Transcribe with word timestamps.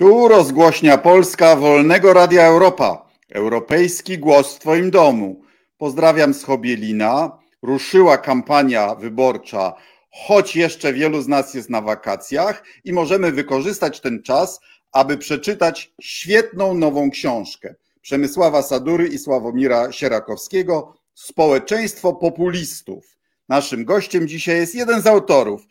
Tu 0.00 0.28
rozgłośnia 0.28 0.98
Polska 0.98 1.56
Wolnego 1.56 2.12
Radia 2.12 2.44
Europa. 2.44 3.08
Europejski 3.28 4.18
głos 4.18 4.54
w 4.54 4.58
Twoim 4.58 4.90
domu. 4.90 5.42
Pozdrawiam 5.78 6.34
z 6.34 6.44
Chobielina. 6.44 7.38
Ruszyła 7.62 8.18
kampania 8.18 8.94
wyborcza, 8.94 9.74
choć 10.10 10.56
jeszcze 10.56 10.92
wielu 10.92 11.22
z 11.22 11.28
nas 11.28 11.54
jest 11.54 11.70
na 11.70 11.80
wakacjach 11.80 12.64
i 12.84 12.92
możemy 12.92 13.32
wykorzystać 13.32 14.00
ten 14.00 14.22
czas, 14.22 14.60
aby 14.92 15.18
przeczytać 15.18 15.92
świetną 16.00 16.74
nową 16.74 17.10
książkę 17.10 17.74
Przemysława 18.00 18.62
Sadury 18.62 19.08
i 19.08 19.18
Sławomira 19.18 19.92
Sierakowskiego 19.92 20.94
Społeczeństwo 21.14 22.12
populistów. 22.12 23.16
Naszym 23.48 23.84
gościem 23.84 24.28
dzisiaj 24.28 24.56
jest 24.56 24.74
jeden 24.74 25.02
z 25.02 25.06
autorów 25.06 25.62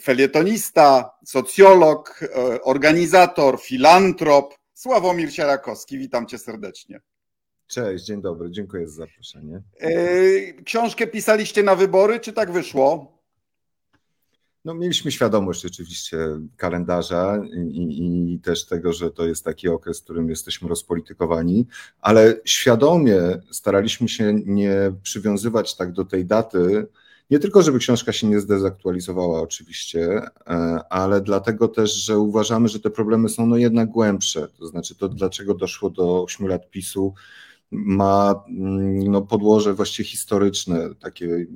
felietonista, 0.00 1.10
socjolog, 1.24 2.20
organizator, 2.62 3.60
filantrop 3.60 4.54
Sławomir 4.74 5.32
Sierakowski. 5.32 5.98
Witam 5.98 6.26
cię 6.26 6.38
serdecznie. 6.38 7.00
Cześć, 7.66 8.04
dzień 8.04 8.22
dobry, 8.22 8.50
dziękuję 8.50 8.88
za 8.88 8.94
zaproszenie. 8.94 9.62
E, 9.80 9.92
książkę 10.62 11.06
pisaliście 11.06 11.62
na 11.62 11.74
wybory, 11.74 12.20
czy 12.20 12.32
tak 12.32 12.52
wyszło? 12.52 13.18
No, 14.64 14.74
mieliśmy 14.74 15.12
świadomość 15.12 15.66
oczywiście 15.66 16.18
kalendarza 16.56 17.42
i, 17.52 18.32
i, 18.34 18.38
też 18.38 18.66
tego, 18.66 18.92
że 18.92 19.10
to 19.10 19.26
jest 19.26 19.44
taki 19.44 19.68
okres, 19.68 20.00
w 20.00 20.04
którym 20.04 20.28
jesteśmy 20.28 20.68
rozpolitykowani, 20.68 21.66
ale 22.00 22.40
świadomie 22.44 23.20
staraliśmy 23.50 24.08
się 24.08 24.34
nie 24.46 24.92
przywiązywać 25.02 25.76
tak 25.76 25.92
do 25.92 26.04
tej 26.04 26.24
daty, 26.24 26.86
nie 27.30 27.38
tylko, 27.38 27.62
żeby 27.62 27.78
książka 27.78 28.12
się 28.12 28.26
nie 28.26 28.40
zdezaktualizowała, 28.40 29.40
oczywiście, 29.40 30.22
e, 30.46 30.80
ale 30.90 31.20
dlatego 31.20 31.68
też, 31.68 31.92
że 31.92 32.18
uważamy, 32.18 32.68
że 32.68 32.80
te 32.80 32.90
problemy 32.90 33.28
są 33.28 33.46
no 33.46 33.56
jednak 33.56 33.88
głębsze. 33.88 34.48
To 34.58 34.66
znaczy, 34.66 34.94
to 34.94 35.08
dlaczego 35.08 35.54
doszło 35.54 35.90
do 35.90 36.22
8 36.22 36.46
lat 36.46 36.70
PiSu, 36.70 37.14
ma 37.70 38.44
mm, 38.48 39.10
no, 39.10 39.22
podłoże 39.22 39.74
właściwie 39.74 40.08
historyczne, 40.08 40.88
takie, 41.00 41.46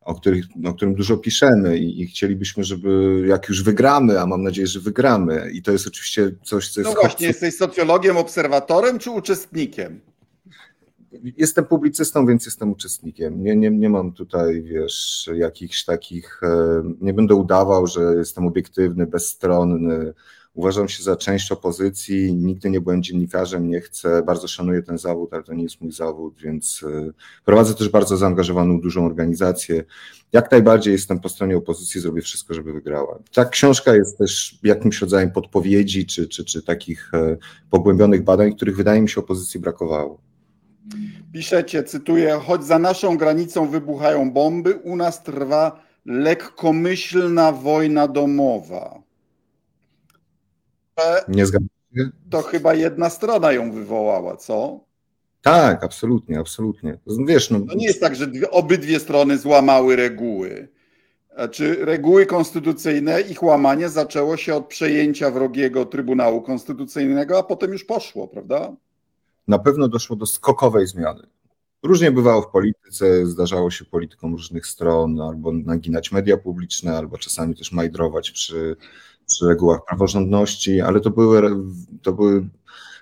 o, 0.00 0.14
których, 0.14 0.44
o 0.64 0.74
którym 0.74 0.94
dużo 0.94 1.16
piszemy 1.16 1.78
i, 1.78 2.02
i, 2.02 2.06
chcielibyśmy, 2.06 2.64
żeby 2.64 3.22
jak 3.28 3.48
już 3.48 3.62
wygramy, 3.62 4.20
a 4.20 4.26
mam 4.26 4.42
nadzieję, 4.42 4.66
że 4.66 4.80
wygramy, 4.80 5.50
i 5.52 5.62
to 5.62 5.72
jest 5.72 5.86
oczywiście 5.86 6.30
coś, 6.44 6.68
co 6.68 6.80
jest. 6.80 6.94
No 6.94 7.00
właśnie, 7.00 7.26
jesteś 7.26 7.56
socjologiem, 7.56 8.16
obserwatorem 8.16 8.98
czy 8.98 9.10
uczestnikiem? 9.10 10.00
Jestem 11.36 11.64
publicystą, 11.64 12.26
więc 12.26 12.46
jestem 12.46 12.72
uczestnikiem. 12.72 13.44
Nie, 13.44 13.56
nie, 13.56 13.70
nie 13.70 13.88
mam 13.90 14.12
tutaj, 14.12 14.62
wiesz, 14.62 15.30
jakichś 15.34 15.84
takich. 15.84 16.40
E, 16.42 16.82
nie 17.00 17.14
będę 17.14 17.34
udawał, 17.34 17.86
że 17.86 18.00
jestem 18.00 18.46
obiektywny, 18.46 19.06
bezstronny. 19.06 20.14
Uważam 20.54 20.88
się 20.88 21.02
za 21.02 21.16
część 21.16 21.52
opozycji. 21.52 22.34
Nigdy 22.34 22.70
nie 22.70 22.80
byłem 22.80 23.02
dziennikarzem, 23.02 23.68
nie 23.68 23.80
chcę. 23.80 24.22
Bardzo 24.22 24.48
szanuję 24.48 24.82
ten 24.82 24.98
zawód, 24.98 25.34
ale 25.34 25.42
to 25.42 25.54
nie 25.54 25.62
jest 25.62 25.80
mój 25.80 25.92
zawód, 25.92 26.34
więc 26.42 26.84
e, 26.88 27.10
prowadzę 27.44 27.74
też 27.74 27.88
bardzo 27.88 28.16
zaangażowaną, 28.16 28.80
dużą 28.80 29.06
organizację. 29.06 29.84
Jak 30.32 30.50
najbardziej 30.50 30.92
jestem 30.92 31.20
po 31.20 31.28
stronie 31.28 31.56
opozycji, 31.56 32.00
zrobię 32.00 32.22
wszystko, 32.22 32.54
żeby 32.54 32.72
wygrała. 32.72 33.18
Ta 33.34 33.44
książka 33.44 33.94
jest 33.94 34.18
też 34.18 34.58
jakimś 34.62 35.00
rodzajem 35.00 35.30
podpowiedzi 35.30 36.06
czy, 36.06 36.28
czy, 36.28 36.44
czy 36.44 36.62
takich 36.62 37.14
e, 37.14 37.36
pogłębionych 37.70 38.24
badań, 38.24 38.56
których 38.56 38.76
wydaje 38.76 39.02
mi 39.02 39.08
się 39.08 39.20
opozycji 39.20 39.60
brakowało. 39.60 40.33
Piszecie, 41.32 41.84
cytuję, 41.84 42.40
choć 42.46 42.64
za 42.64 42.78
naszą 42.78 43.16
granicą 43.16 43.68
wybuchają 43.68 44.30
bomby, 44.30 44.74
u 44.74 44.96
nas 44.96 45.22
trwa 45.22 45.80
lekkomyślna 46.06 47.52
wojna 47.52 48.08
domowa. 48.08 49.02
Nie 51.28 51.46
zgadzam 51.46 51.68
się. 51.96 52.10
To 52.30 52.42
chyba 52.42 52.74
jedna 52.74 53.10
strona 53.10 53.52
ją 53.52 53.72
wywołała, 53.72 54.36
co? 54.36 54.80
Tak, 55.42 55.84
absolutnie, 55.84 56.38
absolutnie. 56.38 56.98
Wiesz, 57.26 57.50
no... 57.50 57.60
To 57.60 57.74
nie 57.74 57.86
jest 57.86 58.00
tak, 58.00 58.16
że 58.16 58.26
dwie, 58.26 58.50
obydwie 58.50 59.00
strony 59.00 59.38
złamały 59.38 59.96
reguły. 59.96 60.68
Czy 61.50 61.84
reguły 61.84 62.26
konstytucyjne, 62.26 63.20
ich 63.20 63.42
łamanie 63.42 63.88
zaczęło 63.88 64.36
się 64.36 64.54
od 64.54 64.66
przejęcia 64.66 65.30
wrogiego 65.30 65.86
Trybunału 65.86 66.42
Konstytucyjnego, 66.42 67.38
a 67.38 67.42
potem 67.42 67.72
już 67.72 67.84
poszło, 67.84 68.28
prawda? 68.28 68.72
Na 69.48 69.58
pewno 69.58 69.88
doszło 69.88 70.16
do 70.16 70.26
skokowej 70.26 70.86
zmiany. 70.86 71.26
Różnie 71.82 72.12
bywało 72.12 72.42
w 72.42 72.50
polityce, 72.50 73.26
zdarzało 73.26 73.70
się 73.70 73.84
politykom 73.84 74.32
różnych 74.32 74.66
stron, 74.66 75.20
albo 75.20 75.52
naginać 75.52 76.12
media 76.12 76.36
publiczne, 76.36 76.96
albo 76.96 77.18
czasami 77.18 77.54
też 77.54 77.72
majdrować 77.72 78.30
przy, 78.30 78.76
przy 79.26 79.46
regułach 79.46 79.80
praworządności, 79.88 80.80
ale 80.80 81.00
to 81.00 81.10
były, 81.10 81.42
to 82.02 82.12
były 82.12 82.48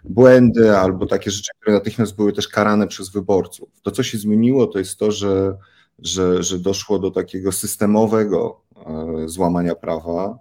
błędy 0.05 0.77
albo 0.77 1.07
takie 1.07 1.31
rzeczy, 1.31 1.51
które 1.61 1.77
natychmiast 1.77 2.17
były 2.17 2.33
też 2.33 2.49
karane 2.49 2.87
przez 2.87 3.11
wyborców. 3.11 3.69
To, 3.83 3.91
co 3.91 4.03
się 4.03 4.19
zmieniło, 4.19 4.67
to 4.67 4.79
jest 4.79 4.99
to, 4.99 5.13
że, 5.13 5.57
że, 5.99 6.43
że 6.43 6.59
doszło 6.59 6.99
do 6.99 7.11
takiego 7.11 7.53
systemowego 7.53 8.61
e, 8.87 9.29
złamania 9.29 9.75
prawa 9.75 10.39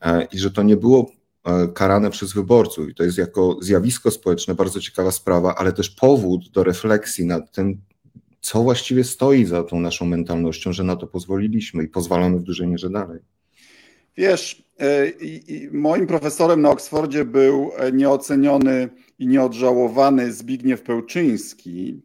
e, 0.00 0.24
i 0.32 0.38
że 0.38 0.50
to 0.50 0.62
nie 0.62 0.76
było 0.76 1.10
karane 1.74 2.10
przez 2.10 2.32
wyborców. 2.32 2.88
I 2.88 2.94
to 2.94 3.04
jest 3.04 3.18
jako 3.18 3.58
zjawisko 3.60 4.10
społeczne 4.10 4.54
bardzo 4.54 4.80
ciekawa 4.80 5.10
sprawa, 5.10 5.54
ale 5.54 5.72
też 5.72 5.90
powód 5.90 6.50
do 6.50 6.64
refleksji 6.64 7.26
nad 7.26 7.52
tym, 7.52 7.80
co 8.40 8.62
właściwie 8.62 9.04
stoi 9.04 9.44
za 9.44 9.62
tą 9.62 9.80
naszą 9.80 10.06
mentalnością, 10.06 10.72
że 10.72 10.84
na 10.84 10.96
to 10.96 11.06
pozwoliliśmy 11.06 11.84
i 11.84 11.88
pozwalamy 11.88 12.38
w 12.38 12.42
dużej 12.42 12.68
mierze 12.68 12.90
dalej. 12.90 13.20
Wiesz, 14.16 14.64
e, 14.80 15.12
moim 15.72 16.06
profesorem 16.06 16.62
na 16.62 16.70
Oksfordzie 16.70 17.24
był 17.24 17.70
e, 17.76 17.92
nieoceniony 17.92 18.88
i 19.18 19.26
nieodżałowany 19.26 20.32
Zbigniew 20.32 20.82
Pełczyński. 20.82 22.02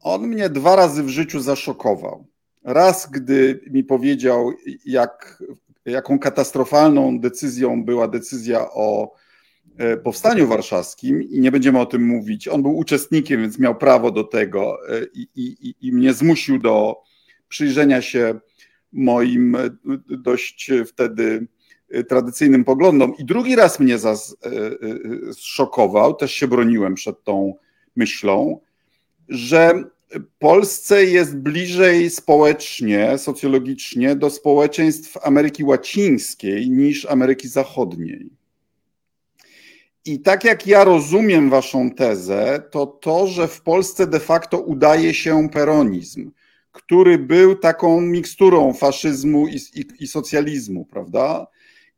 On 0.00 0.26
mnie 0.26 0.48
dwa 0.48 0.76
razy 0.76 1.02
w 1.02 1.08
życiu 1.08 1.40
zaszokował. 1.40 2.26
Raz, 2.64 3.10
gdy 3.10 3.60
mi 3.70 3.84
powiedział, 3.84 4.52
jak 4.86 5.42
jaką 5.90 6.18
katastrofalną 6.18 7.20
decyzją 7.20 7.84
była 7.84 8.08
decyzja 8.08 8.70
o 8.70 9.12
e, 9.78 9.96
powstaniu 9.96 10.46
warszawskim 10.46 11.22
i 11.22 11.40
nie 11.40 11.52
będziemy 11.52 11.80
o 11.80 11.86
tym 11.86 12.06
mówić. 12.06 12.48
On 12.48 12.62
był 12.62 12.76
uczestnikiem, 12.76 13.40
więc 13.40 13.58
miał 13.58 13.74
prawo 13.74 14.10
do 14.10 14.24
tego 14.24 14.78
e, 14.88 15.04
i, 15.14 15.28
i, 15.34 15.74
i 15.80 15.92
mnie 15.92 16.12
zmusił 16.12 16.58
do 16.58 16.96
przyjrzenia 17.48 18.02
się 18.02 18.40
moim 18.92 19.54
e, 19.54 19.70
dość 20.08 20.70
wtedy 20.86 21.46
tradycyjnym 22.08 22.64
poglądom. 22.64 23.12
I 23.18 23.24
drugi 23.24 23.56
raz 23.56 23.80
mnie 23.80 23.98
zszokował, 25.32 26.14
też 26.14 26.32
się 26.32 26.48
broniłem 26.48 26.94
przed 26.94 27.24
tą 27.24 27.54
myślą, 27.96 28.60
że 29.28 29.84
Polsce 30.38 31.04
jest 31.04 31.36
bliżej 31.36 32.10
społecznie, 32.10 33.18
socjologicznie 33.18 34.16
do 34.16 34.30
społeczeństw 34.30 35.16
Ameryki 35.22 35.64
Łacińskiej 35.64 36.70
niż 36.70 37.06
Ameryki 37.06 37.48
Zachodniej. 37.48 38.30
I 40.04 40.20
tak 40.20 40.44
jak 40.44 40.66
ja 40.66 40.84
rozumiem 40.84 41.50
Waszą 41.50 41.90
tezę, 41.90 42.62
to 42.70 42.86
to, 42.86 43.26
że 43.26 43.48
w 43.48 43.60
Polsce 43.60 44.06
de 44.06 44.20
facto 44.20 44.60
udaje 44.60 45.14
się 45.14 45.48
peronizm, 45.48 46.30
który 46.72 47.18
był 47.18 47.54
taką 47.54 48.00
miksturą 48.00 48.72
faszyzmu 48.72 49.46
i, 49.48 49.56
i, 49.74 49.84
i 50.00 50.06
socjalizmu, 50.06 50.84
prawda? 50.84 51.46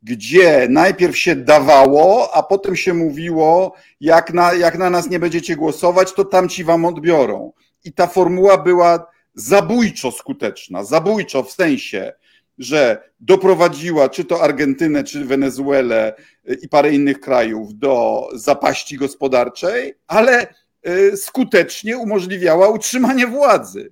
Gdzie 0.03 0.67
najpierw 0.69 1.17
się 1.17 1.35
dawało, 1.35 2.33
a 2.33 2.43
potem 2.43 2.75
się 2.75 2.93
mówiło, 2.93 3.73
jak 4.01 4.33
na, 4.33 4.53
jak 4.53 4.77
na 4.77 4.89
nas 4.89 5.09
nie 5.09 5.19
będziecie 5.19 5.55
głosować, 5.55 6.13
to 6.13 6.25
tamci 6.25 6.63
wam 6.63 6.85
odbiorą 6.85 7.51
i 7.83 7.93
ta 7.93 8.07
formuła 8.07 8.57
była 8.57 9.07
zabójczo 9.35 10.11
skuteczna, 10.11 10.83
zabójczo 10.83 11.43
w 11.43 11.51
sensie, 11.51 12.13
że 12.57 13.09
doprowadziła 13.19 14.09
czy 14.09 14.25
to 14.25 14.41
Argentynę, 14.41 15.03
czy 15.03 15.25
Wenezuelę 15.25 16.15
y, 16.49 16.53
i 16.61 16.69
parę 16.69 16.93
innych 16.93 17.19
krajów 17.19 17.79
do 17.79 18.27
zapaści 18.35 18.97
gospodarczej, 18.97 19.93
ale 20.07 20.47
y, 20.87 21.17
skutecznie 21.17 21.97
umożliwiała 21.97 22.69
utrzymanie 22.69 23.27
władzy. 23.27 23.91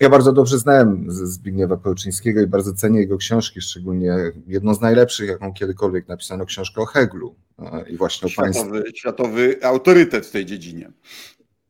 Ja 0.00 0.08
bardzo 0.08 0.32
dobrze 0.32 0.58
znałem 0.58 1.06
Zbigniewa 1.08 1.76
Pełczyńskiego 1.76 2.40
i 2.40 2.46
bardzo 2.46 2.72
cenię 2.72 3.00
jego 3.00 3.16
książki, 3.16 3.60
szczególnie 3.60 4.16
jedną 4.46 4.74
z 4.74 4.80
najlepszych, 4.80 5.28
jaką 5.28 5.52
kiedykolwiek 5.52 6.08
napisano, 6.08 6.46
książkę 6.46 6.80
o 6.80 6.86
Heglu. 6.86 7.34
I 7.90 7.96
właśnie 7.96 8.28
światowy, 8.28 8.82
o 8.82 8.96
światowy 8.96 9.58
autorytet 9.62 10.26
w 10.26 10.30
tej 10.30 10.46
dziedzinie. 10.46 10.92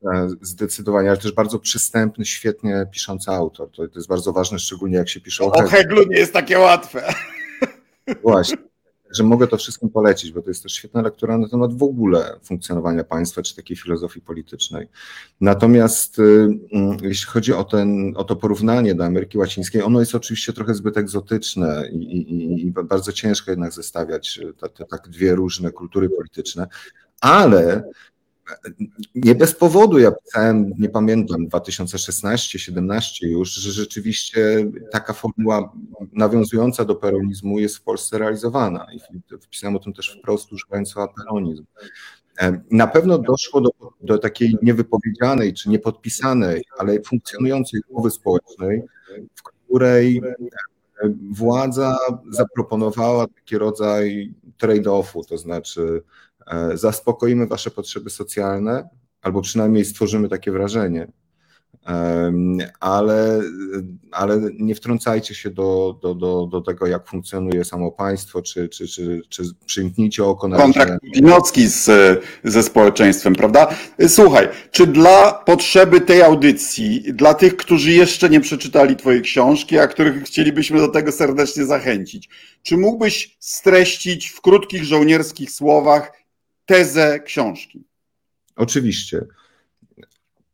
E, 0.05 0.29
zdecydowanie, 0.41 1.09
ale 1.09 1.19
też 1.19 1.33
bardzo 1.33 1.59
przystępny, 1.59 2.25
świetnie 2.25 2.87
piszący 2.93 3.31
autor. 3.31 3.71
To, 3.71 3.89
to 3.89 3.99
jest 3.99 4.09
bardzo 4.09 4.33
ważne, 4.33 4.59
szczególnie 4.59 4.97
jak 4.97 5.09
się 5.09 5.21
pisze 5.21 5.45
o 5.45 5.51
Heglu. 5.51 5.67
O 5.67 5.71
Heglu 5.71 6.03
nie 6.09 6.19
jest 6.19 6.33
takie 6.33 6.59
łatwe. 6.59 7.15
Właśnie. 8.23 8.57
Także 9.05 9.23
mogę 9.23 9.47
to 9.47 9.57
wszystkim 9.57 9.89
polecić, 9.89 10.33
bo 10.33 10.43
to 10.43 10.51
jest 10.51 10.63
też 10.63 10.73
świetna 10.73 11.03
lektura 11.03 11.39
na 11.39 11.49
temat 11.49 11.79
w 11.79 11.83
ogóle 11.83 12.39
funkcjonowania 12.45 13.05
państwa 13.05 13.43
czy 13.43 13.57
takiej 13.57 13.77
filozofii 13.77 14.21
politycznej. 14.21 14.89
Natomiast 15.41 16.19
y, 16.19 16.23
mm, 16.73 16.97
jeśli 17.03 17.27
chodzi 17.27 17.53
o, 17.53 17.65
ten, 17.65 18.13
o 18.17 18.25
to 18.25 18.37
porównanie 18.37 18.95
do 18.95 19.05
Ameryki 19.05 19.39
Łacińskiej, 19.39 19.83
ono 19.83 20.01
jest 20.01 20.15
oczywiście 20.15 20.53
trochę 20.53 20.75
zbyt 20.75 20.97
egzotyczne 20.97 21.89
i, 21.93 21.97
i, 21.97 22.67
i 22.67 22.71
bardzo 22.71 23.13
ciężko 23.13 23.51
jednak 23.51 23.73
zestawiać 23.73 24.41
te, 24.61 24.69
te 24.69 24.85
tak 24.85 25.09
dwie 25.09 25.35
różne 25.35 25.71
kultury 25.71 26.11
polityczne, 26.11 26.67
ale 27.21 27.85
nie 29.15 29.35
bez 29.35 29.55
powodu 29.55 29.99
ja 29.99 30.13
pisałem, 30.13 30.75
nie 30.79 30.89
pamiętam, 30.89 31.49
2016-17 31.49 33.27
już, 33.27 33.51
że 33.51 33.73
rzeczywiście 33.73 34.71
taka 34.93 35.13
formuła 35.13 35.73
nawiązująca 36.13 36.85
do 36.85 36.95
peronizmu 36.95 37.59
jest 37.59 37.77
w 37.77 37.83
Polsce 37.83 38.19
realizowana 38.19 38.87
i 38.93 39.01
wpisałem 39.41 39.77
o 39.77 39.79
tym 39.79 39.93
też 39.93 40.19
wprost 40.19 40.53
używając 40.53 40.89
słowa 40.89 41.13
peronizm. 41.17 41.65
Na 42.71 42.87
pewno 42.87 43.19
doszło 43.19 43.61
do, 43.61 43.71
do 44.01 44.19
takiej 44.19 44.57
niewypowiedzianej 44.63 45.55
czy 45.55 45.71
niepodpisanej, 45.71 46.65
ale 46.79 47.03
funkcjonującej 47.03 47.81
umowy 47.89 48.11
społecznej, 48.11 48.83
w 49.35 49.43
której 49.43 50.23
władza 51.31 51.97
zaproponowała 52.31 53.27
taki 53.27 53.59
rodzaj 53.59 54.33
trade-offu, 54.59 55.25
to 55.29 55.39
znaczy 55.39 56.03
zaspokoimy 56.75 57.47
Wasze 57.47 57.71
potrzeby 57.71 58.11
socjalne, 58.11 58.89
albo 59.23 59.43
przynajmniej 59.43 59.85
stworzymy 59.85 60.29
takie 60.29 60.53
wrażenie, 60.53 61.09
ale, 62.81 63.41
ale 64.11 64.41
nie 64.59 64.75
wtrącajcie 64.75 65.35
się 65.35 65.51
do, 65.51 65.99
do, 66.03 66.15
do, 66.15 66.47
do 66.47 66.61
tego, 66.61 66.87
jak 66.87 67.09
funkcjonuje 67.09 67.65
samo 67.65 67.93
państwo, 67.93 68.43
czy, 68.43 68.69
czy, 68.69 68.89
czy, 68.89 69.23
czy 69.29 69.43
przymknijcie 69.67 70.25
oko 70.25 70.49
na... 70.49 70.57
Kontrakt 70.57 70.93
Pinocki 71.15 71.69
z, 71.69 71.91
ze 72.45 72.63
społeczeństwem, 72.63 73.35
prawda? 73.35 73.75
Słuchaj, 74.09 74.49
czy 74.71 74.87
dla 74.87 75.33
potrzeby 75.33 76.01
tej 76.01 76.23
audycji, 76.23 77.05
dla 77.15 77.35
tych, 77.35 77.57
którzy 77.57 77.93
jeszcze 77.93 78.31
nie 78.31 78.41
przeczytali 78.41 78.97
Twojej 78.97 79.23
książki, 79.23 79.79
a 79.79 79.87
których 79.87 80.23
chcielibyśmy 80.23 80.79
do 80.79 80.89
tego 80.89 81.13
serdecznie 81.13 81.65
zachęcić, 81.65 82.29
czy 82.63 82.77
mógłbyś 82.77 83.37
streścić 83.41 84.29
w 84.29 84.41
krótkich 84.41 84.85
żołnierskich 84.85 85.51
słowach 85.51 86.13
tezę 86.69 87.21
książki. 87.21 87.85
Oczywiście. 88.57 89.27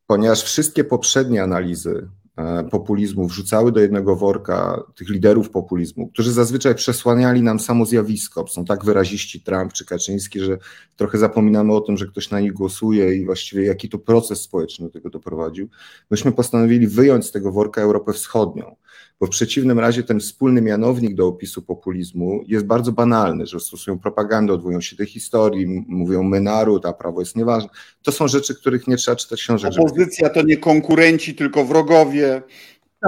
Ponieważ 0.06 0.42
wszystkie 0.42 0.84
poprzednie 0.84 1.42
analizy 1.42 2.08
e, 2.36 2.64
populizmu 2.70 3.26
wrzucały 3.26 3.72
do 3.72 3.80
jednego 3.80 4.16
worka 4.16 4.82
tych 4.96 5.08
liderów 5.08 5.50
populizmu, 5.50 6.08
którzy 6.08 6.32
zazwyczaj 6.32 6.74
przesłaniali 6.74 7.42
nam 7.42 7.60
samo 7.60 7.86
zjawisko. 7.86 8.46
Są 8.46 8.64
tak 8.64 8.84
wyraziści 8.84 9.40
Trump 9.40 9.72
czy 9.72 9.84
Kaczyński, 9.84 10.40
że 10.40 10.58
trochę 10.96 11.18
zapominamy 11.18 11.74
o 11.74 11.80
tym, 11.80 11.96
że 11.96 12.06
ktoś 12.06 12.30
na 12.30 12.40
nich 12.40 12.52
głosuje 12.52 13.16
i 13.16 13.24
właściwie 13.24 13.64
jaki 13.64 13.88
to 13.88 13.98
proces 13.98 14.42
społeczny 14.42 14.86
do 14.86 14.92
tego 14.92 15.10
doprowadził. 15.10 15.68
Myśmy 16.10 16.32
postanowili 16.32 16.86
wyjąć 16.86 17.26
z 17.26 17.32
tego 17.32 17.52
worka 17.52 17.82
Europę 17.82 18.12
Wschodnią 18.12 18.76
bo 19.20 19.26
w 19.26 19.30
przeciwnym 19.30 19.78
razie 19.78 20.02
ten 20.02 20.20
wspólny 20.20 20.62
mianownik 20.62 21.14
do 21.14 21.26
opisu 21.26 21.62
populizmu 21.62 22.44
jest 22.46 22.66
bardzo 22.66 22.92
banalny, 22.92 23.46
że 23.46 23.60
stosują 23.60 23.98
propagandę, 23.98 24.52
odwołują 24.52 24.80
się 24.80 24.96
do 24.96 25.04
historii, 25.06 25.66
mówią 25.88 26.22
my 26.22 26.40
naród, 26.40 26.86
a 26.86 26.92
prawo 26.92 27.20
jest 27.20 27.36
nieważne. 27.36 27.68
To 28.02 28.12
są 28.12 28.28
rzeczy, 28.28 28.54
których 28.54 28.86
nie 28.86 28.96
trzeba 28.96 29.16
czytać 29.16 29.40
książek. 29.40 29.72
Opozycja 29.78 30.28
żeby... 30.28 30.40
to 30.40 30.46
nie 30.46 30.56
konkurenci, 30.56 31.34
tylko 31.34 31.64
wrogowie. 31.64 32.42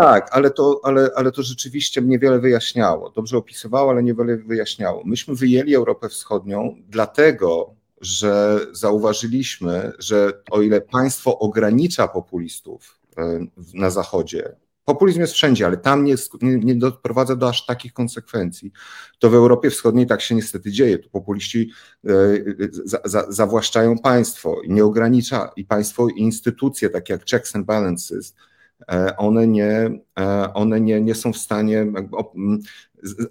Tak, 0.01 0.29
ale 0.33 0.51
to, 0.51 0.81
ale, 0.83 1.11
ale 1.17 1.33
to 1.33 1.43
rzeczywiście 1.43 2.03
niewiele 2.03 2.39
wyjaśniało. 2.39 3.11
Dobrze 3.11 3.37
opisywało, 3.37 3.91
ale 3.91 4.03
niewiele 4.03 4.37
wyjaśniało. 4.37 5.03
Myśmy 5.05 5.35
wyjęli 5.35 5.75
Europę 5.75 6.09
Wschodnią 6.09 6.77
dlatego, 6.89 7.75
że 8.01 8.61
zauważyliśmy, 8.73 9.93
że 9.99 10.33
o 10.51 10.63
ile 10.63 10.81
państwo 10.81 11.39
ogranicza 11.39 12.09
populistów 12.09 12.99
e, 13.19 13.47
na 13.75 13.91
Zachodzie, 13.91 14.57
Populizm 14.87 15.21
jest 15.21 15.33
wszędzie, 15.33 15.67
ale 15.67 15.77
tam 15.77 16.05
nie, 16.05 16.15
nie, 16.43 16.75
doprowadza 16.75 17.37
do 17.37 17.49
aż 17.49 17.67
takich 17.67 17.93
konsekwencji. 17.93 18.73
To 19.19 19.31
w 19.31 19.35
Europie 19.35 19.71
Wschodniej 19.71 20.07
tak 20.07 20.21
się 20.21 20.35
niestety 20.35 20.71
dzieje. 20.71 20.99
Tu 20.99 21.11
populiści 21.11 21.71
e, 22.05 22.11
za, 22.85 22.99
za, 23.05 23.33
zawłaszczają 23.33 23.99
państwo 23.99 24.63
i 24.63 24.73
nie 24.73 24.85
ogranicza, 24.85 25.53
i 25.57 25.65
państwo 25.65 26.09
i 26.09 26.21
instytucje, 26.21 26.91
takie 26.91 27.13
jak 27.13 27.25
checks 27.25 27.57
and 27.57 27.67
balances, 27.67 28.35
e, 28.35 28.56
one 29.17 29.47
nie, 29.47 30.01
e, 30.19 30.55
one 30.55 30.81
nie, 30.81 31.01
nie 31.01 31.15
są 31.15 31.33
w 31.33 31.37
stanie 31.37 31.87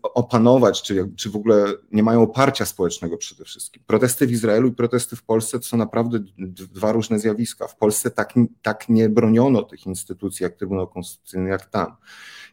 opanować, 0.04 0.82
czy, 0.82 1.12
czy 1.16 1.30
w 1.30 1.36
ogóle 1.36 1.66
nie 1.92 2.04
mają 2.04 2.22
oparcia 2.22 2.66
społecznego 2.66 3.18
przede 3.18 3.46
wszystkim. 3.46 3.84
Protesty 3.88 4.28
w 4.28 4.32
Izraelu 4.32 4.68
i 4.68 4.72
protesty 4.72 5.16
w 5.16 5.24
Polsce 5.24 5.60
to 5.60 5.66
są 5.66 5.78
naprawdę 5.78 6.20
dwa 6.38 6.92
różne 6.92 7.20
zjawiska. 7.20 7.68
W 7.68 7.78
Polsce 7.78 8.12
tak, 8.12 8.34
tak 8.62 8.90
nie 8.90 9.10
broniono 9.10 9.64
tych 9.64 9.86
instytucji 9.86 10.44
jak 10.44 10.56
Trybunał 10.56 10.88
Konstytucyjny, 10.88 11.50
jak 11.50 11.66
tam. 11.66 11.96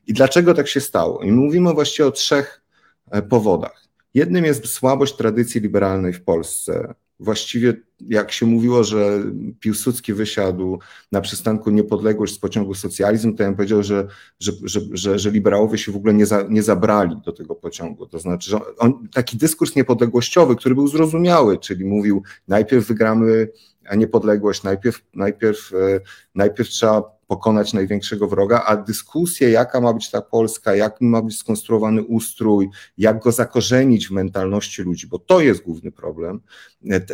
I 0.07 0.13
dlaczego 0.13 0.55
tak 0.55 0.69
się 0.69 0.81
stało? 0.81 1.23
I 1.23 1.33
mówimy 1.33 1.75
właściwie 1.75 2.09
o 2.09 2.11
trzech 2.11 2.63
e, 3.11 3.23
powodach. 3.23 3.83
Jednym 4.15 4.45
jest 4.45 4.67
słabość 4.67 5.17
tradycji 5.17 5.61
liberalnej 5.61 6.13
w 6.13 6.25
Polsce, 6.25 6.95
właściwie 7.23 7.75
jak 8.09 8.33
się 8.33 8.47
mówiło, 8.47 8.85
że 8.85 9.23
Piłsudski 9.61 10.13
wysiadł 10.13 10.79
na 11.13 11.21
przystanku 11.21 11.71
Niepodległość 11.71 12.35
z 12.35 12.39
pociągu 12.39 12.75
socjalizm, 12.75 13.37
to 13.37 13.43
ja 13.43 13.49
bym 13.49 13.57
powiedział, 13.57 13.83
że, 13.83 14.07
że, 14.41 14.53
że, 14.93 15.19
że, 15.19 15.31
liberałowie 15.31 15.79
się 15.79 15.93
w 15.93 15.97
ogóle 15.97 16.15
nie, 16.15 16.27
za, 16.27 16.43
nie 16.49 16.63
zabrali 16.63 17.17
do 17.25 17.33
tego 17.33 17.55
pociągu. 17.55 18.07
To 18.07 18.19
znaczy, 18.19 18.51
że 18.51 18.59
on, 18.79 19.09
taki 19.15 19.37
dyskurs 19.37 19.77
niepodległościowy, 19.77 20.57
który 20.57 20.75
był 20.75 20.89
zrozumiały, 20.89 21.59
czyli 21.59 21.85
mówił 21.85 22.23
najpierw 22.49 22.87
wygramy 22.87 23.49
niepodległość, 23.97 24.63
najpierw, 24.63 25.01
najpierw, 25.15 25.73
e, 25.75 26.01
najpierw 26.35 26.69
trzeba 26.69 27.03
pokonać 27.27 27.73
największego 27.73 28.29
wroga, 28.29 28.63
a 28.67 28.77
dyskusje, 28.77 29.51
jaka 29.51 29.81
ma 29.81 29.93
być 29.93 30.11
ta 30.11 30.23
Polska, 30.23 30.75
jak 30.75 31.01
ma 31.01 31.23
być 31.23 31.39
skonstruowany 31.39 32.03
ustrój, 32.03 32.69
jak 32.99 33.23
go 33.23 33.33
zakorzenić 33.33 34.09
w 34.09 34.11
mentalności 34.11 34.83
ludzi, 34.83 35.07
bo 35.07 35.19
to 35.19 35.41
jest 35.41 35.63
główny 35.63 35.93
problem, 35.93 36.41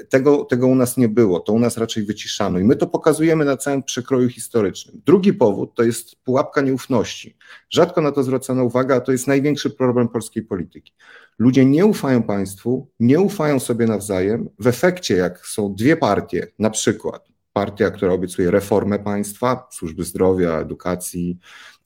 tego, 0.09 0.45
tego 0.45 0.67
u 0.67 0.75
nas 0.75 0.97
nie 0.97 1.09
było, 1.09 1.41
to 1.41 1.53
u 1.53 1.59
nas 1.59 1.77
raczej 1.77 2.05
wyciszano 2.05 2.59
i 2.59 2.65
my 2.65 2.77
to 2.77 2.87
pokazujemy 2.87 3.45
na 3.45 3.57
całym 3.57 3.83
przekroju 3.83 4.29
historycznym. 4.29 5.01
Drugi 5.07 5.33
powód 5.33 5.75
to 5.75 5.83
jest 5.83 6.17
pułapka 6.17 6.61
nieufności. 6.61 7.37
Rzadko 7.71 8.01
na 8.01 8.13
to 8.13 8.23
zwracano 8.23 8.65
uwagę, 8.65 8.95
a 8.95 9.01
to 9.01 9.13
jest 9.13 9.27
największy 9.27 9.71
problem 9.71 10.09
polskiej 10.09 10.43
polityki. 10.43 10.93
Ludzie 11.39 11.65
nie 11.65 11.87
ufają 11.87 12.23
państwu, 12.23 12.89
nie 13.01 13.21
ufają 13.21 13.61
sobie 13.61 13.87
nawzajem. 13.87 14.49
W 14.59 14.67
efekcie, 14.67 15.17
jak 15.17 15.47
są 15.47 15.75
dwie 15.75 15.97
partie, 15.97 16.47
na 16.59 16.71
przykład 16.71 17.28
partia, 17.59 17.91
która 17.91 18.13
obiecuje 18.13 18.51
reformę 18.51 18.99
państwa, 18.99 19.69
służby 19.71 20.05
zdrowia, 20.05 20.59
edukacji 20.59 21.39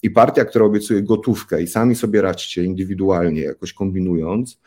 i 0.03 0.11
partia, 0.11 0.45
która 0.45 0.65
obiecuje 0.65 1.03
gotówkę 1.03 1.63
i 1.63 1.67
sami 1.67 1.95
sobie 1.95 2.23
radźcie 2.23 2.65
indywidualnie, 2.65 3.41
jakoś 3.41 3.73
kombinując, 3.73 4.59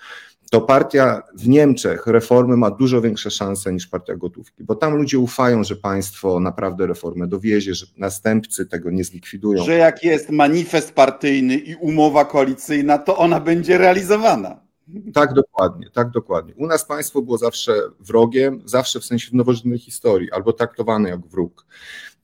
to 0.51 0.61
partia 0.61 1.21
w 1.33 1.47
Niemczech 1.47 2.07
reformy 2.07 2.57
ma 2.57 2.71
dużo 2.71 3.01
większe 3.01 3.31
szanse 3.31 3.73
niż 3.73 3.87
partia 3.87 4.15
gotówki, 4.15 4.63
bo 4.63 4.75
tam 4.75 4.95
ludzie 4.95 5.19
ufają, 5.19 5.63
że 5.63 5.75
państwo 5.75 6.39
naprawdę 6.39 6.87
reformę 6.87 7.27
dowiezie, 7.27 7.75
że 7.75 7.85
następcy 7.97 8.65
tego 8.65 8.91
nie 8.91 9.03
zlikwidują. 9.03 9.63
Że 9.63 9.73
jak 9.77 10.03
jest 10.03 10.29
manifest 10.29 10.93
partyjny 10.93 11.55
i 11.55 11.75
umowa 11.75 12.25
koalicyjna, 12.25 12.97
to 12.97 13.17
ona 13.17 13.39
będzie 13.39 13.77
realizowana. 13.77 14.64
Tak, 15.13 15.33
dokładnie, 15.33 15.89
tak, 15.89 16.09
dokładnie. 16.09 16.53
U 16.55 16.67
nas 16.67 16.85
państwo 16.85 17.21
było 17.21 17.37
zawsze 17.37 17.73
wrogiem, 17.99 18.61
zawsze 18.65 18.99
w 18.99 19.05
sensie 19.05 19.29
nowożytnej 19.33 19.79
historii, 19.79 20.31
albo 20.31 20.53
traktowane 20.53 21.09
jak 21.09 21.27
wróg. 21.27 21.65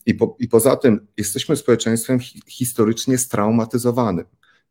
I, 0.06 0.14
po, 0.14 0.36
I 0.40 0.48
poza 0.48 0.76
tym 0.76 1.08
jesteśmy 1.18 1.56
społeczeństwem 1.56 2.20
historycznie 2.48 3.18
straumatyzowanym. 3.18 4.26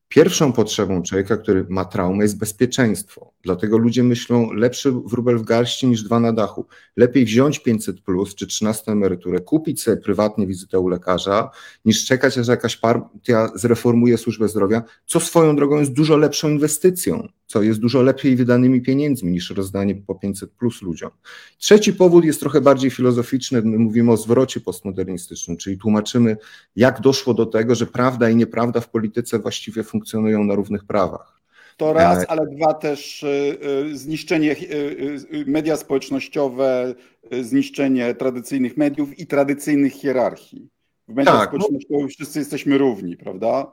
Pierwszą 0.08 0.52
potrzebą 0.52 1.02
człowieka, 1.02 1.36
który 1.36 1.66
ma 1.68 1.84
traumę, 1.84 2.24
jest 2.24 2.38
bezpieczeństwo. 2.38 3.32
Dlatego 3.42 3.78
ludzie 3.78 4.02
myślą, 4.02 4.52
lepszy 4.52 4.92
wróbel 4.92 5.38
w 5.38 5.42
garści 5.42 5.86
niż 5.86 6.02
dwa 6.02 6.20
na 6.20 6.32
dachu. 6.32 6.66
Lepiej 6.96 7.24
wziąć 7.24 7.58
500 7.58 8.00
plus 8.00 8.34
czy 8.34 8.46
13 8.46 8.92
emeryturę, 8.92 9.40
kupić 9.40 9.82
sobie 9.82 9.96
prywatnie 9.96 10.46
wizytę 10.46 10.78
u 10.78 10.88
lekarza, 10.88 11.50
niż 11.84 12.04
czekać, 12.04 12.38
aż 12.38 12.48
jakaś 12.48 12.76
partia 12.76 13.50
zreformuje 13.54 14.18
służbę 14.18 14.48
zdrowia, 14.48 14.82
co 15.06 15.20
swoją 15.20 15.56
drogą 15.56 15.78
jest 15.78 15.92
dużo 15.92 16.16
lepszą 16.16 16.48
inwestycją, 16.48 17.28
co 17.46 17.62
jest 17.62 17.80
dużo 17.80 18.02
lepiej 18.02 18.36
wydanymi 18.36 18.82
pieniędzmi 18.82 19.32
niż 19.32 19.50
rozdanie 19.50 19.94
po 19.94 20.14
500 20.14 20.50
plus 20.50 20.82
ludziom. 20.82 21.10
Trzeci 21.58 21.92
powód 21.92 22.24
jest 22.24 22.40
trochę 22.40 22.60
bardziej 22.60 22.90
filozoficzny. 22.90 23.62
My 23.62 23.78
mówimy 23.78 24.12
o 24.12 24.16
zwrocie 24.16 24.60
postmodernistycznym, 24.60 25.56
czyli 25.56 25.78
tłumaczymy, 25.78 26.36
jak 26.76 27.00
doszło 27.00 27.34
do 27.34 27.46
tego, 27.46 27.74
że 27.74 27.86
prawda 27.86 28.30
i 28.30 28.36
nieprawda 28.36 28.80
w 28.80 28.90
polityce 28.90 29.38
właściwie 29.38 29.82
funkcjonują 29.82 30.44
na 30.44 30.54
równych 30.54 30.84
prawach. 30.84 31.39
To 31.80 31.92
raz, 31.92 32.24
ale 32.28 32.46
dwa 32.46 32.74
też 32.74 33.22
y, 33.22 33.58
y, 33.92 33.98
zniszczenie 33.98 34.52
y, 34.52 35.44
media 35.46 35.76
społecznościowe, 35.76 36.94
zniszczenie 37.42 38.14
tradycyjnych 38.14 38.76
mediów 38.76 39.18
i 39.18 39.26
tradycyjnych 39.26 39.92
hierarchii. 39.92 40.68
W 41.08 41.14
mediach 41.14 41.38
tak, 41.38 41.52
no- 41.52 41.58
społecznościowych 41.58 42.04
no, 42.04 42.08
wszyscy 42.08 42.38
jesteśmy 42.38 42.78
równi, 42.78 43.16
prawda? 43.16 43.72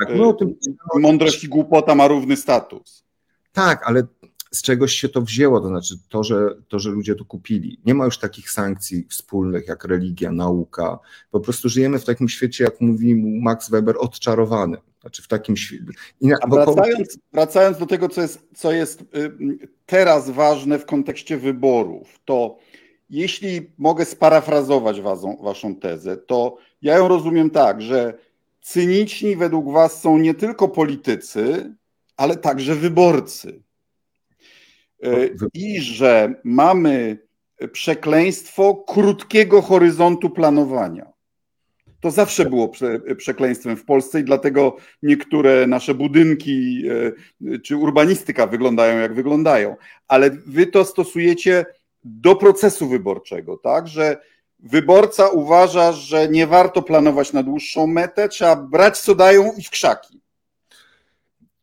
Tak, 0.00 0.16
no, 0.16 0.32
tym... 0.32 0.54
Mądrość 0.94 1.44
i 1.44 1.48
głupota 1.48 1.94
ma 1.94 2.08
równy 2.08 2.36
status. 2.36 3.04
Tak, 3.52 3.82
ale 3.86 4.02
z 4.50 4.62
czegoś 4.62 4.92
się 4.92 5.08
to 5.08 5.22
wzięło, 5.22 5.60
to 5.60 5.68
znaczy 5.68 5.94
to 6.08 6.24
że, 6.24 6.54
to, 6.68 6.78
że 6.78 6.90
ludzie 6.90 7.14
to 7.14 7.24
kupili. 7.24 7.80
Nie 7.86 7.94
ma 7.94 8.04
już 8.04 8.18
takich 8.18 8.50
sankcji 8.50 9.06
wspólnych 9.08 9.68
jak 9.68 9.84
religia, 9.84 10.32
nauka. 10.32 10.98
Po 11.30 11.40
prostu 11.40 11.68
żyjemy 11.68 11.98
w 11.98 12.04
takim 12.04 12.28
świecie, 12.28 12.64
jak 12.64 12.80
mówi 12.80 13.14
Max 13.42 13.70
Weber, 13.70 13.94
odczarowany. 13.98 14.76
Znaczy 15.00 15.22
w 15.22 15.28
takim 15.28 15.54
wracając, 16.48 17.18
wracając 17.32 17.78
do 17.78 17.86
tego, 17.86 18.08
co 18.08 18.20
jest, 18.20 18.48
co 18.54 18.72
jest 18.72 19.04
teraz 19.86 20.30
ważne 20.30 20.78
w 20.78 20.86
kontekście 20.86 21.36
wyborów, 21.36 22.20
to 22.24 22.58
jeśli 23.10 23.70
mogę 23.78 24.04
sparafrazować 24.04 25.00
waszą, 25.00 25.36
waszą 25.42 25.74
tezę, 25.76 26.16
to 26.16 26.56
ja 26.82 26.96
ją 26.96 27.08
rozumiem 27.08 27.50
tak, 27.50 27.82
że 27.82 28.18
cyniczni 28.60 29.36
według 29.36 29.72
was 29.72 30.00
są 30.00 30.18
nie 30.18 30.34
tylko 30.34 30.68
politycy, 30.68 31.74
ale 32.16 32.36
także 32.36 32.74
wyborcy. 32.74 33.62
E, 35.02 35.28
I 35.54 35.80
że 35.80 36.34
mamy 36.44 37.18
przekleństwo 37.72 38.74
krótkiego 38.74 39.62
horyzontu 39.62 40.30
planowania. 40.30 41.12
To 42.00 42.10
zawsze 42.10 42.46
było 42.46 42.72
przekleństwem 43.16 43.76
w 43.76 43.84
Polsce 43.84 44.20
i 44.20 44.24
dlatego 44.24 44.76
niektóre 45.02 45.66
nasze 45.66 45.94
budynki 45.94 46.82
e, 47.50 47.58
czy 47.58 47.76
urbanistyka 47.76 48.46
wyglądają 48.46 48.98
jak 48.98 49.14
wyglądają. 49.14 49.76
Ale 50.08 50.30
wy 50.30 50.66
to 50.66 50.84
stosujecie 50.84 51.66
do 52.04 52.36
procesu 52.36 52.88
wyborczego, 52.88 53.56
tak? 53.56 53.88
Że 53.88 54.20
wyborca 54.58 55.28
uważa, 55.28 55.92
że 55.92 56.28
nie 56.28 56.46
warto 56.46 56.82
planować 56.82 57.32
na 57.32 57.42
dłuższą 57.42 57.86
metę, 57.86 58.28
trzeba 58.28 58.56
brać 58.56 58.98
co 58.98 59.14
dają 59.14 59.52
i 59.56 59.62
w 59.62 59.70
krzaki. 59.70 60.20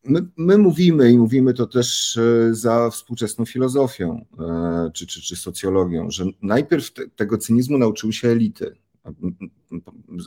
My, 0.03 0.27
my, 0.37 0.57
mówimy 0.57 1.11
i 1.11 1.17
mówimy 1.17 1.53
to 1.53 1.67
też 1.67 2.17
e, 2.17 2.55
za 2.55 2.89
współczesną 2.89 3.45
filozofią 3.45 4.25
e, 4.39 4.91
czy, 4.93 5.07
czy, 5.07 5.21
czy 5.21 5.35
socjologią, 5.35 6.11
że 6.11 6.25
najpierw 6.41 6.93
te, 6.93 7.07
tego 7.15 7.37
cynizmu 7.37 7.77
nauczyły 7.77 8.13
się 8.13 8.27
elity. 8.27 8.75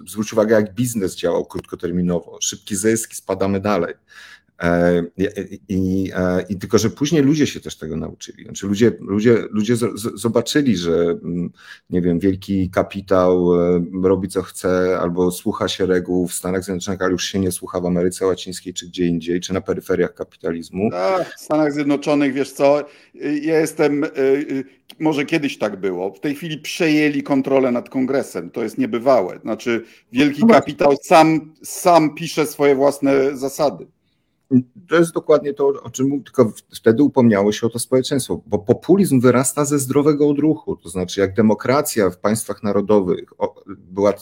Zwróć 0.06 0.32
uwagę, 0.32 0.54
jak 0.54 0.75
biznes 0.75 1.16
działał 1.16 1.47
krótkoterminowo. 1.47 2.38
Szybki 2.40 2.76
zysk, 2.76 3.14
spadamy 3.14 3.61
dalej. 3.61 3.94
E, 4.62 5.02
I, 5.68 6.10
e, 6.14 6.44
I, 6.48 6.56
tylko, 6.56 6.78
że 6.78 6.90
później 6.90 7.22
ludzie 7.22 7.46
się 7.46 7.60
też 7.60 7.76
tego 7.76 7.96
nauczyli. 7.96 8.44
Znaczy 8.44 8.66
ludzie, 8.66 8.92
ludzie, 9.00 9.36
ludzie 9.50 9.76
zobaczyli, 10.14 10.76
że 10.76 10.94
mm, 11.24 11.50
nie 11.90 12.02
wiem, 12.02 12.18
wielki 12.18 12.70
kapitał 12.70 13.54
e, 13.54 13.84
robi 14.02 14.28
co 14.28 14.42
chce, 14.42 14.98
albo 15.00 15.30
słucha 15.30 15.68
się 15.68 15.86
reguł 15.86 16.28
w 16.28 16.34
Stanach 16.34 16.64
Zjednoczonych, 16.64 17.02
ale 17.02 17.12
już 17.12 17.24
się 17.24 17.38
nie 17.38 17.52
słucha 17.52 17.80
w 17.80 17.86
Ameryce 17.86 18.26
Łacińskiej, 18.26 18.74
czy 18.74 18.86
gdzie 18.86 19.06
indziej, 19.06 19.40
czy 19.40 19.52
na 19.52 19.60
peryferiach 19.60 20.14
kapitalizmu. 20.14 20.90
A, 20.92 21.24
w 21.36 21.40
Stanach 21.40 21.72
Zjednoczonych, 21.72 22.32
wiesz 22.32 22.52
co, 22.52 22.84
ja 23.42 23.60
jestem, 23.60 24.04
może 24.98 25.24
kiedyś 25.24 25.58
tak 25.58 25.76
było, 25.76 26.12
w 26.12 26.20
tej 26.20 26.34
chwili 26.34 26.58
przejęli 26.58 27.22
kontrolę 27.22 27.72
nad 27.72 27.88
kongresem, 27.88 28.50
to 28.50 28.62
jest 28.62 28.78
niebywałe. 28.78 29.38
Znaczy 29.42 29.84
wielki 30.12 30.40
no 30.40 30.46
kapitał 30.46 30.96
sam, 31.02 31.54
sam 31.62 32.14
pisze 32.14 32.46
swoje 32.46 32.74
własne 32.74 33.36
zasady. 33.36 33.86
To 34.88 34.97
jest 34.97 35.12
dokładnie 35.12 35.55
to, 35.55 35.69
o 35.83 35.90
czym 35.90 36.09
mówię, 36.09 36.25
tylko 36.25 36.52
wtedy 36.75 37.02
upomniało 37.02 37.52
się 37.52 37.67
o 37.67 37.71
to 37.71 37.78
społeczeństwo, 37.78 38.43
bo 38.47 38.59
populizm 38.59 39.21
wyrasta 39.21 39.64
ze 39.64 39.78
zdrowego 39.78 40.28
odruchu, 40.28 40.76
to 40.76 40.88
znaczy 40.88 41.21
jak 41.21 41.35
demokracja 41.35 42.11
w 42.11 42.19
państwach 42.19 42.62
narodowych 42.62 43.33
była 43.67 44.12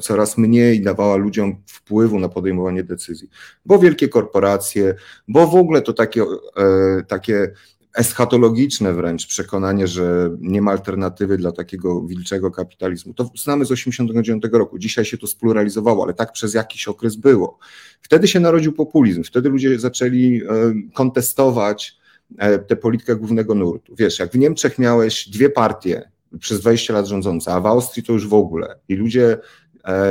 coraz 0.00 0.38
mniej, 0.38 0.82
dawała 0.82 1.16
ludziom 1.16 1.62
wpływu 1.66 2.18
na 2.18 2.28
podejmowanie 2.28 2.84
decyzji, 2.84 3.28
bo 3.66 3.78
wielkie 3.78 4.08
korporacje, 4.08 4.94
bo 5.28 5.46
w 5.46 5.54
ogóle 5.54 5.82
to 5.82 5.92
takie, 5.92 6.22
e, 6.56 7.02
takie 7.08 7.52
eschatologiczne 7.94 8.92
wręcz 8.92 9.26
przekonanie, 9.26 9.86
że 9.86 10.30
nie 10.40 10.62
ma 10.62 10.70
alternatywy 10.70 11.36
dla 11.36 11.52
takiego 11.52 12.02
wilczego 12.02 12.50
kapitalizmu. 12.50 13.14
To 13.14 13.24
znamy 13.24 13.64
z 13.64 13.68
1989 13.68 14.44
roku. 14.52 14.78
Dzisiaj 14.78 15.04
się 15.04 15.18
to 15.18 15.26
spluralizowało, 15.26 16.04
ale 16.04 16.14
tak 16.14 16.32
przez 16.32 16.54
jakiś 16.54 16.88
okres 16.88 17.16
było. 17.16 17.58
Wtedy 18.00 18.28
się 18.28 18.40
narodził 18.40 18.72
populizm, 18.72 19.22
wtedy 19.22 19.48
ludzie 19.48 19.78
zaczęli 19.78 20.42
e, 20.42 20.74
kontestować 20.94 21.96
e, 22.38 22.58
tę 22.58 22.76
politykę 22.76 23.16
głównego 23.16 23.54
nurtu. 23.54 23.94
Wiesz, 23.96 24.18
jak 24.18 24.32
w 24.32 24.38
Niemczech 24.38 24.78
miałeś 24.78 25.28
dwie 25.28 25.50
partie 25.50 26.10
przez 26.40 26.60
20 26.60 26.94
lat 26.94 27.06
rządzące, 27.06 27.52
a 27.52 27.60
w 27.60 27.66
Austrii 27.66 28.02
to 28.02 28.12
już 28.12 28.28
w 28.28 28.34
ogóle 28.34 28.78
i 28.88 28.94
ludzie 28.94 29.38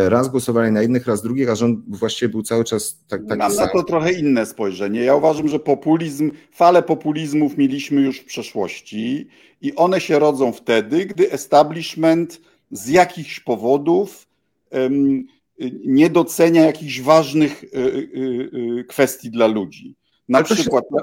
raz 0.09 0.29
głosowali 0.29 0.71
na 0.71 0.81
jednych, 0.81 1.07
raz 1.07 1.21
drugich, 1.21 1.49
a 1.49 1.55
rząd 1.55 1.79
właściwie 1.87 2.29
był 2.29 2.43
cały 2.43 2.63
czas 2.63 2.97
tak, 3.07 3.21
taki 3.27 3.39
Mam 3.39 3.51
sam. 3.51 3.65
na 3.65 3.71
to 3.71 3.83
trochę 3.83 4.11
inne 4.11 4.45
spojrzenie. 4.45 5.03
Ja 5.03 5.15
uważam, 5.15 5.47
że 5.47 5.59
populizm, 5.59 6.31
fale 6.51 6.83
populizmów 6.83 7.57
mieliśmy 7.57 8.01
już 8.01 8.19
w 8.19 8.25
przeszłości 8.25 9.27
i 9.61 9.75
one 9.75 10.01
się 10.01 10.19
rodzą 10.19 10.51
wtedy, 10.51 11.05
gdy 11.05 11.31
establishment 11.31 12.41
z 12.71 12.87
jakichś 12.87 13.39
powodów 13.39 14.27
um, 14.71 15.27
nie 15.85 16.09
docenia 16.09 16.65
jakichś 16.65 17.01
ważnych 17.01 17.63
y, 17.63 17.67
y, 17.77 18.79
y, 18.79 18.83
kwestii 18.83 19.31
dla 19.31 19.47
ludzi. 19.47 19.95
Na 20.29 20.43
to 20.43 20.55
przykład. 20.55 20.83
Się, 20.83 20.99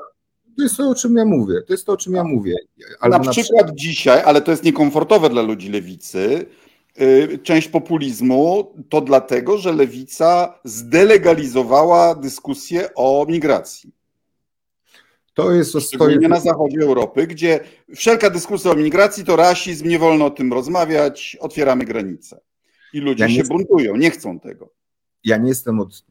to 0.57 0.63
jest 0.63 0.77
to, 0.77 0.89
o 0.89 0.95
czym 0.95 1.17
ja 1.17 1.25
mówię. 1.25 1.63
To 1.67 1.73
jest 1.73 1.87
to, 1.87 1.93
o 1.93 1.97
czym 1.97 2.15
ja 2.15 2.25
mówię. 2.25 2.55
Albo 3.01 3.19
na, 3.19 3.25
na 3.25 3.31
przykład 3.31 3.75
dzisiaj, 3.75 4.23
ale 4.25 4.41
to 4.41 4.51
jest 4.51 4.65
niekomfortowe 4.65 5.31
dla 5.31 5.43
ludzi 5.43 5.69
lewicy 5.69 6.47
część 7.43 7.69
populizmu 7.69 8.75
to 8.89 9.01
dlatego, 9.01 9.59
że 9.59 9.73
lewica 9.73 10.59
zdelegalizowała 10.65 12.15
dyskusję 12.15 12.95
o 12.95 13.27
migracji. 13.29 13.93
To 15.35 15.53
jest 15.53 15.81
Szczególnie 15.81 16.29
na 16.29 16.41
zachodzie 16.41 16.79
Europy, 16.81 17.27
gdzie 17.27 17.61
wszelka 17.95 18.31
dyskusja 18.31 18.71
o 18.71 18.75
migracji 18.75 19.25
to 19.25 19.37
rasizm, 19.37 19.89
nie 19.89 19.99
wolno 19.99 20.25
o 20.25 20.31
tym 20.31 20.53
rozmawiać, 20.53 21.37
otwieramy 21.41 21.85
granice. 21.85 22.41
I 22.93 23.01
ludzie 23.01 23.25
ja 23.25 23.31
się 23.31 23.45
buntują, 23.45 23.97
nie 23.97 24.11
chcą 24.11 24.41
tego. 24.41 24.80
Ja 25.25 25.37
nie 25.37 25.49
jestem 25.49 25.81
od 25.81 26.05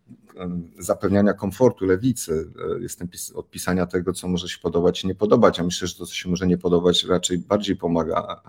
zapewniania 0.80 1.34
komfortu 1.34 1.86
lewicy, 1.86 2.52
e, 2.78 2.82
jestem 2.82 3.08
od 3.34 3.50
pisania 3.50 3.86
tego, 3.86 4.14
co 4.14 4.28
może 4.28 4.50
się 4.50 4.58
podobać 4.62 5.04
i 5.04 5.08
nie 5.08 5.16
podobać, 5.16 5.60
a 5.60 5.64
myślę, 5.64 5.88
że 5.88 5.96
to, 5.96 6.06
co 6.06 6.14
się 6.14 6.30
może 6.30 6.48
nie 6.48 6.58
podobać, 6.58 7.04
raczej 7.04 7.38
bardziej 7.38 7.76
pomaga 7.76 8.42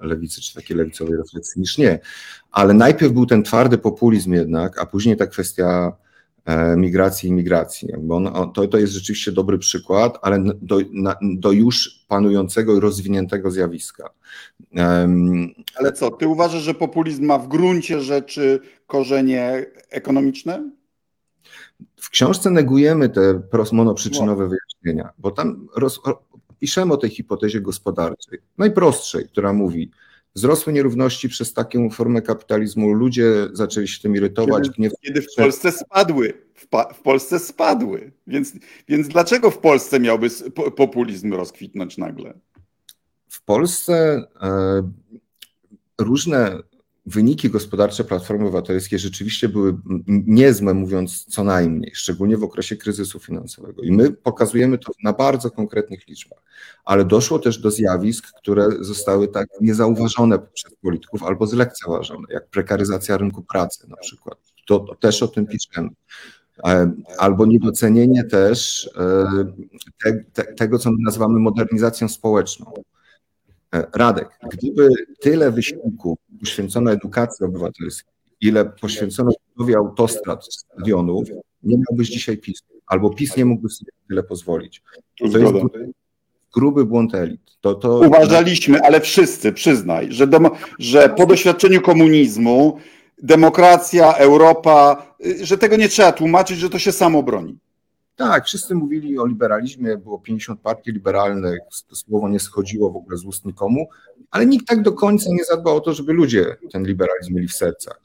lewicy, 0.00 0.40
czy 0.40 0.54
takiej 0.54 0.76
lewicowej 0.76 1.16
refleksji 1.16 1.60
niż 1.60 1.78
nie. 1.78 1.98
Ale 2.50 2.74
najpierw 2.74 3.12
był 3.12 3.26
ten 3.26 3.42
twardy 3.42 3.78
populizm 3.78 4.32
jednak, 4.32 4.78
a 4.78 4.86
później 4.86 5.16
ta 5.16 5.26
kwestia 5.26 5.92
e, 6.44 6.76
migracji 6.76 7.28
i 7.28 7.32
migracji. 7.32 7.88
Bo 7.98 8.50
to, 8.54 8.66
to 8.66 8.78
jest 8.78 8.92
rzeczywiście 8.92 9.32
dobry 9.32 9.58
przykład, 9.58 10.18
ale 10.22 10.44
do, 10.62 10.78
na, 10.92 11.16
do 11.22 11.52
już 11.52 12.04
panującego 12.08 12.76
i 12.76 12.80
rozwiniętego 12.80 13.50
zjawiska. 13.50 14.10
Um, 14.76 15.48
ale 15.76 15.92
co, 15.92 16.10
ty 16.10 16.28
uważasz, 16.28 16.62
że 16.62 16.74
populizm 16.74 17.24
ma 17.24 17.38
w 17.38 17.48
gruncie 17.48 18.00
rzeczy 18.00 18.60
korzenie 18.86 19.66
ekonomiczne? 19.90 20.70
W 21.96 22.10
książce 22.10 22.50
negujemy 22.50 23.08
te 23.08 23.42
monoprzyczynowe 23.72 24.48
wyjaśnienia, 24.48 25.12
bo 25.18 25.30
tam 25.30 25.68
roz, 25.76 26.00
piszemy 26.58 26.94
o 26.94 26.96
tej 26.96 27.10
hipotezie 27.10 27.60
gospodarczej, 27.60 28.38
najprostszej, 28.58 29.28
która 29.28 29.52
mówi, 29.52 29.90
wzrosły 30.34 30.72
nierówności 30.72 31.28
przez 31.28 31.52
taką 31.52 31.90
formę 31.90 32.22
kapitalizmu, 32.22 32.92
ludzie 32.92 33.48
zaczęli 33.52 33.88
się 33.88 34.02
tym 34.02 34.16
irytować. 34.16 34.70
Kiedy, 34.76 34.90
kiedy 35.02 35.22
w 35.22 35.34
Polsce 35.36 35.72
spadły, 35.72 36.32
w, 36.54 36.66
w, 36.94 37.02
Polsce 37.02 37.38
spadły, 37.38 38.12
więc, 38.26 38.52
więc 38.88 39.08
dlaczego 39.08 39.50
w 39.50 39.58
Polsce 39.58 40.00
miałby 40.00 40.30
populizm 40.76 41.32
rozkwitnąć 41.34 41.98
nagle? 41.98 42.34
W 43.28 43.44
Polsce 43.44 44.24
e, 44.42 44.90
różne 45.98 46.58
wyniki 47.06 47.50
gospodarcze 47.50 48.04
Platformy 48.04 48.44
Obywatelskiej 48.44 48.98
rzeczywiście 48.98 49.48
były 49.48 49.76
niezłe, 50.08 50.74
mówiąc 50.74 51.24
co 51.24 51.44
najmniej, 51.44 51.90
szczególnie 51.94 52.36
w 52.36 52.44
okresie 52.44 52.76
kryzysu 52.76 53.18
finansowego. 53.18 53.82
I 53.82 53.92
my 53.92 54.12
pokazujemy 54.12 54.78
to 54.78 54.92
na 55.02 55.12
bardzo 55.12 55.50
konkretnych 55.50 56.08
liczbach. 56.08 56.38
Ale 56.84 57.04
doszło 57.04 57.38
też 57.38 57.58
do 57.58 57.70
zjawisk, 57.70 58.32
które 58.38 58.68
zostały 58.80 59.28
tak 59.28 59.48
niezauważone 59.60 60.38
przez 60.38 60.74
polityków 60.82 61.22
albo 61.22 61.46
zlekceważone, 61.46 62.26
jak 62.30 62.48
prekaryzacja 62.48 63.16
rynku 63.16 63.42
pracy 63.42 63.88
na 63.88 63.96
przykład. 63.96 64.38
To, 64.66 64.78
to 64.78 64.94
też 64.94 65.22
o 65.22 65.28
tym 65.28 65.46
piszemy 65.46 65.88
e, 66.64 66.92
albo 67.18 67.46
niedocenienie 67.46 68.24
też 68.24 68.90
e, 68.96 69.26
te, 70.04 70.24
te, 70.32 70.54
tego, 70.54 70.78
co 70.78 70.90
my 70.90 70.96
nazywamy 71.04 71.38
modernizacją 71.38 72.08
społeczną. 72.08 72.72
E, 73.74 73.86
Radek, 73.94 74.28
gdyby 74.52 74.88
tyle 75.20 75.50
wysiłku 75.50 76.18
poświęcono 76.40 76.92
edukacji 76.92 77.46
obywatelskiej, 77.46 78.12
ile 78.40 78.64
poświęcono 78.64 79.30
budowie 79.56 79.76
autostrad, 79.76 80.44
stadionów, 80.44 81.28
nie 81.62 81.76
miałbyś 81.78 82.08
dzisiaj 82.08 82.38
PiS. 82.38 82.62
Albo 82.86 83.10
PiS 83.10 83.36
nie 83.36 83.44
mógłby 83.44 83.68
sobie 83.68 83.92
tyle 84.08 84.22
pozwolić. 84.22 84.82
To 85.18 85.38
jest 85.38 85.54
gruby 86.54 86.84
błąd 86.84 87.14
elit. 87.14 87.40
To, 87.60 87.74
to... 87.74 87.98
Uważaliśmy, 87.98 88.80
ale 88.82 89.00
wszyscy, 89.00 89.52
przyznaj, 89.52 90.12
że, 90.12 90.26
demo, 90.26 90.50
że 90.78 91.08
po 91.08 91.26
doświadczeniu 91.26 91.80
komunizmu 91.80 92.78
demokracja, 93.22 94.14
Europa, 94.14 95.06
że 95.42 95.58
tego 95.58 95.76
nie 95.76 95.88
trzeba 95.88 96.12
tłumaczyć, 96.12 96.58
że 96.58 96.70
to 96.70 96.78
się 96.78 96.92
samo 96.92 97.22
broni. 97.22 97.58
Tak, 98.16 98.44
wszyscy 98.44 98.74
mówili 98.74 99.18
o 99.18 99.26
liberalizmie, 99.26 99.96
było 99.96 100.18
50 100.18 100.60
partii 100.60 100.92
liberalnych, 100.92 101.60
to 101.88 101.96
słowo 101.96 102.28
nie 102.28 102.40
schodziło 102.40 102.90
w 102.90 102.96
ogóle 102.96 103.16
z 103.16 103.24
ust 103.24 103.44
nikomu, 103.44 103.88
ale 104.30 104.46
nikt 104.46 104.68
tak 104.68 104.82
do 104.82 104.92
końca 104.92 105.30
nie 105.30 105.44
zadbał 105.44 105.76
o 105.76 105.80
to, 105.80 105.92
żeby 105.92 106.12
ludzie 106.12 106.56
ten 106.72 106.86
liberalizm 106.86 107.34
mieli 107.34 107.48
w 107.48 107.52
sercach. 107.52 108.00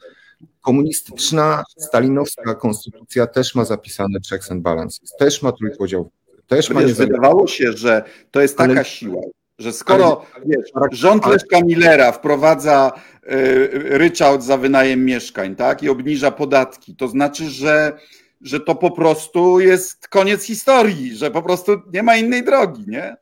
Komunistyczna, 0.61 1.63
stalinowska 1.77 2.55
konstytucja 2.55 3.27
też 3.27 3.55
ma 3.55 3.65
zapisane 3.65 4.19
checks 4.29 4.51
and 4.51 4.61
balances, 4.61 5.11
też 5.19 5.41
ma 5.41 5.51
trójpodział, 5.51 6.09
też 6.47 6.69
ma 6.69 6.81
Wydawało 6.81 7.47
się, 7.47 7.71
że 7.73 8.03
to 8.31 8.41
jest 8.41 8.57
taka 8.57 8.71
ale, 8.71 8.85
siła, 8.85 9.21
że 9.59 9.73
skoro 9.73 10.25
wiesz, 10.45 10.71
rząd 10.91 11.27
Leszka 11.27 11.61
Millera 11.61 12.11
wprowadza 12.11 12.91
y, 13.23 13.69
ryczałt 13.73 14.43
za 14.43 14.57
wynajem 14.57 15.05
mieszkań 15.05 15.55
tak, 15.55 15.83
i 15.83 15.89
obniża 15.89 16.31
podatki, 16.31 16.95
to 16.95 17.07
znaczy, 17.07 17.49
że 17.49 17.97
że 18.43 18.59
to 18.59 18.75
po 18.75 18.91
prostu 18.91 19.59
jest 19.59 20.07
koniec 20.07 20.43
historii, 20.43 21.15
że 21.15 21.31
po 21.31 21.41
prostu 21.41 21.71
nie 21.93 22.03
ma 22.03 22.17
innej 22.17 22.45
drogi, 22.45 22.83
nie? 22.87 23.15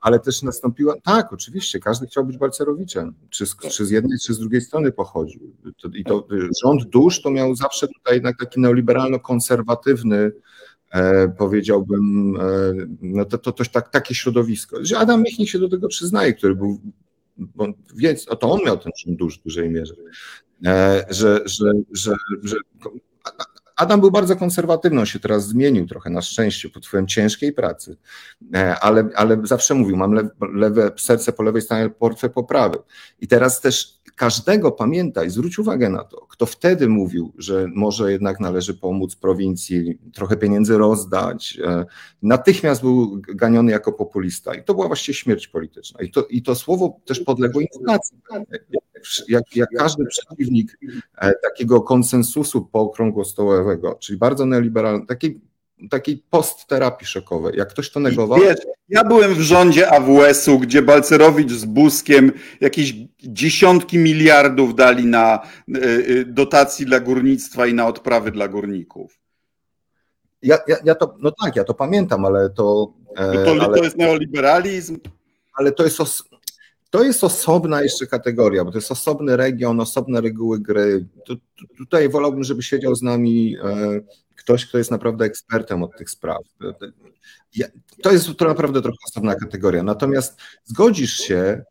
Ale 0.00 0.20
też 0.20 0.42
nastąpiła, 0.42 0.94
tak, 1.04 1.32
oczywiście, 1.32 1.80
każdy 1.80 2.06
chciał 2.06 2.24
być 2.24 2.38
Balcerowiczem, 2.38 3.14
czy 3.30 3.46
z, 3.46 3.56
czy 3.56 3.86
z 3.86 3.90
jednej, 3.90 4.18
czy 4.18 4.34
z 4.34 4.38
drugiej 4.38 4.60
strony 4.60 4.92
pochodził. 4.92 5.40
I 5.94 6.04
to 6.04 6.28
rząd 6.62 6.84
dusz 6.84 7.22
to 7.22 7.30
miał 7.30 7.54
zawsze 7.54 7.88
tutaj 7.88 8.14
jednak 8.14 8.38
taki 8.38 8.60
neoliberalno-konserwatywny, 8.60 10.30
e, 10.90 11.28
powiedziałbym, 11.28 12.36
e, 12.40 12.72
no 13.02 13.24
to, 13.24 13.38
to, 13.38 13.52
to 13.52 13.64
tak, 13.64 13.88
takie 13.88 14.14
środowisko. 14.14 14.76
Adam 14.96 15.22
Michnik 15.22 15.48
się 15.48 15.58
do 15.58 15.68
tego 15.68 15.88
przyznaje, 15.88 16.34
który 16.34 16.54
był, 16.54 16.80
bo 17.36 17.66
więc 17.94 18.24
to 18.24 18.50
on 18.50 18.60
miał 18.64 18.78
ten 18.78 18.92
rząd 19.06 19.18
dusz 19.18 19.38
w 19.38 19.42
dużej 19.42 19.70
mierze, 19.70 19.94
e, 20.66 21.06
że, 21.10 21.42
że, 21.44 21.72
że, 21.92 22.14
że 22.42 22.56
Adam 23.76 24.00
był 24.00 24.10
bardzo 24.10 24.36
konserwatywny, 24.36 25.00
on 25.00 25.06
się 25.06 25.20
teraz 25.20 25.48
zmienił 25.48 25.86
trochę 25.86 26.10
na 26.10 26.22
szczęście 26.22 26.68
pod 26.68 26.86
wpływem 26.86 27.06
ciężkiej 27.06 27.52
pracy, 27.52 27.96
e, 28.54 28.76
ale, 28.80 29.08
ale 29.14 29.40
zawsze 29.44 29.74
mówił, 29.74 29.96
mam 29.96 30.12
lewe, 30.12 30.30
lewe 30.54 30.90
serce 30.96 31.32
po 31.32 31.42
lewej 31.42 31.62
stronie, 31.62 31.90
portfel 31.90 32.30
po 32.30 32.44
prawej. 32.44 32.80
I 33.20 33.28
teraz 33.28 33.60
też 33.60 33.95
każdego 34.16 34.72
pamiętaj, 34.72 35.30
zwróć 35.30 35.58
uwagę 35.58 35.90
na 35.90 36.04
to, 36.04 36.26
kto 36.30 36.46
wtedy 36.46 36.88
mówił, 36.88 37.32
że 37.38 37.66
może 37.74 38.12
jednak 38.12 38.40
należy 38.40 38.74
pomóc 38.74 39.16
prowincji, 39.16 39.98
trochę 40.14 40.36
pieniędzy 40.36 40.78
rozdać, 40.78 41.58
e, 41.64 41.84
natychmiast 42.22 42.82
był 42.82 43.20
ganiony 43.20 43.72
jako 43.72 43.92
populista 43.92 44.54
i 44.54 44.64
to 44.64 44.74
była 44.74 44.86
właściwie 44.86 45.14
śmierć 45.14 45.48
polityczna. 45.48 46.02
I 46.02 46.10
to, 46.10 46.26
i 46.26 46.42
to 46.42 46.54
słowo 46.54 47.00
też 47.04 47.20
podległo 47.20 47.60
inflacji. 47.60 48.18
Jak, 49.28 49.56
jak 49.56 49.68
każdy 49.78 50.04
przeciwnik 50.06 50.78
e, 51.16 51.32
takiego 51.42 51.80
konsensusu 51.80 52.64
pookrągłostołowego, 52.64 53.94
czyli 54.00 54.18
bardzo 54.18 54.46
neoliberalny, 54.46 55.06
takiej 55.06 55.40
takiej 55.90 56.22
postterapii 56.30 57.06
szokowej. 57.06 57.56
Jak 57.56 57.68
ktoś 57.68 57.90
to 57.90 58.00
negował. 58.00 58.40
Wiesz, 58.40 58.58
ja 58.88 59.04
byłem 59.04 59.34
w 59.34 59.40
rządzie 59.40 59.90
AWS-u, 59.90 60.58
gdzie 60.58 60.82
Balcerowicz 60.82 61.52
z 61.52 61.64
Buskiem 61.64 62.32
jakieś 62.60 62.94
dziesiątki 63.18 63.98
miliardów 63.98 64.74
dali 64.74 65.06
na 65.06 65.46
y, 65.68 65.78
y, 65.80 66.24
dotacji 66.24 66.86
dla 66.86 67.00
górnictwa 67.00 67.66
i 67.66 67.74
na 67.74 67.86
odprawy 67.86 68.30
dla 68.30 68.48
górników. 68.48 69.18
Ja, 70.42 70.58
ja, 70.68 70.76
ja 70.84 70.94
to, 70.94 71.16
no 71.18 71.32
tak, 71.42 71.56
ja 71.56 71.64
to 71.64 71.74
pamiętam, 71.74 72.24
ale 72.24 72.50
to. 72.50 72.92
E, 73.16 73.26
no 73.26 73.44
to, 73.44 73.50
ale, 73.50 73.78
to 73.78 73.84
jest 73.84 73.96
neoliberalizm. 73.96 74.98
Ale 75.54 75.72
to 75.72 75.84
jest, 75.84 76.00
os, 76.00 76.22
to 76.96 77.04
jest 77.04 77.24
osobna 77.24 77.82
jeszcze 77.82 78.06
kategoria, 78.06 78.64
bo 78.64 78.70
to 78.70 78.78
jest 78.78 78.92
osobny 78.92 79.36
region, 79.36 79.80
osobne 79.80 80.20
reguły 80.20 80.60
gry. 80.60 81.06
Tutaj 81.78 82.08
wolałbym, 82.08 82.44
żeby 82.44 82.62
siedział 82.62 82.94
z 82.94 83.02
nami 83.02 83.56
e, 83.64 84.00
ktoś, 84.36 84.66
kto 84.66 84.78
jest 84.78 84.90
naprawdę 84.90 85.24
ekspertem 85.24 85.82
od 85.82 85.96
tych 85.96 86.10
spraw. 86.10 86.42
To 88.02 88.12
jest 88.12 88.36
to 88.36 88.44
naprawdę 88.44 88.82
trochę 88.82 88.98
osobna 89.08 89.34
kategoria. 89.34 89.82
Natomiast 89.82 90.40
zgodzisz 90.64 91.16
się, 91.18 91.64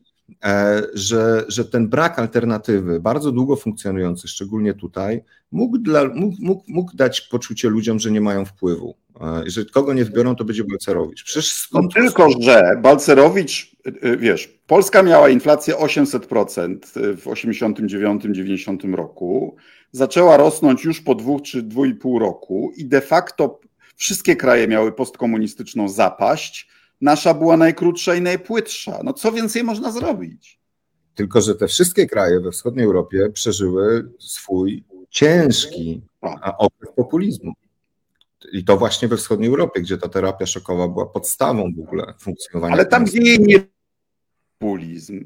że, 0.94 1.46
że 1.48 1.66
ten 1.66 1.88
brak 1.88 2.20
alternatywy, 2.20 3.00
bardzo 3.00 3.32
długo 3.32 3.56
funkcjonujący, 3.56 4.28
szczególnie 4.28 4.74
tutaj, 4.74 5.24
mógł, 5.52 5.78
dla, 5.78 6.08
mógł, 6.08 6.36
mógł, 6.40 6.64
mógł 6.68 6.96
dać 6.96 7.22
poczucie 7.22 7.70
ludziom, 7.70 8.00
że 8.00 8.12
nie 8.12 8.22
mają 8.22 8.46
wpływu. 8.46 8.96
E, 9.22 9.44
że 9.46 9.66
kogo 9.66 9.94
nie 9.94 10.06
wybiorą, 10.06 10.36
to 10.36 10.46
będzie 10.46 10.64
Balcerowicz. 10.64 11.24
Przecież 11.24 11.54
skąd... 11.54 11.96
No 11.96 12.02
tylko, 12.02 12.30
że 12.42 12.80
Balcerowicz, 12.82 13.76
e, 14.02 14.18
wiesz, 14.18 14.60
Polska 14.68 15.04
miała 15.04 15.30
inflację 15.30 15.76
800% 15.76 16.78
w 17.18 17.26
89-90 17.26 18.96
roku 18.96 19.56
zaczęła 19.92 20.38
rosnąć 20.38 20.84
już 20.84 21.02
po 21.02 21.16
dwóch 21.16 21.42
czy 21.42 21.64
dwóch 21.64 21.88
i 21.88 21.94
pół 21.94 22.20
roku 22.20 22.72
i 22.78 22.86
de 22.86 23.02
facto 23.02 23.60
wszystkie 23.96 24.36
kraje 24.36 24.68
miały 24.68 24.92
postkomunistyczną 24.92 25.90
zapaść. 25.90 26.70
Nasza 27.02 27.34
była 27.34 27.58
najkrótsza 27.58 28.16
i 28.16 28.22
najpłytsza. 28.22 29.00
No 29.04 29.14
co 29.14 29.32
więcej 29.32 29.64
można 29.64 29.92
zrobić? 29.92 30.60
Tylko, 31.16 31.42
że 31.42 31.56
te 31.56 31.68
wszystkie 31.68 32.08
kraje 32.08 32.40
we 32.40 32.52
wschodniej 32.52 32.86
Europie 32.86 33.30
przeżyły 33.30 34.12
swój 34.20 34.84
ciężki 35.10 36.02
okres 36.58 36.92
populizmu. 36.96 37.54
I 38.52 38.64
to 38.64 38.78
właśnie 38.78 39.08
we 39.08 39.18
wschodniej 39.18 39.50
Europie, 39.50 39.82
gdzie 39.82 39.98
ta 39.98 40.10
terapia 40.10 40.46
szokowa 40.46 40.88
była 40.88 41.06
podstawą 41.06 41.74
w 41.78 41.80
ogóle 41.80 42.14
funkcjonowania. 42.20 42.74
Ale 42.74 42.86
tam, 42.86 43.06
gdzie 43.06 43.22
jej 43.22 43.40
nie 43.40 43.68
populizm. 44.60 45.26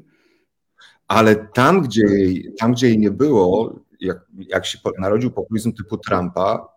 Ale 1.08 1.36
tam, 1.36 1.82
gdzie 1.82 2.02
jej, 2.02 2.54
tam, 2.58 2.72
gdzie 2.72 2.86
jej 2.86 2.98
nie 2.98 3.10
było, 3.10 3.80
jak, 4.00 4.18
jak 4.38 4.66
się 4.66 4.78
narodził 4.98 5.30
populizm 5.30 5.72
typu 5.72 5.98
Trumpa, 5.98 6.68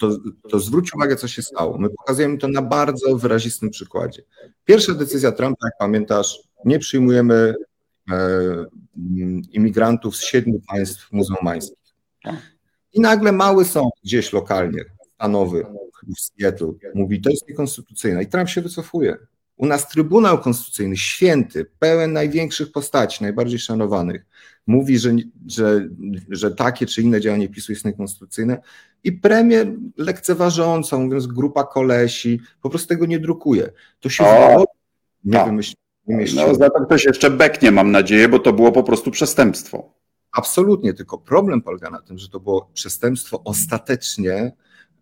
to, 0.00 0.18
to 0.50 0.58
zwróć 0.58 0.94
uwagę, 0.94 1.16
co 1.16 1.28
się 1.28 1.42
stało. 1.42 1.78
My 1.78 1.90
pokazujemy 1.90 2.38
to 2.38 2.48
na 2.48 2.62
bardzo 2.62 3.16
wyrazistym 3.16 3.70
przykładzie. 3.70 4.22
Pierwsza 4.64 4.94
decyzja 4.94 5.32
Trumpa, 5.32 5.66
jak 5.66 5.78
pamiętasz, 5.78 6.38
nie 6.64 6.78
przyjmujemy 6.78 7.54
e, 8.10 8.16
imigrantów 9.52 10.16
z 10.16 10.24
siedmiu 10.24 10.60
państw 10.68 11.12
muzułmańskich. 11.12 11.78
I 12.92 13.00
nagle 13.00 13.32
mały 13.32 13.64
sąd 13.64 13.92
gdzieś 14.04 14.32
lokalnie, 14.32 14.84
stanowy, 15.14 15.66
w 16.16 16.20
Seattle, 16.20 16.72
mówi, 16.94 17.20
to 17.20 17.30
jest 17.30 17.48
niekonstytucyjne. 17.48 18.22
I 18.22 18.26
Trump 18.26 18.48
się 18.48 18.60
wycofuje. 18.60 19.16
U 19.60 19.66
nas 19.66 19.88
Trybunał 19.88 20.38
Konstytucyjny, 20.38 20.96
święty, 20.96 21.66
pełen 21.78 22.12
największych 22.12 22.72
postaci, 22.72 23.22
najbardziej 23.22 23.58
szanowanych, 23.58 24.26
mówi, 24.66 24.98
że, 24.98 25.10
że, 25.46 25.88
że 26.28 26.50
takie 26.50 26.86
czy 26.86 27.02
inne 27.02 27.20
działanie 27.20 27.48
PiSu 27.48 27.72
jest 27.72 27.84
niekonstytucyjne 27.84 28.60
i 29.04 29.12
premier 29.12 29.72
lekceważąco, 29.96 30.98
mówiąc 30.98 31.26
grupa 31.26 31.64
kolesi, 31.64 32.40
po 32.62 32.70
prostu 32.70 32.88
tego 32.88 33.06
nie 33.06 33.18
drukuje. 33.18 33.70
To 34.00 34.08
się 34.08 34.24
o, 34.24 34.64
nie 35.24 35.32
tak. 35.32 35.46
wymyśli. 35.46 35.76
No, 36.36 36.54
za 36.54 36.70
to 36.70 36.84
ktoś 36.86 37.04
jeszcze 37.04 37.30
beknie, 37.30 37.70
mam 37.70 37.90
nadzieję, 37.90 38.28
bo 38.28 38.38
to 38.38 38.52
było 38.52 38.72
po 38.72 38.82
prostu 38.82 39.10
przestępstwo. 39.10 39.94
Absolutnie, 40.32 40.94
tylko 40.94 41.18
problem 41.18 41.62
polega 41.62 41.90
na 41.90 42.02
tym, 42.02 42.18
że 42.18 42.28
to 42.28 42.40
było 42.40 42.70
przestępstwo 42.74 43.44
ostatecznie 43.44 44.52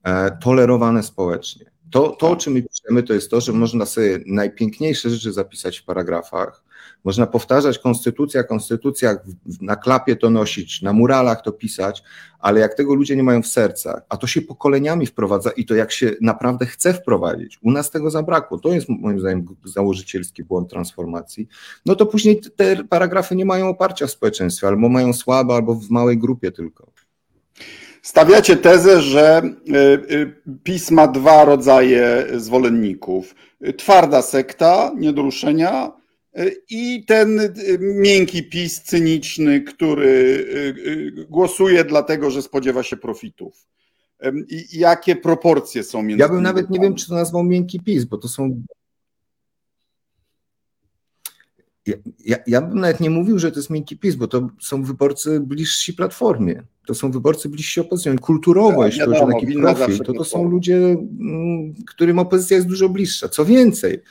e, 0.04 0.30
tolerowane 0.30 1.02
społecznie. 1.02 1.70
To, 1.90 2.08
to, 2.08 2.30
o 2.30 2.36
czym 2.36 2.52
my 2.52 2.62
piszemy, 2.62 3.02
to 3.02 3.14
jest 3.14 3.30
to, 3.30 3.40
że 3.40 3.52
można 3.52 3.86
sobie 3.86 4.18
najpiękniejsze 4.26 5.10
rzeczy 5.10 5.32
zapisać 5.32 5.78
w 5.78 5.84
paragrafach, 5.84 6.62
można 7.04 7.26
powtarzać 7.26 7.78
konstytucja, 7.78 8.44
konstytucja, 8.44 9.16
na 9.60 9.76
klapie 9.76 10.16
to 10.16 10.30
nosić, 10.30 10.82
na 10.82 10.92
muralach 10.92 11.42
to 11.42 11.52
pisać, 11.52 12.02
ale 12.38 12.60
jak 12.60 12.74
tego 12.74 12.94
ludzie 12.94 13.16
nie 13.16 13.22
mają 13.22 13.42
w 13.42 13.46
sercach, 13.46 14.02
a 14.08 14.16
to 14.16 14.26
się 14.26 14.42
pokoleniami 14.42 15.06
wprowadza 15.06 15.50
i 15.50 15.64
to 15.64 15.74
jak 15.74 15.92
się 15.92 16.10
naprawdę 16.20 16.66
chce 16.66 16.94
wprowadzić, 16.94 17.58
u 17.62 17.70
nas 17.70 17.90
tego 17.90 18.10
zabrakło, 18.10 18.58
to 18.58 18.68
jest 18.68 18.88
moim 18.88 19.20
zdaniem 19.20 19.46
założycielski 19.64 20.44
błąd 20.44 20.70
transformacji, 20.70 21.48
no 21.86 21.94
to 21.94 22.06
później 22.06 22.40
te 22.56 22.84
paragrafy 22.84 23.36
nie 23.36 23.44
mają 23.44 23.68
oparcia 23.68 24.06
w 24.06 24.10
społeczeństwie, 24.10 24.66
albo 24.66 24.88
mają 24.88 25.12
słabe, 25.12 25.54
albo 25.54 25.74
w 25.74 25.90
małej 25.90 26.18
grupie 26.18 26.52
tylko. 26.52 26.97
Stawiacie 28.02 28.56
tezę, 28.56 29.02
że 29.02 29.42
y, 29.68 29.76
y, 30.14 30.34
PiS 30.64 30.90
ma 30.90 31.08
dwa 31.08 31.44
rodzaje 31.44 32.26
zwolenników. 32.36 33.34
Twarda 33.76 34.22
sekta, 34.22 34.92
nie 34.96 35.12
do 35.12 35.22
ruszenia 35.22 35.92
i 36.70 37.04
ten 37.06 37.40
miękki 37.80 38.42
PiS 38.42 38.82
cyniczny, 38.82 39.60
który 39.60 40.46
głosuje 41.28 41.84
dlatego, 41.84 42.30
że 42.30 42.42
spodziewa 42.42 42.82
się 42.82 42.96
profitów. 42.96 43.66
I 44.48 44.78
jakie 44.78 45.16
proporcje 45.16 45.82
są 45.82 46.02
między 46.02 46.20
Ja 46.20 46.28
bym 46.28 46.42
nawet 46.42 46.70
nie 46.70 46.80
wiem, 46.80 46.94
czy 46.94 47.08
to 47.08 47.14
nazwał 47.14 47.44
miękki 47.44 47.80
PiS, 47.80 48.04
bo 48.04 48.18
to 48.18 48.28
są 48.28 48.62
ja, 51.86 51.96
ja, 52.24 52.36
ja, 52.46 52.62
bym 52.62 52.80
nawet 52.80 53.00
nie 53.00 53.10
mówił, 53.10 53.38
że 53.38 53.52
to 53.52 53.58
jest 53.58 53.70
miękki 53.70 53.96
PiS, 53.96 54.14
bo 54.14 54.28
to 54.28 54.48
są 54.60 54.82
wyborcy 54.82 55.40
bliżsi 55.40 55.94
Platformie. 55.94 56.62
To 56.88 56.94
są 56.94 57.10
wyborcy 57.10 57.48
bliżsi 57.48 57.80
opozycji. 57.80 58.18
Kulturowo, 58.18 58.86
jeśli 58.86 59.00
chodzi 59.00 59.20
o 59.20 59.26
taki 59.26 59.52
profil, 59.52 59.98
to 59.98 60.12
to 60.12 60.24
są 60.24 60.44
ludzie, 60.44 60.76
mm, 60.76 61.74
którym 61.86 62.18
opozycja 62.18 62.56
jest 62.56 62.68
dużo 62.68 62.88
bliższa. 62.88 63.28
Co 63.28 63.44
więcej, 63.44 64.02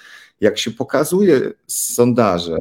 jak 0.42 0.58
się 0.58 0.72
pokazuje 0.72 1.52
sondaże, 1.68 2.58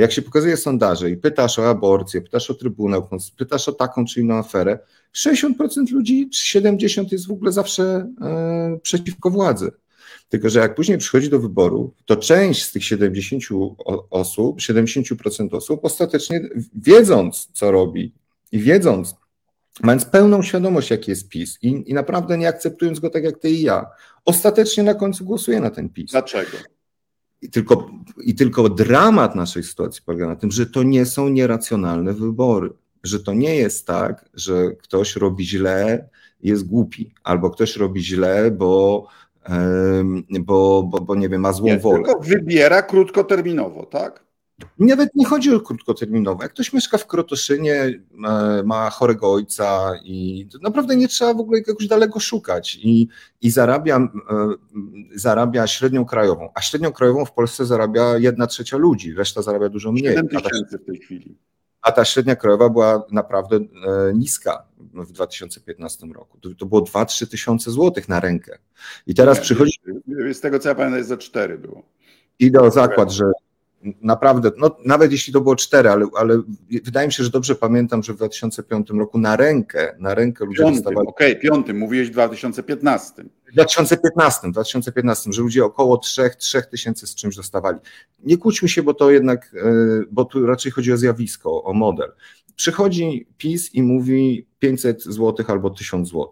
jak 0.00 0.12
się 0.12 0.22
pokazuje 0.22 0.56
sondaże 0.56 1.10
i 1.10 1.16
pytasz 1.16 1.58
o 1.58 1.70
aborcję, 1.70 2.20
pytasz 2.20 2.50
o 2.50 2.54
Trybunał, 2.54 3.08
pytasz 3.36 3.68
o 3.68 3.72
taką 3.72 4.04
czy 4.04 4.20
inną 4.20 4.34
aferę, 4.34 4.78
60% 5.14 5.92
ludzi, 5.92 6.30
czy 6.30 6.60
70% 6.60 7.12
jest 7.12 7.28
w 7.28 7.32
ogóle 7.32 7.52
zawsze 7.52 7.82
e, 8.20 8.78
przeciwko 8.82 9.30
władzy. 9.30 9.70
Tylko, 10.28 10.48
że 10.48 10.60
jak 10.60 10.74
później 10.74 10.98
przychodzi 10.98 11.30
do 11.30 11.38
wyboru, 11.38 11.94
to 12.04 12.16
część 12.16 12.64
z 12.64 12.72
tych 12.72 12.84
70 12.84 13.42
osób, 14.10 14.60
70% 14.60 15.54
osób 15.54 15.84
ostatecznie 15.84 16.40
wiedząc, 16.74 17.48
co 17.52 17.70
robi 17.70 18.14
i 18.52 18.58
wiedząc, 18.58 19.14
mając 19.80 20.04
pełną 20.04 20.42
świadomość, 20.42 20.90
jaki 20.90 21.10
jest 21.10 21.28
PiS 21.28 21.58
i, 21.62 21.90
i 21.90 21.94
naprawdę 21.94 22.38
nie 22.38 22.48
akceptując 22.48 23.00
go 23.00 23.10
tak 23.10 23.24
jak 23.24 23.38
ty 23.38 23.50
i 23.50 23.62
ja, 23.62 23.86
ostatecznie 24.24 24.82
na 24.82 24.94
końcu 24.94 25.24
głosuje 25.24 25.60
na 25.60 25.70
ten 25.70 25.88
PiS. 25.88 26.10
Dlaczego? 26.10 26.56
I 27.42 27.50
tylko, 27.50 27.90
I 28.24 28.34
tylko 28.34 28.68
dramat 28.68 29.34
naszej 29.34 29.62
sytuacji 29.62 30.02
polega 30.06 30.26
na 30.26 30.36
tym, 30.36 30.50
że 30.50 30.66
to 30.66 30.82
nie 30.82 31.06
są 31.06 31.28
nieracjonalne 31.28 32.12
wybory. 32.12 32.70
Że 33.02 33.20
to 33.20 33.32
nie 33.34 33.56
jest 33.56 33.86
tak, 33.86 34.28
że 34.34 34.70
ktoś 34.70 35.16
robi 35.16 35.46
źle, 35.46 36.08
jest 36.42 36.66
głupi, 36.66 37.14
albo 37.24 37.50
ktoś 37.50 37.76
robi 37.76 38.04
źle, 38.04 38.50
bo, 38.50 39.06
bo, 40.40 40.82
bo, 40.82 41.00
bo 41.00 41.14
nie 41.14 41.28
wiem, 41.28 41.40
ma 41.40 41.52
złą 41.52 41.66
nie, 41.66 41.78
wolę. 41.78 42.04
Tylko 42.04 42.20
wybiera 42.20 42.82
krótkoterminowo, 42.82 43.86
tak? 43.86 44.24
Nawet 44.78 45.14
nie 45.14 45.26
chodzi 45.26 45.54
o 45.54 45.60
krótkoterminowe. 45.60 46.44
Jak 46.44 46.52
ktoś 46.52 46.72
mieszka 46.72 46.98
w 46.98 47.06
Krotoszynie, 47.06 47.74
e, 47.74 48.62
ma 48.64 48.90
chorego 48.90 49.32
ojca 49.32 49.92
i 50.04 50.48
naprawdę 50.62 50.96
nie 50.96 51.08
trzeba 51.08 51.34
w 51.34 51.40
ogóle 51.40 51.60
jakoś 51.66 51.86
daleko 51.86 52.20
szukać 52.20 52.78
i, 52.82 53.08
i 53.40 53.50
zarabia, 53.50 53.96
e, 53.96 54.08
zarabia 55.14 55.66
średnią 55.66 56.04
krajową, 56.04 56.48
a 56.54 56.60
średnią 56.60 56.92
krajową 56.92 57.24
w 57.24 57.32
Polsce 57.32 57.66
zarabia 57.66 58.18
jedna 58.18 58.46
trzecia 58.46 58.76
ludzi, 58.76 59.14
reszta 59.14 59.42
zarabia 59.42 59.68
dużo 59.68 59.92
mniej. 59.92 60.14
7 60.14 60.28
tysięcy 60.28 60.78
w 60.78 60.84
tej 60.84 60.98
chwili. 60.98 61.36
A 61.82 61.92
ta 61.92 62.04
średnia 62.04 62.36
krajowa 62.36 62.68
była 62.68 63.06
naprawdę 63.10 63.56
e, 63.56 63.62
niska 64.14 64.64
w 64.94 65.12
2015 65.12 66.06
roku. 66.06 66.38
To, 66.40 66.48
to 66.58 66.66
było 66.66 66.80
2-3 66.80 67.30
tysiące 67.30 67.70
złotych 67.70 68.08
na 68.08 68.20
rękę. 68.20 68.58
I 69.06 69.14
teraz 69.14 69.40
przychodzi. 69.40 69.72
Z 70.32 70.40
tego 70.40 70.58
co 70.58 70.68
ja 70.68 70.74
pamiętam, 70.74 70.98
jest 70.98 71.08
za 71.08 71.16
4 71.16 71.58
było. 71.58 71.82
Idę 72.38 72.60
o 72.60 72.70
zakład, 72.70 73.10
że 73.10 73.24
naprawdę, 74.02 74.50
no, 74.58 74.76
nawet 74.84 75.12
jeśli 75.12 75.32
to 75.32 75.40
było 75.40 75.56
cztery, 75.56 75.88
ale, 75.88 76.06
ale 76.16 76.42
wydaje 76.84 77.06
mi 77.06 77.12
się, 77.12 77.24
że 77.24 77.30
dobrze 77.30 77.54
pamiętam, 77.54 78.02
że 78.02 78.12
w 78.12 78.16
2005 78.16 78.90
roku 78.90 79.18
na 79.18 79.36
rękę, 79.36 79.96
na 79.98 80.14
rękę 80.14 80.44
ludzie 80.44 80.58
piątym, 80.58 80.74
dostawali... 80.74 81.08
Okej, 81.08 81.32
okay, 81.32 81.42
piątym, 81.42 81.78
mówiłeś 81.78 82.08
w 82.08 82.12
2015. 82.12 83.24
W 83.50 83.52
2015, 83.52 84.50
2015, 84.50 85.32
że 85.32 85.42
ludzie 85.42 85.64
około 85.64 85.96
3, 85.96 86.30
3 86.38 86.62
tysięcy 86.70 87.06
z 87.06 87.14
czymś 87.14 87.36
dostawali. 87.36 87.78
Nie 88.24 88.38
kłóćmy 88.38 88.68
się, 88.68 88.82
bo 88.82 88.94
to 88.94 89.10
jednak, 89.10 89.54
e, 89.54 89.72
bo 90.10 90.24
tu 90.24 90.46
raczej 90.46 90.72
chodzi 90.72 90.92
o 90.92 90.96
zjawisko, 90.96 91.64
o 91.64 91.72
model. 91.72 92.12
Przychodzi 92.56 93.26
PiS 93.38 93.74
i 93.74 93.82
mówi 93.82 94.46
500 94.58 95.02
zł 95.04 95.46
albo 95.48 95.70
1000 95.70 96.08
zł. 96.08 96.28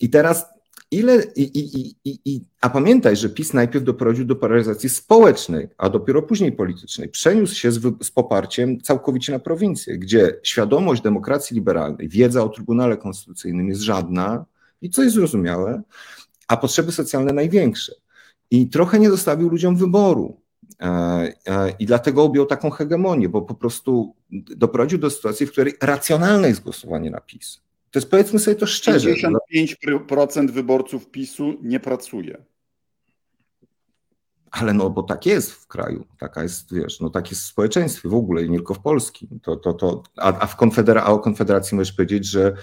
I 0.00 0.10
teraz 0.10 0.46
ile, 0.90 1.24
i, 1.36 1.42
i, 1.58 1.94
i, 2.04 2.18
i, 2.24 2.44
a 2.60 2.70
pamiętaj, 2.70 3.16
że 3.16 3.28
PiS 3.28 3.54
najpierw 3.54 3.84
doprowadził 3.84 4.24
do 4.24 4.36
polaryzacji 4.36 4.88
społecznej, 4.88 5.68
a 5.78 5.88
dopiero 5.88 6.22
później 6.22 6.52
politycznej. 6.52 7.08
Przeniósł 7.08 7.54
się 7.54 7.72
z, 7.72 7.80
z 8.02 8.10
poparciem 8.10 8.80
całkowicie 8.80 9.32
na 9.32 9.38
prowincję, 9.38 9.98
gdzie 9.98 10.36
świadomość 10.42 11.02
demokracji 11.02 11.54
liberalnej, 11.54 12.08
wiedza 12.08 12.44
o 12.44 12.48
Trybunale 12.48 12.96
Konstytucyjnym 12.96 13.68
jest 13.68 13.80
żadna 13.80 14.44
i 14.82 14.90
co 14.90 15.02
jest 15.02 15.14
zrozumiałe, 15.14 15.82
a 16.48 16.56
potrzeby 16.56 16.92
socjalne 16.92 17.32
największe. 17.32 17.94
I 18.50 18.68
trochę 18.68 18.98
nie 18.98 19.10
zostawił 19.10 19.48
ludziom 19.48 19.76
wyboru. 19.76 20.40
E, 20.80 20.86
e, 21.46 21.74
I 21.78 21.86
dlatego 21.86 22.22
objął 22.22 22.46
taką 22.46 22.70
hegemonię, 22.70 23.28
bo 23.28 23.42
po 23.42 23.54
prostu 23.54 24.14
doprowadził 24.30 24.98
do 24.98 25.10
sytuacji, 25.10 25.46
w 25.46 25.52
której 25.52 25.74
racjonalne 25.82 26.48
jest 26.48 26.62
głosowanie 26.62 27.10
na 27.10 27.20
PiS. 27.20 27.60
To 27.90 27.98
jest 27.98 28.10
powiedzmy 28.10 28.38
sobie 28.38 28.56
to 28.56 28.66
szczerze. 28.66 29.14
55% 29.54 30.50
wyborców 30.50 31.10
PiSu 31.10 31.54
nie 31.62 31.80
pracuje. 31.80 32.44
Ale 34.50 34.74
no, 34.74 34.90
bo 34.90 35.02
tak 35.02 35.26
jest 35.26 35.52
w 35.52 35.66
kraju, 35.66 36.06
taka 36.18 36.42
jest, 36.42 36.74
wiesz, 36.74 37.00
no 37.00 37.10
tak 37.10 37.30
jest 37.30 37.42
w 37.42 37.46
społeczeństwie 37.46 38.08
w 38.08 38.14
ogóle 38.14 38.44
i 38.44 38.50
nie 38.50 38.56
tylko 38.56 38.74
w 38.74 38.80
Polskim. 38.80 39.28
To, 39.42 39.56
to, 39.56 39.72
to, 39.72 40.02
a, 40.16 40.40
a, 40.40 40.46
w 40.46 40.56
konfedera- 40.56 41.02
a 41.04 41.06
o 41.06 41.18
Konfederacji 41.18 41.76
możesz 41.76 41.92
powiedzieć, 41.92 42.26
że, 42.26 42.54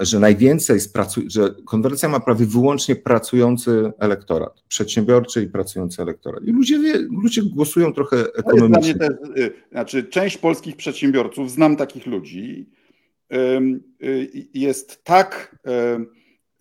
że 0.00 0.20
najwięcej, 0.20 0.78
pracu- 0.80 1.30
że 1.30 1.54
Konfederacja 1.66 2.08
ma 2.08 2.20
prawie 2.20 2.46
wyłącznie 2.46 2.96
pracujący 2.96 3.92
elektorat, 3.98 4.62
przedsiębiorczy 4.68 5.42
i 5.42 5.46
pracujący 5.46 6.02
elektorat. 6.02 6.44
I 6.44 6.52
ludzie, 6.52 6.78
wie, 6.78 6.98
ludzie 7.22 7.42
głosują 7.42 7.92
trochę 7.92 8.16
ekonomicznie. 8.36 8.94
To 8.94 9.04
jest 9.04 9.22
też, 9.34 9.44
y, 9.44 9.52
znaczy, 9.72 10.04
część 10.04 10.38
polskich 10.38 10.76
przedsiębiorców, 10.76 11.50
znam 11.50 11.76
takich 11.76 12.06
ludzi, 12.06 12.68
jest 14.54 15.04
tak 15.04 15.56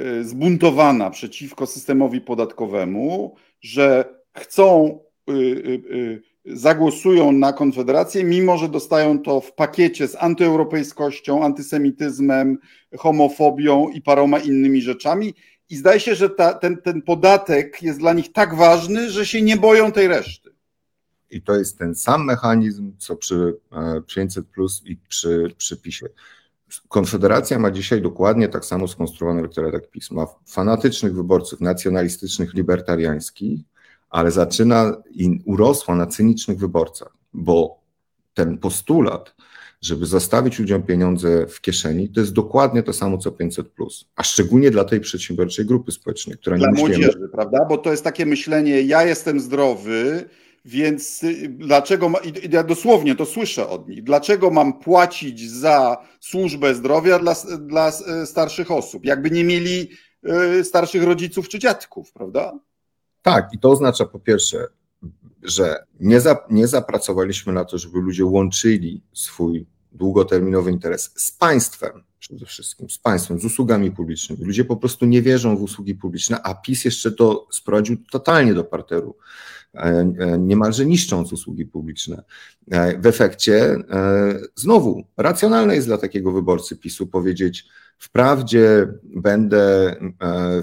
y, 0.02 0.24
zbuntowana 0.24 1.10
przeciwko 1.10 1.68
systemowi 1.68 2.22
podatkowemu, 2.22 3.36
że 3.62 4.14
chcą, 4.38 5.00
y, 5.30 6.22
zagłosują 6.46 7.32
na 7.32 7.54
Konfederację, 7.54 8.24
mimo 8.24 8.58
że 8.58 8.70
dostają 8.70 9.20
to 9.20 9.42
w 9.42 9.54
pakiecie 9.54 10.08
z 10.08 10.16
antyeuropejskością, 10.16 11.44
antysemityzmem, 11.44 12.58
homofobią 12.98 13.90
i 13.90 14.02
paroma 14.02 14.40
innymi 14.40 14.82
rzeczami. 14.82 15.34
I 15.70 15.76
zdaje 15.76 16.00
się, 16.00 16.16
że 16.16 16.30
ta, 16.30 16.54
ten, 16.54 16.78
ten 16.78 17.02
podatek 17.02 17.84
jest 17.84 18.00
dla 18.00 18.14
nich 18.14 18.32
tak 18.32 18.56
ważny, 18.56 19.10
że 19.10 19.26
się 19.26 19.42
nie 19.42 19.58
boją 19.58 19.92
tej 19.92 20.08
reszty. 20.08 20.50
I 21.30 21.42
to 21.42 21.56
jest 21.56 21.78
ten 21.78 21.96
sam 21.96 22.26
mechanizm, 22.26 22.92
co 22.98 23.16
przy 23.16 23.58
500 24.08 24.46
e, 24.46 24.48
plus 24.54 24.82
i 24.86 24.98
przy 25.10 25.56
przypisie. 25.58 26.08
Konfederacja 26.88 27.60
ma 27.60 27.72
dzisiaj 27.72 28.02
dokładnie 28.02 28.50
tak 28.50 28.66
samo 28.66 28.88
skonstruowany 28.88 29.40
elektorat 29.40 29.90
PiS. 29.92 30.12
Ma 30.12 30.28
fanatycznych 30.46 31.16
wyborców 31.16 31.62
nacjonalistycznych, 31.62 32.54
libertariańskich, 32.54 33.60
ale 34.10 34.32
zaczyna 34.32 35.02
i 35.12 35.40
urosła 35.46 35.96
na 35.96 36.08
cynicznych 36.08 36.58
wyborcach, 36.58 37.14
bo 37.34 37.80
ten 38.34 38.58
postulat, 38.58 39.36
żeby 39.82 40.06
zostawić 40.06 40.60
ludziom 40.60 40.84
pieniądze 40.84 41.48
w 41.48 41.62
kieszeni, 41.62 42.10
to 42.10 42.20
jest 42.20 42.34
dokładnie 42.34 42.84
to 42.84 42.94
samo 42.94 43.18
co 43.18 43.32
500, 43.32 43.68
a 44.16 44.24
szczególnie 44.24 44.72
dla 44.72 44.84
tej 44.84 45.00
przedsiębiorczej 45.00 45.66
grupy 45.66 45.92
społecznej, 45.92 46.38
która 46.38 46.58
dla 46.58 46.68
nie 46.68 46.72
myśli. 46.72 46.88
młodzieży, 46.88 47.30
prawda? 47.32 47.66
Bo 47.70 47.78
to 47.78 47.92
jest 47.92 48.04
takie 48.04 48.26
myślenie, 48.26 48.82
ja 48.82 49.04
jestem 49.04 49.40
zdrowy, 49.40 50.30
więc 50.68 51.24
y, 51.24 51.50
dlaczego, 51.50 52.12
ja 52.52 52.64
dosłownie 52.64 53.16
to 53.16 53.26
słyszę 53.26 53.70
od 53.70 53.90
nich, 53.90 54.04
dlaczego 54.04 54.52
mam 54.52 54.80
płacić 54.80 55.52
za 55.52 55.98
służbę 56.20 56.76
zdrowia 56.76 57.20
dla, 57.20 57.36
dla 57.60 57.92
y, 58.24 58.26
starszych 58.26 58.72
osób, 58.72 59.06
jakby 59.06 59.32
nie 59.32 59.44
mieli 59.44 59.90
y, 60.60 60.64
starszych 60.64 61.04
rodziców 61.04 61.50
czy 61.50 61.60
dziadków, 61.60 62.12
prawda? 62.12 62.60
Tak, 63.22 63.50
i 63.54 63.60
to 63.60 63.70
oznacza 63.70 64.06
po 64.06 64.20
pierwsze, 64.20 64.68
że 65.44 65.84
nie, 66.00 66.22
za, 66.22 66.38
nie 66.50 66.68
zapracowaliśmy 66.68 67.54
na 67.54 67.66
to, 67.66 67.78
żeby 67.78 68.00
ludzie 68.00 68.26
łączyli 68.26 69.02
swój 69.14 69.66
długoterminowy 69.92 70.72
interes 70.72 71.12
z 71.16 71.32
państwem, 71.32 72.04
przede 72.20 72.46
wszystkim 72.46 72.90
z 72.90 72.98
państwem, 72.98 73.40
z 73.40 73.46
usługami 73.46 73.92
publicznymi. 73.92 74.46
Ludzie 74.46 74.66
po 74.66 74.78
prostu 74.78 75.06
nie 75.06 75.22
wierzą 75.22 75.58
w 75.58 75.62
usługi 75.62 75.96
publiczne, 75.96 76.42
a 76.44 76.56
PiS 76.56 76.86
jeszcze 76.86 77.12
to 77.12 77.48
sprowadził 77.52 77.98
totalnie 78.12 78.54
do 78.54 78.64
parteru. 78.64 79.16
E, 79.78 80.14
e, 80.20 80.38
niemalże 80.38 80.86
niszcząc 80.86 81.34
usługi 81.34 81.66
publiczne. 81.66 82.24
E, 82.72 83.00
w 83.00 83.06
efekcie 83.06 83.76
znowu 84.56 85.04
racjonalne 85.18 85.76
jest 85.76 85.88
dla 85.88 85.98
takiego 85.98 86.32
wyborcy 86.32 86.78
PiSu 86.78 87.08
powiedzieć, 87.08 87.66
wprawdzie 87.98 88.88
będę, 89.04 89.96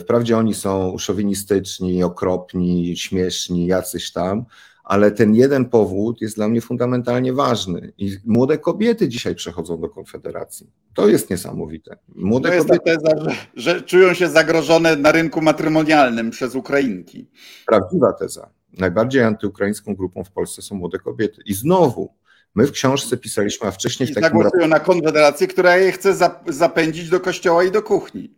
wprawdzie 0.00 0.38
oni 0.38 0.54
są 0.54 0.98
szowinistyczni, 0.98 2.02
okropni, 2.02 2.96
śmieszni, 2.96 3.66
jacyś 3.66 4.12
tam, 4.12 4.44
ale 4.84 5.10
ten 5.10 5.34
jeden 5.34 5.64
powód 5.64 6.20
jest 6.20 6.36
dla 6.36 6.48
mnie 6.48 6.60
fundamentalnie 6.60 7.32
ważny. 7.32 7.92
I 7.98 8.16
młode 8.24 8.58
kobiety 8.58 9.08
dzisiaj 9.08 9.34
przechodzą 9.34 9.80
do 9.80 9.88
Konfederacji. 9.88 10.70
To 10.94 11.08
jest 11.08 11.30
niesamowite. 11.30 11.96
Młode 12.14 12.48
to 12.48 12.54
jest 12.54 12.68
kobiety... 12.68 12.84
teza, 12.84 13.24
że, 13.24 13.36
że 13.54 13.82
czują 13.82 14.14
się 14.14 14.28
zagrożone 14.28 14.96
na 14.96 15.12
rynku 15.12 15.40
matrymonialnym 15.40 16.30
przez 16.30 16.54
Ukrainki. 16.54 17.26
Prawdziwa 17.66 18.12
teza 18.12 18.50
najbardziej 18.78 19.22
antyukraińską 19.22 19.94
grupą 19.94 20.24
w 20.24 20.30
Polsce 20.30 20.62
są 20.62 20.74
młode 20.74 20.98
kobiety. 20.98 21.42
I 21.46 21.54
znowu, 21.54 22.14
my 22.54 22.66
w 22.66 22.72
książce 22.72 23.16
pisaliśmy, 23.16 23.68
a 23.68 23.70
wcześniej 23.70 24.08
I 24.08 24.12
w 24.12 24.14
takim... 24.14 24.28
Zagłosują 24.28 24.68
na 24.68 24.80
Konfederację, 24.80 25.46
która 25.46 25.76
je 25.76 25.92
chce 25.92 26.14
zapędzić 26.48 27.08
do 27.08 27.20
kościoła 27.20 27.64
i 27.64 27.70
do 27.70 27.82
kuchni. 27.82 28.34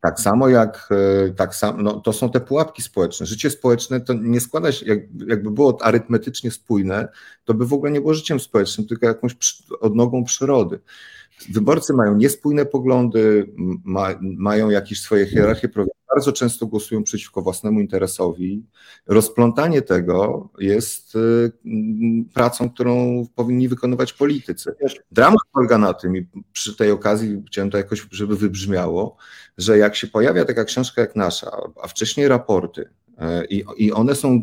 Tak 0.00 0.20
samo 0.20 0.48
jak 0.48 0.88
e, 0.90 1.30
tak 1.30 1.54
samo, 1.54 1.82
no, 1.82 2.00
to 2.00 2.12
są 2.12 2.30
te 2.30 2.40
pułapki 2.40 2.82
społeczne. 2.82 3.26
Życie 3.26 3.50
społeczne 3.50 4.00
to 4.00 4.14
nie 4.14 4.40
składa 4.40 4.72
się, 4.72 4.86
jak, 4.86 4.98
jakby 5.26 5.50
było 5.50 5.78
arytmetycznie 5.82 6.50
spójne, 6.50 7.08
to 7.44 7.54
by 7.54 7.66
w 7.66 7.72
ogóle 7.72 7.92
nie 7.92 8.00
było 8.00 8.14
życiem 8.14 8.40
społecznym, 8.40 8.86
tylko 8.86 9.06
jakąś 9.06 9.36
odnogą 9.80 10.24
przyrody. 10.24 10.80
Wyborcy 11.52 11.92
mają 11.92 12.16
niespójne 12.16 12.66
poglądy, 12.66 13.52
ma, 13.84 14.08
mają 14.20 14.70
jakieś 14.70 15.00
swoje 15.00 15.26
hierarchie 15.26 15.68
bardzo 16.16 16.32
często 16.32 16.66
głosują 16.66 17.02
przeciwko 17.02 17.42
własnemu 17.42 17.80
interesowi. 17.80 18.66
Rozplątanie 19.06 19.82
tego 19.82 20.48
jest 20.58 21.14
y, 21.16 21.52
pracą, 22.34 22.70
którą 22.70 23.26
powinni 23.34 23.68
wykonywać 23.68 24.12
politycy. 24.12 24.74
Dramat 25.12 25.40
polega 25.52 25.78
na 25.78 25.94
tym, 25.94 26.16
i 26.16 26.26
przy 26.52 26.76
tej 26.76 26.90
okazji 26.90 27.42
chciałem 27.46 27.70
to 27.70 27.78
jakoś, 27.78 28.06
żeby 28.10 28.36
wybrzmiało, 28.36 29.16
że 29.58 29.78
jak 29.78 29.96
się 29.96 30.06
pojawia 30.06 30.44
taka 30.44 30.64
książka 30.64 31.00
jak 31.00 31.16
nasza, 31.16 31.50
a 31.82 31.88
wcześniej 31.88 32.28
raporty, 32.28 32.88
I, 33.50 33.64
I 33.76 33.92
one 33.92 34.14
są 34.14 34.42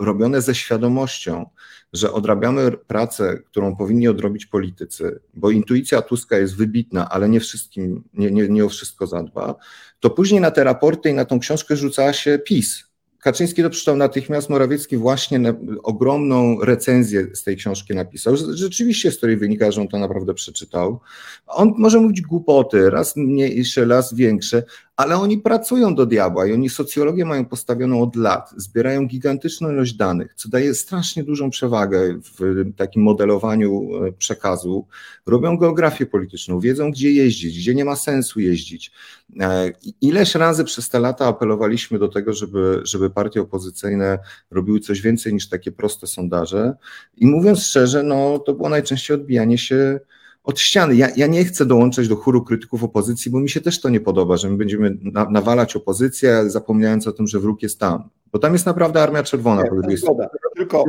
robione 0.00 0.42
ze 0.42 0.54
świadomością, 0.54 1.46
że 1.92 2.12
odrabiamy 2.12 2.72
pracę, 2.72 3.38
którą 3.46 3.76
powinni 3.76 4.08
odrobić 4.08 4.46
politycy, 4.46 5.20
bo 5.34 5.50
intuicja 5.50 6.02
Tuska 6.02 6.38
jest 6.38 6.56
wybitna, 6.56 7.08
ale 7.08 7.28
nie 7.28 7.40
wszystkim, 7.40 8.04
nie, 8.14 8.30
nie, 8.30 8.48
nie 8.48 8.64
o 8.64 8.68
wszystko 8.68 9.06
zadba, 9.06 9.54
to 10.00 10.10
później 10.10 10.40
na 10.40 10.50
te 10.50 10.64
raporty 10.64 11.10
i 11.10 11.14
na 11.14 11.24
tą 11.24 11.38
książkę 11.38 11.76
rzucała 11.76 12.12
się 12.12 12.38
PiS, 12.38 12.92
Kaczyński 13.22 13.62
to 13.62 13.70
przeczytał 13.70 13.96
natychmiast, 13.96 14.50
Morawiecki 14.50 14.96
właśnie 14.96 15.54
ogromną 15.82 16.60
recenzję 16.60 17.26
z 17.34 17.42
tej 17.42 17.56
książki 17.56 17.94
napisał. 17.94 18.36
Rzeczywiście 18.36 19.12
z 19.12 19.16
której 19.16 19.36
wynika, 19.36 19.70
że 19.70 19.80
on 19.80 19.88
to 19.88 19.98
naprawdę 19.98 20.34
przeczytał. 20.34 21.00
On 21.46 21.72
może 21.76 22.00
mówić 22.00 22.20
głupoty, 22.20 22.90
raz 22.90 23.16
mniejsze, 23.16 23.84
raz 23.84 24.14
większe, 24.14 24.62
ale 25.02 25.16
oni 25.16 25.38
pracują 25.38 25.94
do 25.94 26.06
diabła 26.06 26.46
i 26.46 26.52
oni 26.52 26.68
socjologię 26.70 27.24
mają 27.24 27.44
postawioną 27.44 28.02
od 28.02 28.16
lat, 28.16 28.50
zbierają 28.56 29.06
gigantyczną 29.06 29.70
ilość 29.70 29.94
danych, 29.94 30.34
co 30.34 30.48
daje 30.48 30.74
strasznie 30.74 31.24
dużą 31.24 31.50
przewagę 31.50 32.18
w 32.38 32.64
takim 32.76 33.02
modelowaniu 33.02 33.90
e, 34.04 34.12
przekazu. 34.12 34.86
Robią 35.26 35.56
geografię 35.56 36.06
polityczną, 36.06 36.60
wiedzą 36.60 36.90
gdzie 36.90 37.12
jeździć, 37.12 37.58
gdzie 37.58 37.74
nie 37.74 37.84
ma 37.84 37.96
sensu 37.96 38.40
jeździć. 38.40 38.92
E, 39.40 39.72
ileś 40.00 40.34
razy 40.34 40.64
przez 40.64 40.88
te 40.88 41.00
lata 41.00 41.26
apelowaliśmy 41.26 41.98
do 41.98 42.08
tego, 42.08 42.32
żeby, 42.32 42.80
żeby 42.84 43.10
partie 43.10 43.40
opozycyjne 43.40 44.18
robiły 44.50 44.80
coś 44.80 45.00
więcej 45.00 45.34
niż 45.34 45.48
takie 45.48 45.72
proste 45.72 46.06
sondaże 46.06 46.74
i 47.16 47.26
mówiąc 47.26 47.62
szczerze, 47.62 48.02
no 48.02 48.38
to 48.38 48.54
było 48.54 48.68
najczęściej 48.68 49.14
odbijanie 49.14 49.58
się 49.58 50.00
od 50.44 50.60
ściany. 50.60 50.94
Ja, 50.94 51.08
ja 51.16 51.26
nie 51.26 51.44
chcę 51.44 51.66
dołączać 51.66 52.08
do 52.08 52.16
chóru 52.16 52.44
krytyków 52.44 52.84
opozycji, 52.84 53.30
bo 53.30 53.40
mi 53.40 53.50
się 53.50 53.60
też 53.60 53.80
to 53.80 53.88
nie 53.88 54.00
podoba, 54.00 54.36
że 54.36 54.50
my 54.50 54.56
będziemy 54.56 54.96
na, 55.02 55.30
nawalać 55.30 55.76
opozycję, 55.76 56.50
zapomniając 56.50 57.06
o 57.06 57.12
tym, 57.12 57.26
że 57.26 57.40
wróg 57.40 57.62
jest 57.62 57.78
tam. 57.78 58.08
Bo 58.32 58.38
tam 58.38 58.52
jest 58.52 58.66
naprawdę 58.66 59.02
Armia 59.02 59.22
Czerwona. 59.22 59.62
Nie, 59.88 59.96
zgoda. 59.96 60.28
Tylko 60.56 60.84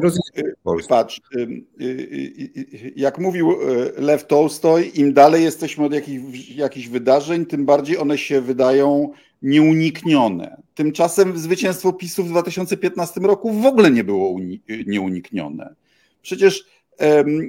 y, 0.79 0.87
patrz, 0.89 1.21
y, 1.35 1.63
y, 1.81 2.93
jak 2.95 3.19
mówił 3.19 3.55
Lew 3.97 4.27
Tolstoj, 4.27 4.91
im 4.95 5.13
dalej 5.13 5.43
jesteśmy 5.43 5.85
od 5.85 5.93
jakich, 5.93 6.55
jakichś 6.55 6.87
wydarzeń, 6.87 7.45
tym 7.45 7.65
bardziej 7.65 7.97
one 7.97 8.17
się 8.17 8.41
wydają 8.41 9.11
nieuniknione. 9.41 10.61
Tymczasem 10.75 11.37
zwycięstwo 11.37 11.93
PiSu 11.93 12.23
w 12.23 12.29
2015 12.29 13.21
roku 13.21 13.53
w 13.53 13.65
ogóle 13.65 13.91
nie 13.91 14.03
było 14.03 14.39
nieuniknione. 14.87 15.75
Przecież 16.21 16.65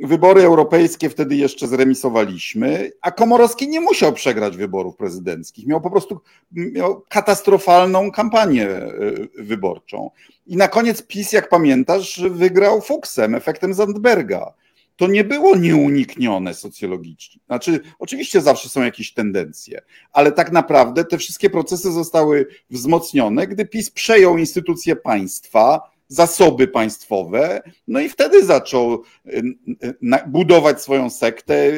Wybory 0.03 0.43
europejskie 0.43 1.11
wtedy 1.11 1.37
jeszcze 1.37 1.69
zremisowaliśmy, 1.69 2.93
a 3.01 3.11
Komorowski 3.11 3.69
nie 3.69 3.81
musiał 3.81 4.13
przegrać 4.13 4.57
wyborów 4.57 4.97
prezydenckich. 4.97 5.67
Miał 5.67 5.81
po 5.81 5.91
prostu 5.91 6.21
miał 6.53 7.03
katastrofalną 7.09 8.11
kampanię 8.11 8.69
e, 8.69 8.93
wyborczą. 9.39 10.11
I 10.47 10.57
na 10.57 10.69
koniec 10.69 11.03
PiS, 11.03 11.33
jak 11.33 11.49
pamiętasz, 11.49 12.23
wygrał 12.31 12.81
Fuchsem, 12.81 13.35
efektem 13.35 13.75
Zandberga. 13.75 14.55
To 14.97 15.07
nie 15.07 15.25
było 15.25 15.57
nieuniknione 15.57 16.55
socjologicznie. 16.55 17.41
Znaczy, 17.47 17.81
oczywiście 17.99 18.41
zawsze 18.41 18.69
są 18.69 18.83
jakieś 18.83 19.15
tendencje, 19.15 19.83
ale 20.13 20.33
tak 20.33 20.53
naprawdę 20.53 21.05
te 21.05 21.19
wszystkie 21.19 21.51
procesy 21.51 21.93
zostały 21.93 22.47
wzmocnione, 22.71 23.47
gdy 23.47 23.67
PiS 23.67 23.91
przejął 23.91 24.39
instytucje 24.39 24.97
państwa, 24.97 25.94
zasoby 26.09 26.69
państwowe, 26.69 27.63
no 27.89 28.01
i 28.01 28.09
wtedy 28.09 28.45
zaczął 28.45 29.03
y, 29.27 29.43
y, 29.85 29.95
budować 30.27 30.83
swoją 30.83 31.11
sektę, 31.11 31.73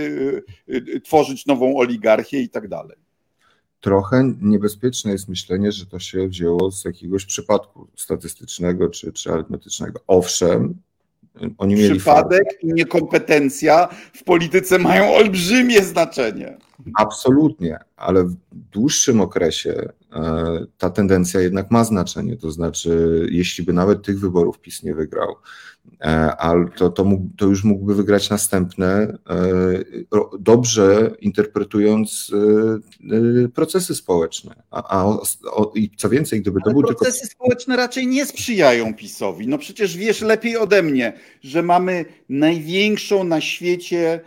y, 0.68 1.00
tworzyć 1.04 1.46
nową 1.46 1.76
oligarchię 1.76 2.40
i 2.40 2.48
tak 2.48 2.68
dalej. 2.68 2.96
Trochę 3.80 4.32
niebezpieczne 4.40 5.12
jest 5.12 5.28
myślenie, 5.28 5.72
że 5.72 5.86
to 5.86 5.98
się 5.98 6.28
wzięło 6.28 6.70
z 6.70 6.84
jakiegoś 6.84 7.24
przypadku 7.24 7.88
statystycznego 7.96 8.88
czy, 8.88 9.12
czy 9.12 9.32
arytmetycznego. 9.32 10.00
Owszem, 10.06 10.74
oni 11.58 11.74
mieli 11.74 11.98
Przypadek 11.98 12.44
i 12.62 12.66
niekompetencja 12.66 13.88
w 14.12 14.24
polityce 14.24 14.78
mają 14.78 15.14
olbrzymie 15.14 15.82
znaczenie. 15.82 16.58
Absolutnie, 16.94 17.78
ale 17.96 18.24
w 18.24 18.34
dłuższym 18.52 19.20
okresie 19.20 19.88
e, 20.12 20.66
ta 20.78 20.90
tendencja 20.90 21.40
jednak 21.40 21.70
ma 21.70 21.84
znaczenie. 21.84 22.36
To 22.36 22.50
znaczy, 22.50 23.26
jeśli 23.30 23.64
by 23.64 23.72
nawet 23.72 24.02
tych 24.02 24.20
wyborów 24.20 24.60
PiS 24.60 24.82
nie 24.82 24.94
wygrał, 24.94 25.36
ale 26.38 26.68
to, 26.76 26.90
to, 26.90 27.04
mógł, 27.04 27.24
to 27.36 27.46
już 27.46 27.64
mógłby 27.64 27.94
wygrać 27.94 28.30
następne, 28.30 29.18
e, 29.30 29.38
dobrze 30.38 31.10
interpretując 31.20 32.30
procesy 33.54 33.94
społeczne. 33.94 34.54
A, 34.70 35.00
a 35.00 35.18
i 35.74 35.90
co 35.96 36.08
więcej, 36.08 36.40
gdyby 36.40 36.60
to 36.60 36.64
ale 36.66 36.74
był 36.74 36.82
procesy 36.82 36.98
tylko. 36.98 37.04
Procesy 37.04 37.26
społeczne 37.26 37.76
raczej 37.76 38.06
nie 38.06 38.26
sprzyjają 38.26 38.94
PiSowi. 38.94 39.48
No 39.48 39.58
przecież 39.58 39.96
wiesz 39.96 40.20
lepiej 40.20 40.56
ode 40.56 40.82
mnie, 40.82 41.12
że 41.42 41.62
mamy 41.62 42.04
największą 42.28 43.24
na 43.24 43.40
świecie 43.40 44.20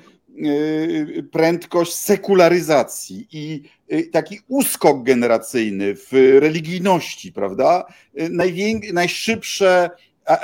prędkość 1.31 1.93
sekularyzacji 1.93 3.27
i 3.31 3.63
taki 4.11 4.39
uskok 4.47 5.03
generacyjny 5.03 5.95
w 5.95 6.37
religijności, 6.39 7.31
prawda? 7.33 7.85
Najwię- 8.15 8.93
najszybsze, 8.93 9.89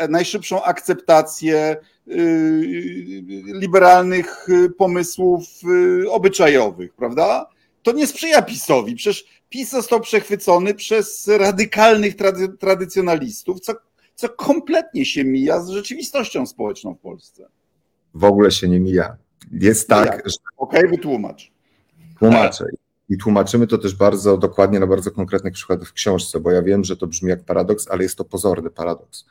najszybszą 0.09 0.63
akceptację 0.63 1.77
liberalnych 3.53 4.47
pomysłów 4.77 5.43
obyczajowych, 6.09 6.93
prawda? 6.93 7.49
To 7.83 7.91
nie 7.91 8.07
sprzyja 8.07 8.41
PiSowi. 8.41 8.95
Przecież 8.95 9.25
PiS 9.49 9.71
został 9.71 9.99
przechwycony 10.01 10.73
przez 10.73 11.27
radykalnych 11.27 12.15
trady- 12.15 12.57
tradycjonalistów, 12.57 13.59
co, 13.59 13.73
co 14.15 14.29
kompletnie 14.29 15.05
się 15.05 15.23
mija 15.23 15.61
z 15.61 15.69
rzeczywistością 15.69 16.45
społeczną 16.45 16.93
w 16.93 16.99
Polsce. 16.99 17.47
W 18.13 18.23
ogóle 18.23 18.51
się 18.51 18.69
nie 18.69 18.79
mija. 18.79 19.17
Jest 19.51 19.89
tak, 19.89 20.23
że. 20.25 20.35
Okej, 20.57 20.79
okay, 20.79 20.91
wytłumacz. 20.91 21.51
Tłumaczę. 22.19 22.65
I 23.09 23.17
tłumaczymy 23.17 23.67
to 23.67 23.77
też 23.77 23.95
bardzo 23.95 24.37
dokładnie 24.37 24.79
na 24.79 24.87
bardzo 24.87 25.11
konkretnych 25.11 25.53
przykładach 25.53 25.87
w 25.87 25.93
książce, 25.93 26.39
bo 26.39 26.51
ja 26.51 26.61
wiem, 26.61 26.83
że 26.83 26.97
to 26.97 27.07
brzmi 27.07 27.29
jak 27.29 27.43
paradoks, 27.43 27.87
ale 27.87 28.03
jest 28.03 28.17
to 28.17 28.25
pozorny 28.25 28.69
paradoks. 28.69 29.25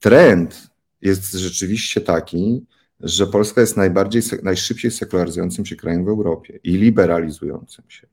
Trend 0.00 0.70
jest 1.02 1.32
rzeczywiście 1.32 2.00
taki, 2.00 2.66
że 3.00 3.26
Polska 3.26 3.60
jest 3.60 3.76
najbardziej, 3.76 4.22
najszybciej 4.42 4.90
sekularyzującym 4.90 5.66
się 5.66 5.76
krajem 5.76 6.04
w 6.04 6.08
Europie 6.08 6.58
i 6.64 6.70
liberalizującym 6.70 7.84
się. 7.88 8.06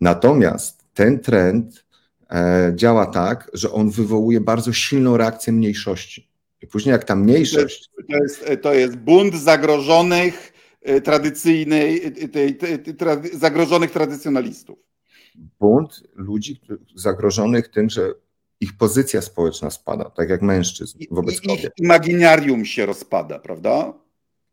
Natomiast 0.00 0.84
ten 0.94 1.18
trend 1.18 1.84
e, 2.30 2.72
działa 2.74 3.06
tak, 3.06 3.50
że 3.52 3.72
on 3.72 3.90
wywołuje 3.90 4.40
bardzo 4.40 4.72
silną 4.72 5.16
reakcję 5.16 5.52
mniejszości. 5.52 6.28
I 6.62 6.66
później 6.66 6.92
jak 6.92 7.04
ta 7.04 7.16
mniejszość... 7.16 7.90
To 8.10 8.16
jest, 8.16 8.62
to 8.62 8.74
jest, 8.74 8.96
bunt 8.96 9.34
zagrożonych 9.34 10.54
E, 10.84 11.00
tradycyjnej, 11.00 12.06
e, 12.06 12.10
tej, 12.10 12.56
tej, 12.56 12.78
tej, 12.78 12.94
zagrożonych 13.32 13.90
tradycjonalistów. 13.90 14.78
Bunt 15.60 16.02
ludzi 16.14 16.60
zagrożonych 16.94 17.68
tym, 17.68 17.90
że 17.90 18.14
ich 18.60 18.76
pozycja 18.76 19.22
społeczna 19.22 19.70
spada, 19.70 20.10
tak 20.10 20.28
jak 20.28 20.42
mężczyzn 20.42 20.98
wobec 21.10 21.34
I, 21.44 21.46
kobiet. 21.46 21.72
Ich 21.78 21.84
imaginarium 21.84 22.64
się 22.64 22.86
rozpada, 22.86 23.38
prawda? 23.38 23.92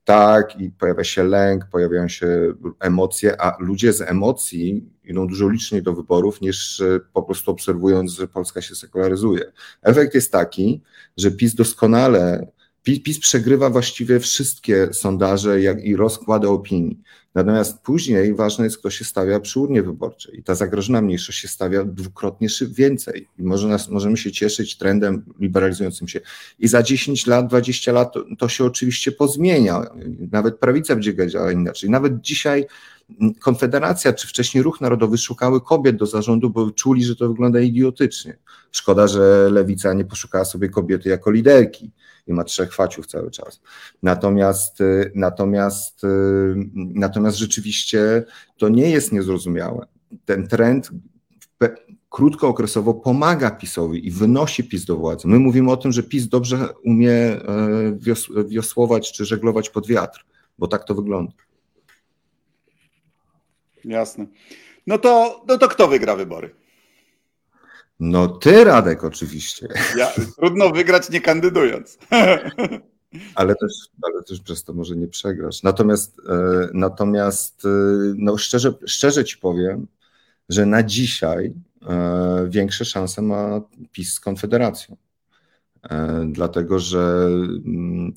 Tak, 0.03 0.59
i 0.59 0.69
pojawia 0.69 1.03
się 1.03 1.23
lęk, 1.23 1.65
pojawiają 1.71 2.07
się 2.07 2.53
emocje, 2.79 3.41
a 3.41 3.57
ludzie 3.59 3.93
z 3.93 4.01
emocji 4.01 4.89
idą 5.03 5.27
dużo 5.27 5.49
liczniej 5.49 5.83
do 5.83 5.93
wyborów 5.93 6.41
niż 6.41 6.81
e, 6.81 6.99
po 7.13 7.23
prostu 7.23 7.51
obserwując, 7.51 8.11
że 8.11 8.27
Polska 8.27 8.61
się 8.61 8.75
sekularyzuje. 8.75 9.51
Efekt 9.81 10.15
jest 10.15 10.31
taki, 10.31 10.81
że 11.17 11.31
PiS 11.31 11.55
doskonale 11.55 12.47
PiS 12.83 13.19
przegrywa 13.19 13.69
właściwie 13.69 14.19
wszystkie 14.19 14.93
sondaże 14.93 15.61
jak 15.61 15.83
i 15.83 15.95
rozkłady 15.95 16.49
opinii. 16.49 16.99
Natomiast 17.35 17.79
później 17.79 18.35
ważne 18.35 18.65
jest, 18.65 18.77
kto 18.77 18.89
się 18.89 19.05
stawia 19.05 19.39
przy 19.39 19.59
urnie 19.59 19.83
wyborczej. 19.83 20.39
I 20.39 20.43
ta 20.43 20.55
zagrożona 20.55 21.01
mniejszość 21.01 21.39
się 21.39 21.47
stawia 21.47 21.85
dwukrotnie 21.85 22.47
więcej. 22.69 23.27
I 23.39 23.43
może 23.43 23.67
nas, 23.67 23.89
możemy 23.89 24.17
się 24.17 24.31
cieszyć 24.31 24.77
trendem 24.77 25.25
liberalizującym 25.39 26.07
się. 26.07 26.21
I 26.59 26.67
za 26.67 26.83
10 26.83 27.27
lat, 27.27 27.47
20 27.47 27.91
lat 27.91 28.13
to, 28.13 28.25
to 28.37 28.49
się 28.49 28.65
oczywiście 28.65 29.11
pozmienia. 29.11 29.83
Nawet 30.31 30.59
prawica 30.59 30.95
będzie 30.95 31.27
działała 31.27 31.51
inaczej. 31.51 31.89
Nawet 31.89 32.21
dzisiaj 32.21 32.65
Konfederacja 33.39 34.13
czy 34.13 34.28
wcześniej 34.28 34.63
Ruch 34.63 34.82
Narodowy 34.82 35.17
szukały 35.17 35.62
kobiet 35.62 35.95
do 35.95 36.06
zarządu, 36.06 36.50
bo 36.50 36.71
czuli, 36.71 37.04
że 37.04 37.15
to 37.15 37.28
wygląda 37.28 37.60
idiotycznie. 37.60 38.38
Szkoda, 38.71 39.08
że 39.08 39.50
lewica 39.52 39.93
nie 39.93 40.06
poszukała 40.06 40.45
sobie 40.45 40.69
kobiety 40.69 41.10
jako 41.10 41.32
liderki 41.32 41.91
i 42.28 42.34
ma 42.34 42.43
trzech 42.43 42.74
faciów 42.74 43.08
cały 43.08 43.32
czas. 43.32 43.62
Natomiast, 44.04 44.82
y, 44.82 45.12
natomiast, 45.15 46.04
y, 46.04 46.08
natomiast 46.76 47.38
rzeczywiście 47.38 48.24
to 48.58 48.69
nie 48.69 48.89
jest 48.89 49.12
niezrozumiałe. 49.12 49.86
Ten 50.26 50.47
trend 50.47 50.91
krótkookresowo 52.12 52.93
pomaga 52.93 53.52
PiSowi 53.52 54.08
i 54.08 54.12
wynosi 54.12 54.63
PiS 54.63 54.86
do 54.86 54.97
władzy. 54.97 55.28
My 55.28 55.39
mówimy 55.39 55.71
o 55.71 55.78
tym, 55.78 55.91
że 55.91 56.04
PiS 56.04 56.28
dobrze 56.28 56.67
umie 56.86 57.12
e, 57.12 57.43
wiosłować 58.47 59.12
czy 59.12 59.26
żeglować 59.26 59.69
pod 59.69 59.88
wiatr, 59.88 60.26
bo 60.58 60.67
tak 60.67 60.84
to 60.84 60.95
wygląda. 60.95 61.34
Jasne. 63.85 64.25
No 64.87 64.97
to, 64.97 65.43
no 65.47 65.57
to 65.57 65.67
kto 65.67 65.87
wygra 65.87 66.15
wybory? 66.15 66.55
No 67.99 68.27
ty, 68.27 68.63
Radek, 68.63 69.03
oczywiście. 69.03 69.67
Ja, 69.97 70.11
trudno 70.37 70.69
wygrać 70.69 71.09
nie 71.09 71.21
kandydując. 71.21 71.97
Ale 73.35 73.55
też, 73.55 73.71
ale 74.03 74.23
też 74.23 74.39
przez 74.39 74.63
to 74.63 74.73
może 74.73 74.95
nie 74.95 75.07
przegrasz. 75.07 75.63
Natomiast, 75.63 76.21
e, 76.29 76.67
natomiast 76.73 77.65
e, 77.65 77.69
no 78.17 78.37
szczerze, 78.37 78.73
szczerze 78.85 79.25
ci 79.25 79.37
powiem, 79.37 79.87
że 80.49 80.65
na 80.65 80.83
dzisiaj 80.83 81.53
e, 81.89 82.47
większe 82.49 82.85
szanse 82.85 83.21
ma 83.21 83.61
PiS 83.91 84.13
z 84.13 84.19
Konfederacją. 84.19 84.97
Dlatego, 86.27 86.79
że 86.79 87.27
mm, 87.65 88.13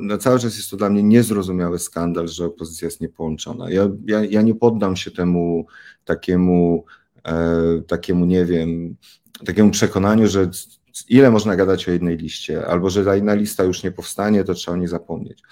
no 0.00 0.18
cały 0.18 0.38
czas 0.38 0.56
jest 0.56 0.70
to 0.70 0.76
dla 0.76 0.90
mnie 0.90 1.02
niezrozumiały 1.02 1.78
skandal, 1.78 2.28
że 2.28 2.44
opozycja 2.44 2.86
jest 2.86 3.00
niepołączona. 3.00 3.70
Ja, 3.70 3.88
ja, 4.06 4.24
ja 4.24 4.42
nie 4.42 4.54
poddam 4.54 4.96
się 4.96 5.10
temu 5.10 5.66
takiemu, 6.04 6.84
takiemu, 7.86 8.24
nie 8.24 8.44
wiem, 8.44 8.96
takiemu 9.46 9.70
przekonaniu, 9.70 10.28
że 10.28 10.50
ile 11.08 11.30
można 11.30 11.56
gadać 11.56 11.88
o 11.88 11.92
jednej 11.92 12.16
liście, 12.16 12.66
albo 12.66 12.90
że 12.90 13.04
ta 13.04 13.14
jedna 13.14 13.34
lista 13.34 13.64
już 13.64 13.82
nie 13.82 13.92
powstanie, 13.92 14.44
to 14.44 14.54
trzeba 14.54 14.74
o 14.74 14.78
niej 14.78 14.88
zapomnieć. 14.88 15.42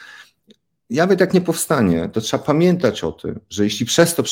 Nawet 0.91 1.21
jak 1.21 1.35
nie 1.35 1.41
powstanie, 1.41 2.09
to 2.13 2.21
trzeba 2.21 2.45
pamiętać 2.45 3.05
o 3.05 3.13
tym, 3.13 3.41
że 3.51 3.65
jeśli 3.65 3.87
przez 3.87 4.15
to 4.15 4.23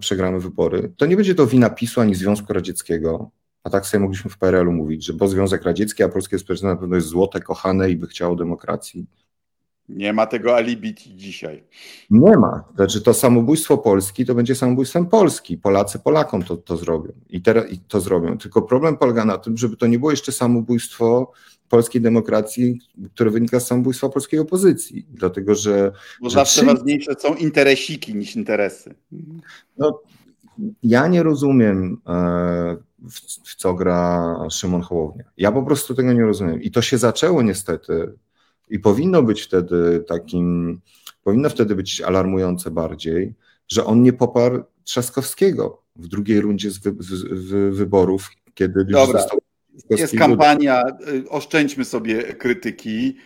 przegramy 0.00 0.40
wybory, 0.40 0.92
to 0.96 1.06
nie 1.06 1.16
będzie 1.16 1.34
to 1.34 1.46
wina 1.46 1.70
PiSu 1.70 2.00
ani 2.00 2.14
Związku 2.14 2.52
Radzieckiego, 2.52 3.30
a 3.66 3.70
tak 3.70 3.86
sobie 3.86 4.00
mogliśmy 4.00 4.30
w 4.30 4.38
PRL-u 4.38 4.72
mówić, 4.72 5.04
że 5.04 5.12
bo 5.12 5.28
Związek 5.28 5.62
Radziecki, 5.62 6.02
a 6.02 6.08
polskie 6.08 6.38
społeczeństwo 6.38 6.68
na 6.68 6.76
pewno 6.76 6.96
jest 6.96 7.08
złote, 7.08 7.40
kochane 7.40 7.90
i 7.90 7.96
by 7.96 8.06
chciało 8.06 8.36
demokracji. 8.36 9.06
Nie 9.88 10.12
ma 10.12 10.26
tego 10.26 10.56
alibi 10.56 10.94
dzisiaj. 10.94 11.64
Nie 12.10 12.36
ma. 12.36 12.64
Znaczy 12.76 13.00
to 13.00 13.14
samobójstwo 13.14 13.78
Polski 13.78 14.24
to 14.24 14.34
będzie 14.34 14.54
samobójstwem 14.54 15.06
Polski. 15.06 15.58
Polacy 15.58 15.98
Polakom 15.98 16.42
to, 16.42 16.56
to 16.56 16.76
zrobią. 16.76 17.12
I, 17.28 17.42
teraz, 17.42 17.72
I 17.72 17.78
to 17.78 18.00
zrobią. 18.00 18.38
Tylko 18.38 18.62
problem 18.62 18.96
polega 18.96 19.24
na 19.24 19.38
tym, 19.38 19.56
żeby 19.56 19.76
to 19.76 19.86
nie 19.86 19.98
było 19.98 20.10
jeszcze 20.10 20.32
samobójstwo 20.32 21.32
polskiej 21.68 22.02
demokracji, 22.02 22.80
które 23.14 23.30
wynika 23.30 23.60
z 23.60 23.66
samobójstwa 23.66 24.08
polskiej 24.08 24.40
opozycji. 24.40 25.06
Dlatego, 25.10 25.54
że. 25.54 25.92
Bo 26.20 26.30
że 26.30 26.34
zawsze 26.34 26.60
czy... 26.60 26.66
ważniejsze 26.66 27.14
są 27.18 27.34
interesiki 27.34 28.14
niż 28.14 28.36
interesy. 28.36 28.94
No, 29.78 30.00
ja 30.82 31.08
nie 31.08 31.22
rozumiem, 31.22 32.00
e, 32.06 32.76
w, 32.98 33.20
w 33.50 33.54
co 33.54 33.74
gra 33.74 34.36
Szymon 34.50 34.82
Hołownia. 34.82 35.24
Ja 35.36 35.52
po 35.52 35.62
prostu 35.62 35.94
tego 35.94 36.12
nie 36.12 36.24
rozumiem. 36.24 36.62
I 36.62 36.70
to 36.70 36.82
się 36.82 36.98
zaczęło 36.98 37.42
niestety 37.42 38.12
i 38.68 38.78
powinno 38.78 39.22
być 39.22 39.42
wtedy 39.42 40.04
takim, 40.08 40.80
powinno 41.24 41.50
wtedy 41.50 41.74
być 41.74 42.00
alarmujące 42.00 42.70
bardziej, 42.70 43.34
że 43.68 43.84
on 43.84 44.02
nie 44.02 44.12
poparł 44.12 44.62
Trzaskowskiego 44.84 45.82
w 45.96 46.08
drugiej 46.08 46.40
rundzie 46.40 46.70
z, 46.70 46.78
wy, 46.78 46.94
z 47.00 47.76
wyborów, 47.76 48.30
kiedy 48.54 48.84
Dobra. 48.84 49.20
został. 49.20 49.38
Jest 49.90 50.16
kampania, 50.18 50.82
y, 51.08 51.28
oszczędźmy 51.28 51.84
sobie 51.84 52.22
krytyki. 52.22 53.16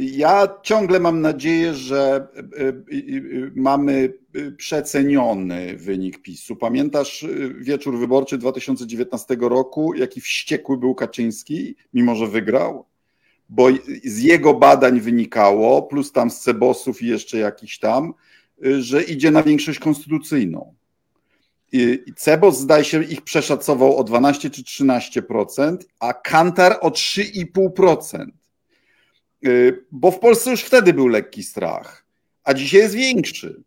Ja 0.00 0.48
ciągle 0.62 1.00
mam 1.00 1.20
nadzieję, 1.20 1.74
że 1.74 2.28
y, 2.58 2.64
y, 2.92 3.52
mamy 3.54 4.14
przeceniony 4.56 5.76
wynik 5.76 6.22
PiSu. 6.22 6.56
Pamiętasz 6.56 7.26
wieczór 7.60 7.98
wyborczy 7.98 8.38
2019 8.38 9.36
roku, 9.40 9.94
jaki 9.94 10.20
wściekły 10.20 10.78
był 10.78 10.94
Kaczyński, 10.94 11.76
mimo 11.94 12.14
że 12.14 12.26
wygrał? 12.26 12.90
bo 13.50 13.68
z 14.04 14.18
jego 14.18 14.54
badań 14.54 15.00
wynikało, 15.00 15.82
plus 15.82 16.12
tam 16.12 16.30
z 16.30 16.40
Cebosów 16.40 17.02
i 17.02 17.06
jeszcze 17.06 17.38
jakiś 17.38 17.78
tam, 17.78 18.14
że 18.78 19.02
idzie 19.02 19.30
na 19.30 19.42
większość 19.42 19.78
konstytucyjną. 19.78 20.74
I 21.72 22.04
Cebos 22.16 22.58
zdaje 22.58 22.84
się 22.84 23.04
ich 23.04 23.22
przeszacował 23.22 23.96
o 23.96 24.04
12 24.04 24.50
czy 24.50 24.62
13%, 24.62 25.76
a 26.00 26.12
Kantar 26.12 26.78
o 26.80 26.90
3,5%. 26.90 28.26
Y, 29.46 29.84
bo 29.92 30.10
w 30.10 30.18
Polsce 30.18 30.50
już 30.50 30.62
wtedy 30.62 30.92
był 30.92 31.08
lekki 31.08 31.42
strach, 31.42 32.06
a 32.44 32.54
dzisiaj 32.54 32.80
jest 32.80 32.94
większy. 32.94 33.62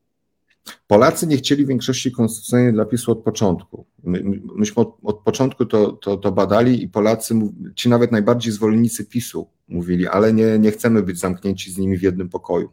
Polacy 0.87 1.27
nie 1.27 1.37
chcieli 1.37 1.65
większości 1.65 2.11
konstytucyjnej 2.11 2.73
dla 2.73 2.85
PiSu 2.85 3.11
od 3.11 3.23
początku. 3.23 3.85
My, 4.03 4.23
myśmy 4.55 4.81
od, 4.81 4.97
od 5.03 5.19
początku 5.19 5.65
to, 5.65 5.91
to, 5.91 6.17
to, 6.17 6.31
badali 6.31 6.83
i 6.83 6.89
Polacy, 6.89 7.35
ci 7.75 7.89
nawet 7.89 8.11
najbardziej 8.11 8.53
zwolennicy 8.53 9.05
PiSu 9.05 9.47
mówili, 9.67 10.07
ale 10.07 10.33
nie, 10.33 10.59
nie 10.59 10.71
chcemy 10.71 11.03
być 11.03 11.19
zamknięci 11.19 11.71
z 11.71 11.77
nimi 11.77 11.97
w 11.97 12.01
jednym 12.01 12.29
pokoju. 12.29 12.69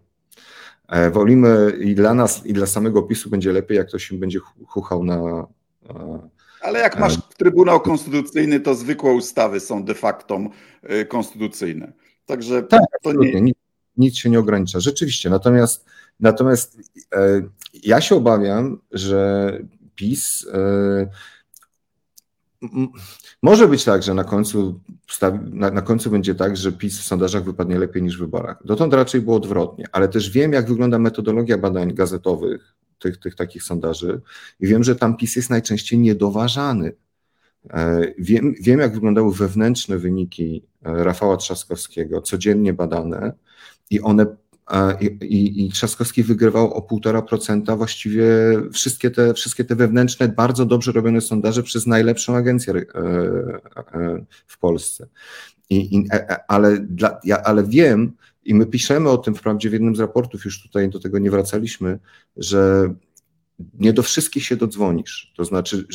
E, 0.89 1.11
wolimy 1.11 1.73
i 1.81 1.95
dla 1.95 2.15
nas, 2.15 2.47
i 2.47 2.53
dla 2.53 2.67
samego 2.67 3.03
PiSu 3.03 3.31
będzie 3.31 3.53
lepiej, 3.53 3.77
jak 3.77 3.89
ktoś 3.89 4.11
im 4.11 4.21
będzie 4.21 4.39
chuchał 4.67 5.05
na. 5.05 5.47
E, 5.91 6.29
ale 6.63 6.79
jak 6.79 7.01
masz 7.01 7.15
e, 7.17 7.21
Trybunał 7.39 7.81
Konstytucyjny, 7.81 8.61
to 8.61 8.75
zwykłe 8.75 9.13
ustawy 9.13 9.61
są 9.61 9.85
de 9.85 9.95
facto 9.95 10.41
konstytucyjne. 11.09 11.93
Także 12.31 12.63
tak, 12.63 12.81
to 13.03 13.13
nie. 13.13 13.41
Nic, 13.41 13.57
nic 13.97 14.17
się 14.17 14.31
nie 14.31 14.39
ogranicza. 14.39 14.81
Rzeczywiście. 14.81 15.31
Natomiast 15.31 15.85
Natomiast 16.21 16.79
e, 17.15 17.43
ja 17.83 18.01
się 18.01 18.15
obawiam, 18.17 18.79
że 18.93 19.53
PiS 19.95 20.47
e, 20.53 21.09
może 23.43 23.69
być 23.69 23.85
tak, 23.85 24.03
że 24.03 24.15
na 24.15 24.25
końcu, 24.25 24.81
na, 25.53 25.71
na, 25.71 25.83
końcu 25.83 26.11
będzie 26.11 26.35
tak, 26.35 26.57
że 26.57 26.73
PiS 26.73 27.01
w 27.01 27.05
sondażach 27.05 27.45
wypadnie 27.45 27.79
lepiej 27.79 28.03
niż 28.03 28.17
w 28.17 28.21
wyborach. 28.21 28.63
Dotąd 28.65 28.95
raczej 28.95 29.21
było 29.21 29.37
odwrotnie, 29.37 29.85
ale 29.93 30.09
też 30.09 30.31
wiem, 30.31 30.53
jak 30.53 30.69
wygląda 30.69 30.99
metodologia 30.99 31.59
badań 31.59 31.95
gazetowych, 31.95 32.75
tych, 32.99 33.17
tych 33.17 33.35
takich 33.35 33.63
sondaży, 33.63 34.21
i 34.61 34.67
wiem, 34.67 34.85
że 34.85 34.97
tam 34.97 35.17
PiS 35.17 35.37
jest 35.37 35.51
najczęściej 35.51 35.99
niedoważany. 35.99 36.93
E, 37.71 38.01
wiem, 38.19 38.55
wiem, 38.61 38.81
jak 38.81 38.95
wyglądały 38.95 39.35
wewnętrzne 39.35 39.99
wyniki 39.99 40.63
Rafała 40.83 41.37
Trzaskowskiego, 41.37 42.23
codziennie 42.23 42.73
badane, 42.73 43.33
i 43.91 44.01
one 44.01 44.27
i, 45.01 45.07
i, 45.07 45.67
i 45.67 45.71
Trzaskowski 45.71 46.23
wygrywał 46.23 46.75
o 46.75 46.81
1,5% 46.81 47.77
właściwie 47.77 48.27
wszystkie 48.73 49.11
te, 49.11 49.35
wszystkie 49.35 49.65
te 49.65 49.77
wewnętrzne, 49.77 50.29
bardzo 50.29 50.67
dobrze 50.67 50.93
robione 50.93 51.21
sondaże 51.21 51.63
przez 51.63 51.87
najlepszą 51.87 52.37
agencję 52.37 52.75
e, 52.75 52.79
e, 52.79 54.25
w 54.47 54.59
Polsce. 54.59 55.07
I, 55.71 55.97
i, 55.97 56.07
e, 56.13 56.37
ale, 56.49 56.79
dla, 56.79 57.21
ja, 57.25 57.43
ale 57.43 57.65
wiem, 57.65 58.13
i 58.45 58.55
my 58.55 58.67
piszemy 58.67 59.09
o 59.09 59.19
tym 59.19 59.35
wprawdzie 59.35 59.71
w 59.71 59.73
jednym 59.73 59.97
z 59.97 60.01
raportów, 60.01 60.45
już 60.45 60.63
tutaj 60.63 60.89
do 60.89 61.01
tego 61.01 61.19
nie 61.19 61.31
wracaliśmy, 61.31 61.99
że 62.37 62.95
nie 63.79 63.93
do 63.93 64.03
wszystkich 64.03 64.45
się 64.45 64.57
dodzwonisz. 64.57 65.33
To 65.37 65.45
znaczy, 65.45 65.87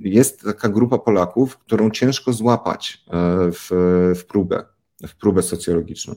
jest 0.00 0.42
taka 0.42 0.68
grupa 0.68 0.98
Polaków, 0.98 1.58
którą 1.58 1.90
ciężko 1.90 2.32
złapać 2.32 3.04
w, 3.52 3.68
w 4.16 4.24
próbę, 4.24 4.64
w 5.06 5.16
próbę 5.16 5.42
socjologiczną, 5.42 6.14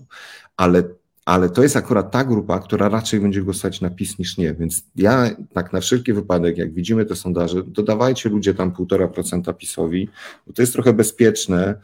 ale 0.58 0.84
ale 1.28 1.50
to 1.50 1.64
jest 1.64 1.76
akurat 1.76 2.12
ta 2.12 2.24
grupa, 2.24 2.60
która 2.60 2.90
raczej 2.90 3.20
będzie 3.20 3.42
głosować 3.42 3.82
na 3.82 3.90
PiS 3.90 4.20
niż 4.20 4.38
nie. 4.38 4.54
Więc 4.54 4.84
ja 4.96 5.30
tak 5.54 5.74
na 5.74 5.82
wszelki 5.82 6.14
wypadek, 6.14 6.58
jak 6.58 6.74
widzimy 6.74 7.06
te 7.06 7.16
sondaże, 7.16 7.64
dodawajcie 7.64 8.30
ludzie 8.30 8.54
tam 8.54 8.72
1,5% 8.72 9.58
PiSowi, 9.58 10.10
bo 10.48 10.54
to 10.54 10.62
jest 10.62 10.74
trochę 10.74 10.94
bezpieczne 10.94 11.76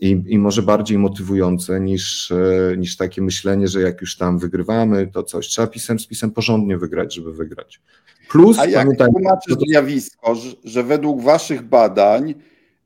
i, 0.00 0.22
i 0.26 0.38
może 0.38 0.62
bardziej 0.62 0.98
motywujące 0.98 1.80
niż, 1.80 2.30
e, 2.30 2.76
niż 2.76 2.96
takie 2.96 3.22
myślenie, 3.22 3.68
że 3.68 3.80
jak 3.80 4.00
już 4.00 4.16
tam 4.16 4.38
wygrywamy, 4.38 5.10
to 5.12 5.22
coś. 5.22 5.48
Trzeba 5.48 5.68
pisem 5.68 5.98
z 5.98 6.06
pisem 6.06 6.30
porządnie 6.30 6.78
wygrać, 6.78 7.14
żeby 7.14 7.32
wygrać. 7.32 7.80
Plus, 8.30 8.58
A 8.58 8.66
jak 8.66 8.88
tłumaczysz 8.96 9.54
to... 9.54 9.60
zjawisko, 9.68 10.34
że, 10.34 10.50
że 10.64 10.82
według 10.82 11.22
waszych 11.22 11.62
badań 11.62 12.34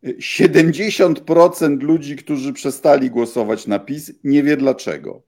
70% 0.04 1.83
ludzi, 1.83 2.16
którzy 2.16 2.52
przestali 2.52 3.11
głosować 3.11 3.66
na 3.66 3.78
PiS, 3.78 4.12
nie 4.24 4.42
wie 4.42 4.57
dlaczego. 4.57 5.22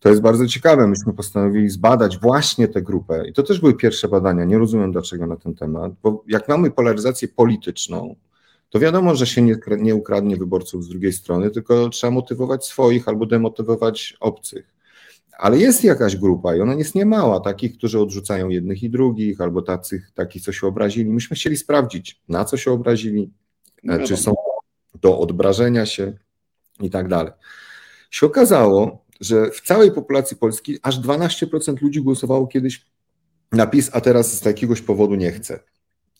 To 0.00 0.08
jest 0.08 0.20
bardzo 0.20 0.46
ciekawe. 0.46 0.86
Myśmy 0.86 1.12
postanowili 1.12 1.68
zbadać 1.68 2.18
właśnie 2.18 2.68
tę 2.68 2.82
grupę. 2.82 3.28
I 3.28 3.32
to 3.32 3.42
też 3.42 3.60
były 3.60 3.74
pierwsze 3.74 4.08
badania. 4.08 4.44
Nie 4.44 4.58
rozumiem 4.58 4.92
dlaczego 4.92 5.26
na 5.26 5.36
ten 5.36 5.54
temat, 5.54 5.92
bo 6.02 6.24
jak 6.28 6.48
mamy 6.48 6.70
polaryzację 6.70 7.28
polityczną, 7.28 8.16
to 8.70 8.78
wiadomo, 8.78 9.14
że 9.14 9.26
się 9.26 9.42
nie, 9.42 9.56
nie 9.78 9.94
ukradnie 9.94 10.36
wyborców 10.36 10.84
z 10.84 10.88
drugiej 10.88 11.12
strony, 11.12 11.50
tylko 11.50 11.88
trzeba 11.88 12.10
motywować 12.10 12.66
swoich 12.66 13.08
albo 13.08 13.26
demotywować 13.26 14.16
obcych. 14.20 14.77
Ale 15.38 15.58
jest 15.58 15.84
jakaś 15.84 16.16
grupa 16.16 16.56
i 16.56 16.60
ona 16.60 16.74
jest 16.74 16.94
niemała, 16.94 17.40
takich, 17.40 17.78
którzy 17.78 18.00
odrzucają 18.00 18.48
jednych 18.48 18.82
i 18.82 18.90
drugich, 18.90 19.40
albo 19.40 19.62
tacy, 19.62 20.02
takich, 20.14 20.42
co 20.42 20.52
się 20.52 20.66
obrazili. 20.66 21.10
Myśmy 21.10 21.36
chcieli 21.36 21.56
sprawdzić, 21.56 22.22
na 22.28 22.44
co 22.44 22.56
się 22.56 22.70
obrazili, 22.70 23.30
no 23.82 23.98
czy 23.98 24.16
są 24.16 24.34
do 25.00 25.18
odbrażenia 25.18 25.86
się 25.86 26.12
i 26.80 26.90
tak 26.90 27.08
dalej. 27.08 27.32
Się 28.10 28.26
okazało, 28.26 29.04
że 29.20 29.50
w 29.50 29.60
całej 29.60 29.92
populacji 29.92 30.36
polskiej 30.36 30.78
aż 30.82 31.00
12% 31.00 31.82
ludzi 31.82 32.02
głosowało 32.02 32.46
kiedyś 32.46 32.86
na 33.52 33.66
PiS, 33.66 33.90
a 33.92 34.00
teraz 34.00 34.38
z 34.38 34.44
jakiegoś 34.44 34.80
powodu 34.80 35.14
nie 35.14 35.32
chce. 35.32 35.60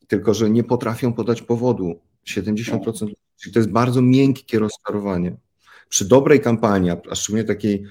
Tylko, 0.08 0.34
że 0.34 0.50
nie 0.50 0.64
potrafią 0.64 1.12
podać 1.12 1.42
powodu. 1.42 2.00
70%. 2.26 3.12
Czyli 3.36 3.52
to 3.52 3.58
jest 3.58 3.70
bardzo 3.70 4.02
miękkie 4.02 4.58
rozczarowanie. 4.58 5.36
Przy 5.88 6.04
dobrej 6.04 6.40
kampanii, 6.40 6.90
a 7.10 7.14
szczególnie 7.14 7.44
takiej, 7.44 7.84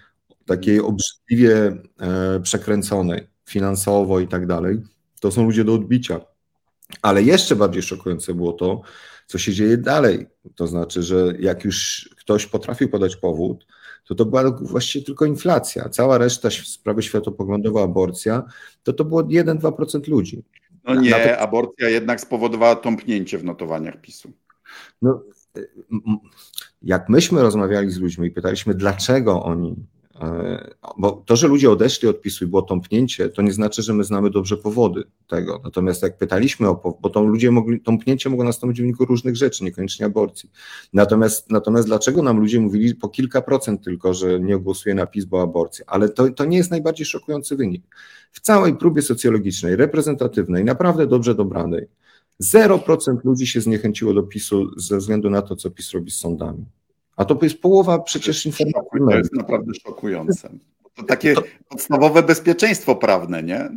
takiej 0.48 0.80
obrzydliwie 0.80 1.78
e, 2.00 2.40
przekręconej 2.40 3.28
finansowo 3.46 4.20
i 4.20 4.28
tak 4.28 4.48
dalej, 4.48 4.82
to 5.20 5.32
są 5.32 5.44
ludzie 5.44 5.64
do 5.64 5.74
odbicia. 5.74 6.20
Ale 7.02 7.24
jeszcze 7.24 7.56
bardziej 7.56 7.82
szokujące 7.82 8.34
było 8.34 8.54
to, 8.54 8.82
co 9.28 9.38
się 9.38 9.54
dzieje 9.54 9.78
dalej. 9.78 10.28
To 10.56 10.68
znaczy, 10.68 11.04
że 11.04 11.34
jak 11.40 11.64
już 11.66 12.10
ktoś 12.18 12.46
potrafił 12.46 12.90
podać 12.90 13.16
powód, 13.16 13.68
to 14.06 14.16
to 14.16 14.26
była 14.26 14.52
właściwie 14.52 15.06
tylko 15.06 15.26
inflacja. 15.26 15.90
Cała 15.90 16.18
reszta 16.18 16.50
sprawy 16.50 17.04
światopoglądowa, 17.04 17.84
aborcja, 17.84 18.44
to 18.84 18.94
to 18.94 19.06
było 19.06 19.24
1-2% 19.24 20.08
ludzi. 20.08 20.44
No 20.84 20.96
nie, 20.96 21.12
to... 21.12 21.38
aborcja 21.38 21.90
jednak 21.90 22.22
spowodowała 22.22 22.76
tąpnięcie 22.76 23.38
w 23.38 23.44
notowaniach 23.44 24.02
PiSu. 24.02 24.32
No, 25.02 25.24
jak 26.82 27.10
myśmy 27.10 27.42
rozmawiali 27.42 27.92
z 27.92 27.98
ludźmi 27.98 28.28
i 28.28 28.32
pytaliśmy, 28.32 28.74
dlaczego 28.74 29.44
oni 29.44 29.76
bo 30.98 31.24
to, 31.26 31.36
że 31.36 31.48
ludzie 31.48 31.72
odeszli 31.72 32.08
od 32.08 32.22
PiSu 32.22 32.46
i 32.46 32.48
było 32.48 32.62
tąpnięcie, 32.62 33.30
to 33.30 33.42
nie 33.42 33.52
znaczy, 33.52 33.82
że 33.82 33.94
my 33.94 34.04
znamy 34.04 34.30
dobrze 34.30 34.58
powody 34.58 35.04
tego. 35.28 35.62
Natomiast 35.64 36.04
jak 36.04 36.18
pytaliśmy 36.18 36.70
o 36.70 36.98
bo 37.02 37.10
to 37.10 37.24
ludzie 37.24 37.52
mogli, 37.52 37.82
tąpnięcie 37.82 38.30
mogło 38.30 38.46
nastąpić 38.46 38.80
w 38.80 38.82
wyniku 38.82 39.06
różnych 39.06 39.36
rzeczy, 39.36 39.64
niekoniecznie 39.64 40.06
aborcji. 40.06 40.52
Natomiast, 40.94 41.52
natomiast 41.52 41.88
dlaczego 41.88 42.24
nam 42.24 42.40
ludzie 42.40 42.60
mówili 42.60 42.96
po 42.96 43.10
kilka 43.10 43.42
procent 43.42 43.84
tylko, 43.84 44.14
że 44.14 44.40
nie 44.40 44.58
głosuje 44.58 44.96
na 44.96 45.06
PiS, 45.06 45.26
bo 45.26 45.42
aborcja? 45.42 45.86
Ale 45.88 46.10
to, 46.10 46.30
to 46.30 46.46
nie 46.46 46.58
jest 46.58 46.72
najbardziej 46.72 47.06
szokujący 47.06 47.56
wynik. 47.56 47.84
W 48.32 48.40
całej 48.40 48.76
próbie 48.76 49.02
socjologicznej, 49.02 49.76
reprezentatywnej, 49.76 50.66
naprawdę 50.66 51.08
dobrze 51.08 51.36
dobranej, 51.36 51.88
0% 52.44 53.18
ludzi 53.24 53.48
się 53.48 53.62
zniechęciło 53.62 54.14
do 54.14 54.24
PiSu 54.24 54.80
ze 54.80 54.98
względu 54.98 55.30
na 55.30 55.42
to, 55.42 55.56
co 55.56 55.72
PiS 55.72 55.92
robi 55.92 56.12
z 56.12 56.16
sądami. 56.16 56.66
A 57.18 57.26
to 57.26 57.40
jest 57.42 57.62
połowa 57.62 58.00
przecież 58.00 58.46
informacji. 58.46 59.00
To 59.10 59.18
jest 59.18 59.34
naprawdę 59.34 59.74
szokujące. 59.74 60.50
To 60.96 61.04
takie 61.04 61.34
to... 61.34 61.44
podstawowe 61.70 62.24
bezpieczeństwo 62.24 62.96
prawne, 62.96 63.44
nie? 63.44 63.70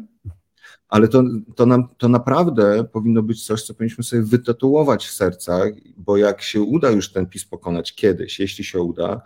Ale 0.89 1.09
to, 1.09 1.23
to, 1.57 1.67
nam, 1.67 1.89
to 1.99 2.09
naprawdę 2.09 2.85
powinno 2.85 3.23
być 3.23 3.47
coś, 3.47 3.63
co 3.63 3.75
powinniśmy 3.75 4.05
sobie 4.05 4.23
wytatuować 4.23 5.07
w 5.07 5.13
sercach, 5.13 5.73
bo 5.97 6.17
jak 6.17 6.43
się 6.43 6.63
uda 6.63 6.91
już 6.91 7.13
ten 7.13 7.27
PiS 7.27 7.45
pokonać 7.45 7.95
kiedyś, 7.95 8.41
jeśli 8.41 8.65
się 8.65 8.81
uda, 8.81 9.23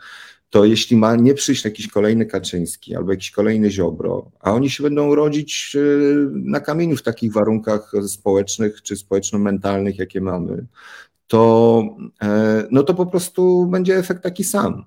to 0.50 0.64
jeśli 0.64 0.96
ma 0.96 1.16
nie 1.16 1.34
przyjść 1.34 1.64
jakiś 1.64 1.88
kolejny 1.88 2.26
Kaczyński 2.26 2.96
albo 2.96 3.10
jakiś 3.10 3.30
kolejny 3.30 3.70
Ziobro, 3.70 4.30
a 4.40 4.52
oni 4.52 4.70
się 4.70 4.82
będą 4.82 5.14
rodzić 5.14 5.72
y, 5.74 6.28
na 6.32 6.60
kamieniu 6.60 6.96
w 6.96 7.02
takich 7.02 7.32
warunkach 7.32 7.92
społecznych 8.06 8.82
czy 8.82 8.96
społeczno-mentalnych, 8.96 9.98
jakie 9.98 10.20
mamy, 10.20 10.66
to, 11.26 11.82
e, 12.22 12.66
no 12.70 12.82
to 12.82 12.94
po 12.94 13.06
prostu 13.06 13.66
będzie 13.66 13.98
efekt 13.98 14.22
taki 14.22 14.44
sam. 14.44 14.84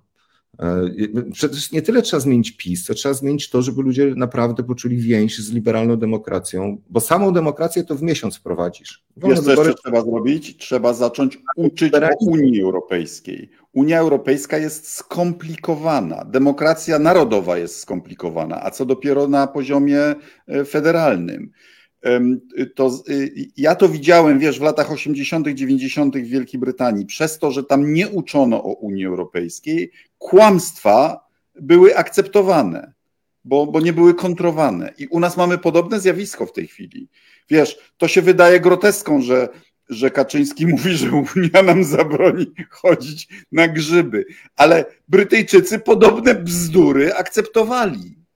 E, 0.59 0.89
przecież 1.31 1.71
nie 1.71 1.81
tyle 1.81 2.01
trzeba 2.01 2.19
zmienić 2.19 2.51
PiS, 2.51 2.85
co 2.85 2.93
trzeba 2.93 3.13
zmienić 3.13 3.49
to, 3.49 3.61
żeby 3.61 3.81
ludzie 3.81 4.13
naprawdę 4.15 4.63
poczuli 4.63 4.97
więź 4.97 5.39
z 5.39 5.51
liberalną 5.51 5.97
demokracją, 5.97 6.81
bo 6.89 6.99
samą 6.99 7.33
demokrację 7.33 7.83
to 7.83 7.95
w 7.95 8.01
miesiąc 8.01 8.37
wprowadzisz. 8.37 9.05
Wiesz, 9.17 9.39
co 9.39 9.51
jeszcze 9.51 9.73
trzeba 9.73 10.01
zrobić? 10.01 10.57
Trzeba 10.57 10.93
zacząć 10.93 11.39
uczyć 11.55 11.93
o 11.93 12.09
Unii 12.19 12.61
Europejskiej. 12.61 13.49
Unia 13.73 13.99
Europejska 13.99 14.57
jest 14.57 14.89
skomplikowana, 14.89 16.25
demokracja 16.25 16.99
narodowa 16.99 17.57
jest 17.57 17.79
skomplikowana, 17.79 18.63
a 18.63 18.71
co 18.71 18.85
dopiero 18.85 19.27
na 19.27 19.47
poziomie 19.47 20.15
e, 20.47 20.65
federalnym 20.65 21.51
to 22.75 22.91
y, 23.09 23.31
ja 23.57 23.75
to 23.75 23.89
widziałem, 23.89 24.39
wiesz, 24.39 24.59
w 24.59 24.63
latach 24.63 24.91
80., 24.91 25.47
90. 25.47 26.17
w 26.17 26.27
Wielkiej 26.27 26.59
Brytanii. 26.59 27.05
Przez 27.05 27.39
to, 27.39 27.51
że 27.51 27.63
tam 27.63 27.93
nie 27.93 28.09
uczono 28.09 28.63
o 28.63 28.73
Unii 28.73 29.05
Europejskiej, 29.05 29.91
kłamstwa 30.17 31.27
były 31.61 31.97
akceptowane, 31.97 32.93
bo, 33.43 33.67
bo 33.67 33.79
nie 33.79 33.93
były 33.93 34.13
kontrowane. 34.13 34.93
I 34.97 35.07
u 35.07 35.19
nas 35.19 35.37
mamy 35.37 35.57
podobne 35.57 35.99
zjawisko 35.99 36.45
w 36.45 36.53
tej 36.53 36.67
chwili. 36.67 37.07
Wiesz, 37.49 37.77
to 37.97 38.07
się 38.07 38.21
wydaje 38.21 38.59
groteską, 38.59 39.21
że, 39.21 39.49
że 39.89 40.11
Kaczyński 40.11 40.67
mówi, 40.73 40.97
że 40.97 41.11
Unia 41.11 41.63
nam 41.63 41.83
zabroni 41.83 42.51
chodzić 42.69 43.27
na 43.51 43.67
grzyby, 43.67 44.25
ale 44.55 44.85
Brytyjczycy 45.07 45.79
podobne 45.79 46.35
bzdury 46.35 47.13
akceptowali. 47.13 48.26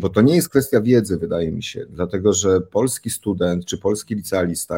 Bo 0.00 0.08
to 0.08 0.20
nie 0.20 0.36
jest 0.36 0.48
kwestia 0.48 0.80
wiedzy, 0.80 1.18
wydaje 1.18 1.52
mi 1.52 1.62
się, 1.62 1.86
dlatego 1.90 2.32
że 2.32 2.60
polski 2.60 3.10
student 3.10 3.64
czy 3.64 3.78
polski 3.78 4.14
licealista 4.14 4.76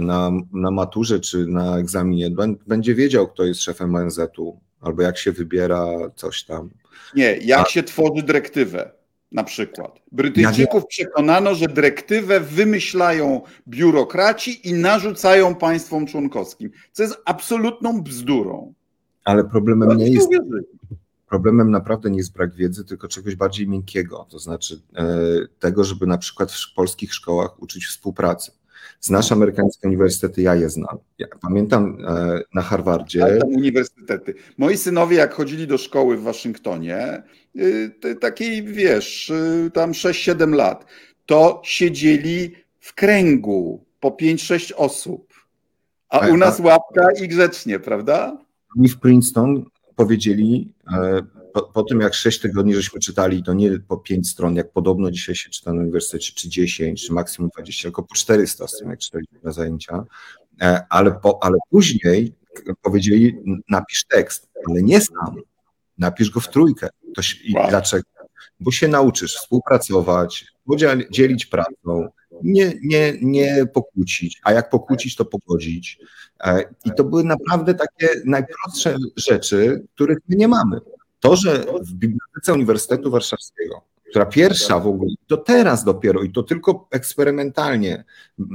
na, 0.00 0.30
na 0.52 0.70
maturze 0.70 1.20
czy 1.20 1.46
na 1.46 1.78
egzaminie 1.78 2.30
będzie 2.66 2.94
wiedział, 2.94 3.28
kto 3.28 3.44
jest 3.44 3.62
szefem 3.62 3.94
ONZ-u, 3.94 4.60
albo 4.80 5.02
jak 5.02 5.18
się 5.18 5.32
wybiera 5.32 5.86
coś 6.14 6.44
tam. 6.44 6.70
Nie, 7.14 7.36
jak 7.36 7.66
A... 7.66 7.70
się 7.70 7.82
tworzy 7.82 8.22
dyrektywę 8.22 8.90
na 9.32 9.44
przykład. 9.44 10.00
Brytyjczyków 10.12 10.82
ja 10.82 10.88
przekonano, 10.88 11.54
że 11.54 11.66
dyrektywę 11.66 12.40
wymyślają 12.40 13.40
biurokraci 13.68 14.68
i 14.68 14.72
narzucają 14.72 15.54
państwom 15.54 16.06
członkowskim, 16.06 16.70
co 16.92 17.02
jest 17.02 17.16
absolutną 17.24 18.02
bzdurą. 18.02 18.72
Ale 19.24 19.44
problemem 19.44 19.96
nie 19.96 20.08
jest, 20.08 20.28
problemem 21.26 21.70
naprawdę 21.70 22.10
nie 22.10 22.18
jest 22.18 22.32
brak 22.32 22.54
wiedzy, 22.54 22.84
tylko 22.84 23.08
czegoś 23.08 23.36
bardziej 23.36 23.68
miękkiego, 23.68 24.26
to 24.30 24.38
znaczy 24.38 24.80
e, 24.96 25.06
tego, 25.58 25.84
żeby 25.84 26.06
na 26.06 26.18
przykład 26.18 26.52
w 26.52 26.74
polskich 26.74 27.14
szkołach 27.14 27.62
uczyć 27.62 27.86
współpracy. 27.86 28.52
Znasz 29.00 29.32
amerykańskie 29.32 29.88
uniwersytety, 29.88 30.42
ja 30.42 30.54
je 30.54 30.70
znam. 30.70 30.98
Ja 31.18 31.26
pamiętam 31.42 31.98
e, 32.06 32.40
na 32.54 32.62
Harvardzie. 32.62 33.18
Ja 33.18 33.38
tam 33.38 33.48
uniwersytety. 33.48 34.34
Moi 34.58 34.76
synowie, 34.76 35.16
jak 35.16 35.34
chodzili 35.34 35.66
do 35.66 35.78
szkoły 35.78 36.16
w 36.16 36.22
Waszyngtonie, 36.22 37.22
y, 37.56 38.16
takiej 38.20 38.62
wiesz, 38.62 39.32
tam 39.74 39.92
6-7 39.92 40.54
lat, 40.54 40.86
to 41.26 41.60
siedzieli 41.64 42.54
w 42.80 42.94
kręgu 42.94 43.84
po 44.00 44.10
5-6 44.10 44.72
osób. 44.76 45.32
A 46.08 46.26
u 46.28 46.36
nas 46.36 46.60
łapka 46.60 47.08
i 47.22 47.28
grzecznie, 47.28 47.78
prawda? 47.78 48.38
Mi 48.76 48.88
w 48.88 49.00
Princeton 49.00 49.64
powiedzieli, 49.96 50.72
e, 50.92 51.22
po, 51.52 51.62
po, 51.62 51.82
tym 51.82 52.00
jak 52.00 52.14
6 52.14 52.40
tygodni 52.40 52.74
żeśmy 52.74 53.00
czytali, 53.00 53.42
to 53.42 53.54
nie 53.54 53.78
po 53.78 53.96
5 53.96 54.30
stron, 54.30 54.56
jak 54.56 54.72
podobno 54.72 55.10
dzisiaj 55.10 55.34
się 55.34 55.50
czyta 55.50 55.72
na 55.72 55.80
uniwersytecie, 55.80 56.32
czy 56.34 56.48
10, 56.48 57.06
czy 57.06 57.12
maksimum 57.12 57.50
20, 57.54 57.82
tylko 57.82 58.02
po 58.02 58.14
400 58.14 58.68
stron, 58.68 58.90
jak 58.90 58.98
czytaliśmy 58.98 59.38
na 59.42 59.52
zajęcia, 59.52 60.04
e, 60.60 60.86
ale, 60.90 61.12
po, 61.12 61.38
ale 61.42 61.58
później 61.70 62.34
powiedzieli, 62.82 63.36
napisz 63.68 64.04
tekst, 64.04 64.48
ale 64.68 64.82
nie 64.82 65.00
sam, 65.00 65.36
napisz 65.98 66.30
go 66.30 66.40
w 66.40 66.48
trójkę. 66.48 66.88
To 67.14 67.22
się, 67.22 67.36
wow. 67.54 67.68
Dlaczego? 67.68 68.04
Bo 68.60 68.70
się 68.70 68.88
nauczysz 68.88 69.36
współpracować, 69.36 70.46
dzielić 71.10 71.46
pracą, 71.46 72.08
nie, 72.42 72.72
nie, 72.82 73.14
nie 73.22 73.66
pokłócić, 73.66 74.40
a 74.42 74.52
jak 74.52 74.70
pokłócić, 74.70 75.16
to 75.16 75.24
pogodzić. 75.24 75.98
E, 76.44 76.64
I 76.84 76.90
to 76.96 77.04
były 77.04 77.24
naprawdę 77.24 77.74
takie 77.74 78.08
najprostsze 78.24 78.96
rzeczy, 79.16 79.84
których 79.94 80.18
my 80.28 80.36
nie 80.36 80.48
mamy. 80.48 80.80
To, 81.20 81.36
że 81.36 81.64
w 81.80 81.92
Bibliotece 81.92 82.52
Uniwersytetu 82.52 83.10
Warszawskiego 83.10 83.82
która 84.10 84.26
pierwsza 84.26 84.80
w 84.80 84.86
ogóle, 84.86 85.14
to 85.26 85.36
teraz 85.36 85.84
dopiero 85.84 86.22
i 86.22 86.30
to 86.30 86.42
tylko 86.42 86.88
eksperymentalnie 86.90 88.04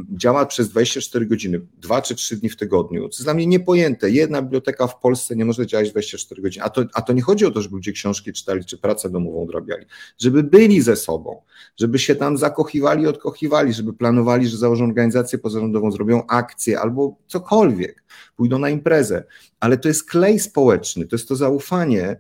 działa 0.10 0.46
przez 0.46 0.70
24 0.70 1.26
godziny, 1.26 1.62
dwa 1.78 2.02
czy 2.02 2.16
trzy 2.16 2.38
dni 2.38 2.50
w 2.50 2.58
tygodniu. 2.58 3.02
To 3.02 3.08
jest 3.08 3.24
dla 3.24 3.34
mnie 3.34 3.48
niepojęte. 3.48 4.10
Jedna 4.10 4.42
biblioteka 4.42 4.88
w 4.88 5.00
Polsce 5.00 5.36
nie 5.36 5.46
może 5.46 5.68
działać 5.68 5.92
24 5.92 6.42
godziny. 6.42 6.66
A 6.66 6.70
to, 6.70 6.84
a 6.94 7.02
to 7.02 7.14
nie 7.14 7.22
chodzi 7.22 7.46
o 7.46 7.52
to, 7.52 7.62
żeby 7.62 7.76
ludzie 7.76 7.92
książki 7.92 8.34
czytali 8.34 8.66
czy 8.66 8.78
pracę 8.78 9.10
domową 9.10 9.44
odrabiali, 9.44 9.86
żeby 10.20 10.44
byli 10.44 10.82
ze 10.82 10.96
sobą, 10.96 11.42
żeby 11.80 12.00
się 12.00 12.16
tam 12.16 12.38
zakochiwali, 12.38 13.08
odkochiwali, 13.08 13.74
żeby 13.74 13.94
planowali, 13.94 14.48
że 14.48 14.58
założą 14.58 14.86
organizację 14.86 15.40
pozarządową, 15.40 15.92
zrobią 15.92 16.28
akcję 16.28 16.80
albo 16.80 17.18
cokolwiek, 17.28 18.04
pójdą 18.36 18.60
na 18.60 18.70
imprezę. 18.70 19.24
Ale 19.60 19.78
to 19.78 19.88
jest 19.88 20.10
klej 20.10 20.40
społeczny, 20.40 21.08
to 21.08 21.16
jest 21.16 21.28
to 21.28 21.36
zaufanie, 21.36 22.20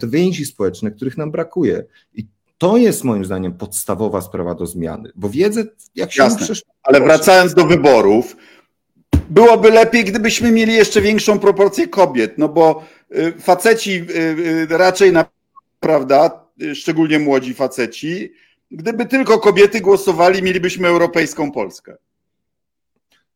te 0.00 0.08
więzi 0.08 0.46
społeczne, 0.46 0.90
których 0.90 1.16
nam 1.16 1.30
brakuje. 1.30 1.84
I 2.14 2.26
to 2.58 2.76
jest 2.76 3.04
moim 3.04 3.24
zdaniem 3.24 3.52
podstawowa 3.52 4.20
sprawa 4.20 4.54
do 4.54 4.66
zmiany, 4.66 5.12
bo 5.14 5.28
wiedzę, 5.28 5.64
jak 5.94 6.12
się 6.12 6.22
Jasne, 6.22 6.54
Ale 6.82 7.00
wracając 7.00 7.54
do 7.54 7.66
wyborów, 7.66 8.36
byłoby 9.30 9.70
lepiej, 9.70 10.04
gdybyśmy 10.04 10.52
mieli 10.52 10.72
jeszcze 10.72 11.00
większą 11.00 11.38
proporcję 11.38 11.88
kobiet, 11.88 12.38
no 12.38 12.48
bo 12.48 12.84
y, 13.16 13.32
faceci 13.32 13.92
y, 13.92 14.20
y, 14.72 14.78
raczej 14.78 15.12
na 15.12 15.24
prawda, 15.80 16.46
szczególnie 16.74 17.18
młodzi 17.18 17.54
faceci, 17.54 18.32
gdyby 18.70 19.06
tylko 19.06 19.38
kobiety 19.38 19.80
głosowali, 19.80 20.42
mielibyśmy 20.42 20.88
europejską 20.88 21.52
Polskę. 21.52 21.96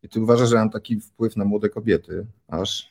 I 0.03 0.09
ty 0.09 0.21
uważasz, 0.21 0.49
że 0.49 0.57
mam 0.57 0.71
taki 0.71 1.01
wpływ 1.01 1.37
na 1.37 1.45
młode 1.45 1.69
kobiety, 1.69 2.27
aż? 2.49 2.91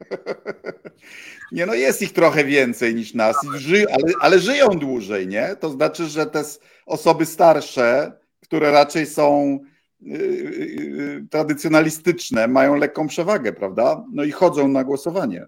Nie, 1.54 1.66
no 1.66 1.74
jest 1.74 2.02
ich 2.02 2.12
trochę 2.12 2.44
więcej 2.44 2.94
niż 2.94 3.14
nas, 3.14 3.36
ży, 3.56 3.86
ale, 3.92 4.12
ale 4.20 4.38
żyją 4.38 4.68
dłużej, 4.68 5.28
nie? 5.28 5.56
To 5.60 5.70
znaczy, 5.70 6.06
że 6.06 6.26
te 6.26 6.42
osoby 6.86 7.26
starsze, 7.26 8.12
które 8.40 8.70
raczej 8.70 9.06
są 9.06 9.58
yy, 10.00 10.18
yy, 10.18 11.26
tradycjonalistyczne, 11.30 12.48
mają 12.48 12.74
lekką 12.74 13.06
przewagę, 13.06 13.52
prawda? 13.52 14.04
No 14.12 14.24
i 14.24 14.30
chodzą 14.30 14.68
na 14.68 14.84
głosowanie. 14.84 15.46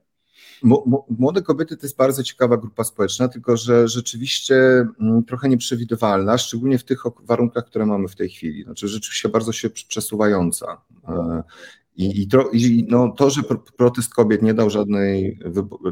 Młode 1.19 1.43
kobiety 1.43 1.77
to 1.77 1.87
jest 1.87 1.97
bardzo 1.97 2.23
ciekawa 2.23 2.57
grupa 2.57 2.85
społeczna, 2.85 3.29
tylko 3.29 3.57
że 3.57 3.89
rzeczywiście 3.89 4.55
mm, 5.01 5.25
trochę 5.25 5.49
nieprzewidywalna, 5.49 6.39
szczególnie 6.39 6.79
w 6.79 6.85
tych 6.85 7.03
warunkach, 7.23 7.67
które 7.67 7.87
mamy 7.87 8.09
w 8.09 8.17
tej 8.17 8.29
chwili. 8.29 8.65
Znaczy 8.65 8.89
rzeczywiście 8.89 9.29
bardzo 9.29 9.53
się 9.53 9.71
przesuwająca. 9.71 10.81
I, 11.97 12.23
i, 12.23 12.29
to, 12.29 12.51
i 12.53 12.87
no, 12.89 13.09
to, 13.09 13.31
że 13.31 13.43
protest 13.77 14.15
kobiet 14.15 14.43
nie 14.43 14.55
dał 14.55 14.71
żadnej, 14.71 15.39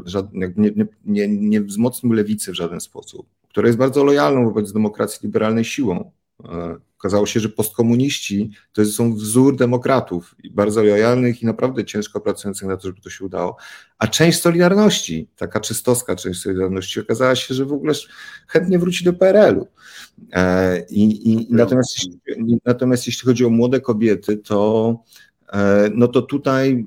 żadnej 0.05 0.53
nie, 0.57 0.71
nie, 0.75 0.87
nie, 1.05 1.27
nie 1.27 1.61
wzmocnił 1.61 2.13
lewicy 2.13 2.51
w 2.51 2.55
żaden 2.55 2.79
sposób, 2.79 3.27
która 3.49 3.67
jest 3.67 3.79
bardzo 3.79 4.03
lojalną 4.03 4.45
wobec 4.45 4.73
demokracji 4.73 5.19
liberalnej 5.23 5.65
siłą. 5.65 6.11
E, 6.43 6.75
okazało 6.99 7.25
się, 7.25 7.39
że 7.39 7.49
postkomuniści 7.49 8.51
to 8.73 8.85
są 8.85 9.15
wzór 9.15 9.55
demokratów, 9.55 10.35
bardzo 10.51 10.83
lojalnych 10.83 11.41
i 11.41 11.45
naprawdę 11.45 11.85
ciężko 11.85 12.21
pracujących 12.21 12.67
na 12.67 12.77
to, 12.77 12.87
żeby 12.87 13.01
to 13.01 13.09
się 13.09 13.25
udało. 13.25 13.57
A 13.97 14.07
część 14.07 14.41
Solidarności, 14.41 15.27
taka 15.35 15.59
czystowska 15.59 16.15
część 16.15 16.41
Solidarności, 16.41 16.99
okazała 16.99 17.35
się, 17.35 17.53
że 17.53 17.65
w 17.65 17.73
ogóle 17.73 17.93
chętnie 18.47 18.79
wróci 18.79 19.05
do 19.05 19.13
PRL-u. 19.13 19.67
E, 20.31 20.85
I, 20.89 21.31
i, 21.31 21.47
natomiast, 21.49 21.95
jeśli, 21.97 22.19
natomiast 22.65 23.07
jeśli 23.07 23.27
chodzi 23.27 23.45
o 23.45 23.49
młode 23.49 23.81
kobiety, 23.81 24.37
to 24.37 25.03
no 25.93 26.07
to 26.07 26.21
tutaj 26.21 26.85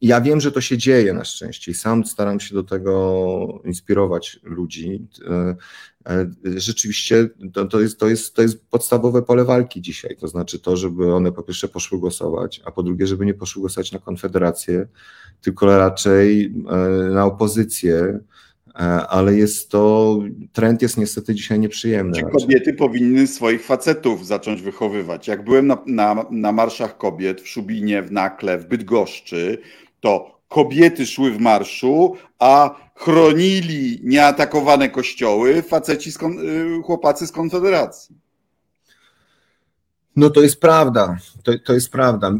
ja 0.00 0.20
wiem, 0.20 0.40
że 0.40 0.52
to 0.52 0.60
się 0.60 0.78
dzieje 0.78 1.12
na 1.12 1.24
szczęście 1.24 1.70
i 1.70 1.74
sam 1.74 2.06
staram 2.06 2.40
się 2.40 2.54
do 2.54 2.62
tego 2.62 3.62
inspirować 3.64 4.40
ludzi. 4.42 5.06
E, 5.30 5.56
e, 6.06 6.26
rzeczywiście 6.44 7.28
to, 7.52 7.64
to, 7.64 7.80
jest, 7.80 8.00
to, 8.00 8.08
jest, 8.08 8.34
to 8.34 8.42
jest 8.42 8.64
podstawowe 8.70 9.22
pole 9.22 9.44
walki 9.44 9.82
dzisiaj. 9.82 10.16
To 10.16 10.28
znaczy 10.28 10.58
to, 10.58 10.76
żeby 10.76 11.14
one 11.14 11.32
po 11.32 11.42
pierwsze 11.42 11.68
poszły 11.68 11.98
głosować, 11.98 12.62
a 12.64 12.70
po 12.70 12.82
drugie, 12.82 13.06
żeby 13.06 13.26
nie 13.26 13.34
poszły 13.34 13.60
głosować 13.60 13.92
na 13.92 13.98
Konfederację, 13.98 14.86
tylko 15.40 15.78
raczej 15.78 16.54
e, 16.68 16.76
na 17.10 17.24
opozycję. 17.24 18.20
Ale 19.08 19.34
jest 19.34 19.70
to, 19.70 20.18
trend 20.52 20.82
jest 20.82 20.96
niestety 20.96 21.34
dzisiaj 21.34 21.58
nieprzyjemny. 21.60 22.18
Czy 22.18 22.40
kobiety 22.40 22.74
powinny 22.74 23.26
swoich 23.26 23.64
facetów 23.64 24.26
zacząć 24.26 24.62
wychowywać? 24.62 25.28
Jak 25.28 25.44
byłem 25.44 25.66
na, 25.66 25.78
na, 25.86 26.26
na 26.30 26.52
marszach 26.52 26.98
kobiet 26.98 27.40
w 27.40 27.48
Szubinie, 27.48 28.02
w 28.02 28.12
Nakle, 28.12 28.58
w 28.58 28.66
Bydgoszczy, 28.66 29.58
to 30.00 30.40
kobiety 30.48 31.06
szły 31.06 31.30
w 31.30 31.40
marszu, 31.40 32.16
a 32.38 32.74
chronili 32.94 34.00
nieatakowane 34.02 34.88
kościoły 34.88 35.62
faceci, 35.62 36.10
y, 36.10 36.82
chłopacy 36.82 37.26
z 37.26 37.32
Konfederacji. 37.32 38.16
No 40.16 40.30
to 40.30 40.42
jest 40.42 40.60
prawda, 40.60 41.16
to, 41.42 41.52
to 41.64 41.72
jest 41.72 41.90
prawda. 41.90 42.34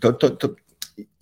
To, 0.00 0.12
to, 0.12 0.30
to, 0.30 0.48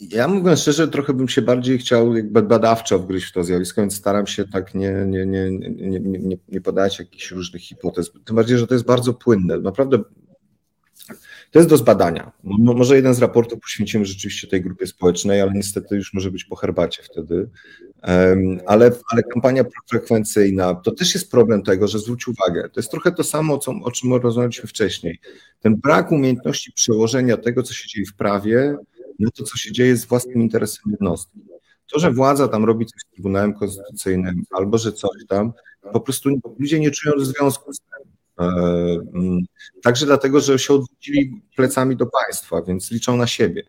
ja 0.01 0.29
mówiąc 0.29 0.61
szczerze, 0.61 0.89
trochę 0.89 1.15
bym 1.15 1.29
się 1.29 1.43
bardziej 1.43 1.79
chciał 1.79 2.17
jakby 2.17 2.43
badawczo 2.43 2.99
wgryźć 2.99 3.27
w 3.27 3.33
to 3.33 3.45
zjawisko, 3.45 3.81
więc 3.81 3.97
staram 3.97 4.27
się 4.27 4.45
tak 4.45 4.75
nie, 4.75 4.93
nie, 5.07 5.27
nie, 5.27 5.51
nie, 5.51 6.01
nie, 6.01 6.37
nie 6.49 6.61
podać 6.61 6.99
jakichś 6.99 7.31
różnych 7.31 7.63
hipotez. 7.63 8.13
Tym 8.25 8.37
bardziej, 8.37 8.59
że 8.59 8.67
to 8.67 8.75
jest 8.75 8.87
bardzo 8.87 9.15
płynne. 9.15 9.59
Naprawdę 9.59 9.99
to 11.51 11.59
jest 11.59 11.69
do 11.69 11.77
zbadania. 11.77 12.33
Może 12.45 12.97
jeden 12.97 13.15
z 13.15 13.19
raportów 13.19 13.61
poświęcimy 13.61 14.05
rzeczywiście 14.05 14.49
tej 14.49 14.63
grupie 14.63 14.87
społecznej, 14.87 15.41
ale 15.41 15.53
niestety 15.53 15.97
już 15.97 16.15
może 16.15 16.31
być 16.31 16.45
po 16.45 16.57
herbacie 16.57 17.03
wtedy. 17.03 17.49
Ale, 18.67 18.91
ale 19.11 19.23
kampania 19.23 19.65
profrekwencyjna 19.65 20.75
to 20.75 20.93
też 20.93 21.15
jest 21.15 21.31
problem 21.31 21.63
tego, 21.63 21.89
że 21.89 21.99
zwróć 21.99 22.29
uwagę, 22.29 22.63
to 22.63 22.81
jest 22.81 22.91
trochę 22.91 23.13
to 23.13 23.25
samo, 23.25 23.59
co, 23.59 23.73
o 23.83 23.91
czym 23.91 24.15
rozmawialiśmy 24.15 24.69
wcześniej. 24.69 25.19
Ten 25.61 25.77
brak 25.77 26.13
umiejętności 26.13 26.73
przełożenia 26.73 27.37
tego, 27.37 27.63
co 27.63 27.75
się 27.75 27.89
dzieje 27.89 28.07
w 28.07 28.17
prawie, 28.17 28.77
na 29.19 29.31
to, 29.31 29.45
co 29.45 29.57
się 29.57 29.73
dzieje 29.73 29.97
z 29.97 30.05
własnym 30.05 30.43
interesem 30.43 30.83
jednostki. 30.91 31.41
To, 31.93 31.99
że 31.99 32.11
władza 32.11 32.49
tam 32.49 32.65
robi 32.65 32.87
coś 32.87 33.01
z 33.03 33.15
Trybunałem 33.15 33.55
Konstytucyjnym 33.55 34.43
albo 34.51 34.79
że 34.79 34.93
coś 34.93 35.27
tam, 35.29 35.53
po 35.93 36.01
prostu 36.01 36.31
ludzie 36.59 36.81
nie 36.81 36.91
czują 36.91 37.15
związku 37.27 37.73
z 37.73 37.81
tym. 37.81 38.04
E, 38.39 38.45
mm, 39.15 39.45
także 39.83 40.07
dlatego, 40.07 40.41
że 40.41 40.59
się 40.59 40.75
odwrócili 40.75 41.43
plecami 41.57 41.97
do 41.97 42.07
państwa, 42.07 42.63
więc 42.63 42.91
liczą 42.91 43.17
na 43.17 43.27
siebie. 43.27 43.63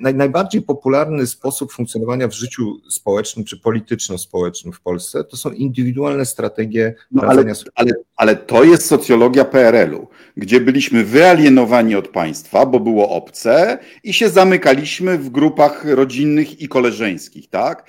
najbardziej 0.00 0.62
popularny 0.62 1.26
sposób 1.26 1.72
funkcjonowania 1.72 2.28
w 2.28 2.32
życiu 2.32 2.80
społecznym 2.90 3.44
czy 3.44 3.60
polityczno-społecznym 3.60 4.72
w 4.72 4.80
Polsce 4.80 5.24
to 5.24 5.36
są 5.36 5.50
indywidualne 5.50 6.26
strategie 6.26 6.94
no, 7.10 7.22
ale, 7.22 7.44
ale, 7.74 7.92
ale 8.16 8.36
to 8.36 8.64
jest 8.64 8.86
socjologia 8.86 9.44
PRL-u, 9.44 10.08
gdzie 10.36 10.60
byliśmy 10.60 11.04
wyalienowani 11.04 11.94
od 11.94 12.08
państwa, 12.08 12.66
bo 12.66 12.80
było 12.80 13.08
obce 13.10 13.78
i 14.04 14.12
się 14.12 14.28
zamykaliśmy 14.28 15.18
w 15.18 15.30
grupach 15.30 15.84
rodzinnych 15.84 16.60
i 16.60 16.68
koleżeńskich, 16.68 17.50
tak? 17.50 17.86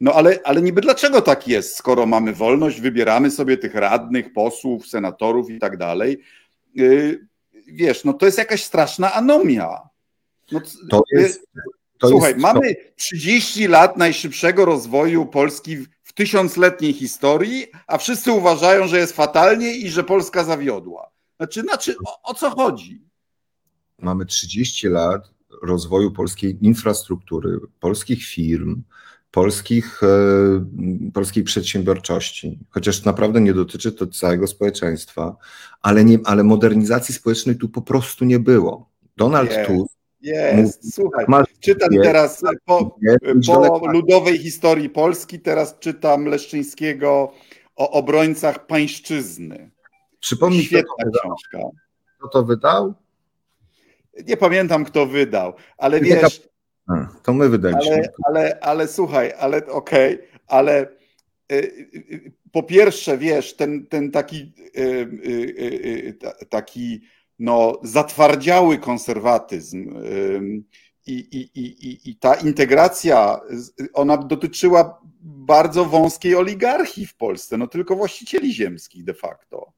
No 0.00 0.12
ale, 0.12 0.40
ale 0.44 0.62
niby 0.62 0.80
dlaczego 0.80 1.22
tak 1.22 1.48
jest, 1.48 1.76
skoro 1.76 2.06
mamy 2.06 2.32
wolność, 2.32 2.80
wybieramy 2.80 3.30
sobie 3.30 3.56
tych 3.56 3.74
radnych, 3.74 4.32
posłów, 4.32 4.86
senatorów 4.86 5.50
i 5.50 5.58
tak 5.58 5.76
dalej. 5.76 6.18
Y, 6.78 7.26
wiesz, 7.66 8.04
no 8.04 8.12
to 8.12 8.26
jest 8.26 8.38
jakaś 8.38 8.62
straszna 8.62 9.12
anomia. 9.12 9.78
No, 10.52 10.60
to 10.90 10.98
y, 10.98 11.20
jest, 11.20 11.46
to 11.98 12.08
słuchaj, 12.08 12.30
jest, 12.30 12.42
mamy 12.42 12.74
30 12.96 13.68
lat 13.68 13.96
najszybszego 13.96 14.64
rozwoju 14.64 15.26
Polski 15.26 15.76
w 16.02 16.12
tysiącletniej 16.14 16.92
historii, 16.92 17.66
a 17.86 17.98
wszyscy 17.98 18.32
uważają, 18.32 18.86
że 18.86 18.98
jest 18.98 19.16
fatalnie 19.16 19.76
i 19.76 19.90
że 19.90 20.04
Polska 20.04 20.44
zawiodła. 20.44 21.10
Znaczy, 21.36 21.62
znaczy 21.62 21.96
o, 22.06 22.30
o 22.30 22.34
co 22.34 22.50
chodzi? 22.50 23.02
Mamy 23.98 24.26
30 24.26 24.88
lat 24.88 25.30
rozwoju 25.62 26.10
polskiej 26.10 26.58
infrastruktury, 26.60 27.58
polskich 27.80 28.24
firm, 28.24 28.82
polskich, 29.30 30.00
e, 30.02 31.10
polskiej 31.14 31.44
przedsiębiorczości, 31.44 32.58
chociaż 32.70 33.04
naprawdę 33.04 33.40
nie 33.40 33.54
dotyczy 33.54 33.92
to 33.92 34.06
całego 34.06 34.46
społeczeństwa, 34.46 35.36
ale, 35.82 36.04
nie, 36.04 36.18
ale 36.24 36.44
modernizacji 36.44 37.14
społecznej 37.14 37.56
tu 37.56 37.68
po 37.68 37.82
prostu 37.82 38.24
nie 38.24 38.38
było. 38.38 38.90
Donald 39.16 39.50
jest, 39.50 39.66
Tusk 39.66 39.96
jest, 40.20 40.94
słuchaj, 40.94 41.26
czytam 41.60 41.92
jest, 41.92 42.04
teraz 42.04 42.42
po, 42.64 42.98
po 43.80 43.86
ludowej 43.92 44.38
historii 44.38 44.90
Polski, 44.90 45.40
teraz 45.40 45.78
czytam 45.78 46.26
Leszczyńskiego 46.26 47.32
o 47.76 47.90
obrońcach 47.90 48.66
pańszczyzny. 48.66 49.70
Przypomnij, 50.20 50.62
Świetna 50.62 50.92
kto 51.00 51.10
to 51.10 51.18
książka. 51.18 51.58
Kto 52.18 52.28
to 52.28 52.44
wydał? 52.44 52.94
Nie 54.26 54.36
pamiętam, 54.36 54.84
kto 54.84 55.06
wydał, 55.06 55.54
ale 55.78 56.00
wiesz, 56.00 56.42
to 57.22 57.34
my 57.34 57.48
wydaliśmy. 57.48 57.94
Ale, 57.94 58.12
ale, 58.24 58.58
ale 58.60 58.88
słuchaj, 58.88 59.32
ale 59.38 59.66
okej, 59.66 60.14
okay, 60.14 60.28
ale 60.46 60.88
y, 61.52 61.54
y, 61.54 62.32
po 62.52 62.62
pierwsze, 62.62 63.18
wiesz, 63.18 63.56
ten, 63.56 63.86
ten 63.86 64.10
taki, 64.10 64.52
y, 64.78 66.18
taki 66.48 67.00
no, 67.38 67.80
zatwardziały 67.82 68.78
konserwatyzm 68.78 69.94
i, 71.06 71.12
i, 71.12 71.60
i, 71.60 72.10
i 72.10 72.16
ta 72.16 72.34
integracja, 72.34 73.40
ona 73.92 74.16
dotyczyła 74.16 75.00
bardzo 75.20 75.84
wąskiej 75.84 76.36
oligarchii 76.36 77.06
w 77.06 77.16
Polsce, 77.16 77.56
no 77.56 77.66
tylko 77.66 77.96
właścicieli 77.96 78.54
ziemskich 78.54 79.04
de 79.04 79.14
facto. 79.14 79.72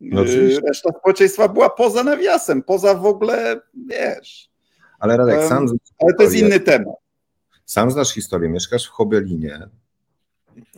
No, 0.00 0.24
Reszta 0.66 0.90
społeczeństwa 0.98 1.48
była 1.48 1.70
poza 1.70 2.04
nawiasem, 2.04 2.62
poza 2.62 2.94
w 2.94 3.06
ogóle, 3.06 3.60
wiesz. 3.74 4.50
Ale 4.98 5.16
Radek, 5.16 5.42
sam 5.42 5.66
ale 6.02 6.14
to 6.14 6.22
jest 6.22 6.36
inny 6.36 6.60
temat. 6.60 6.94
Sam 7.64 7.90
znasz 7.90 8.14
historię, 8.14 8.48
mieszkasz 8.48 8.86
w 8.86 8.90
Hobelinie, 8.90 9.68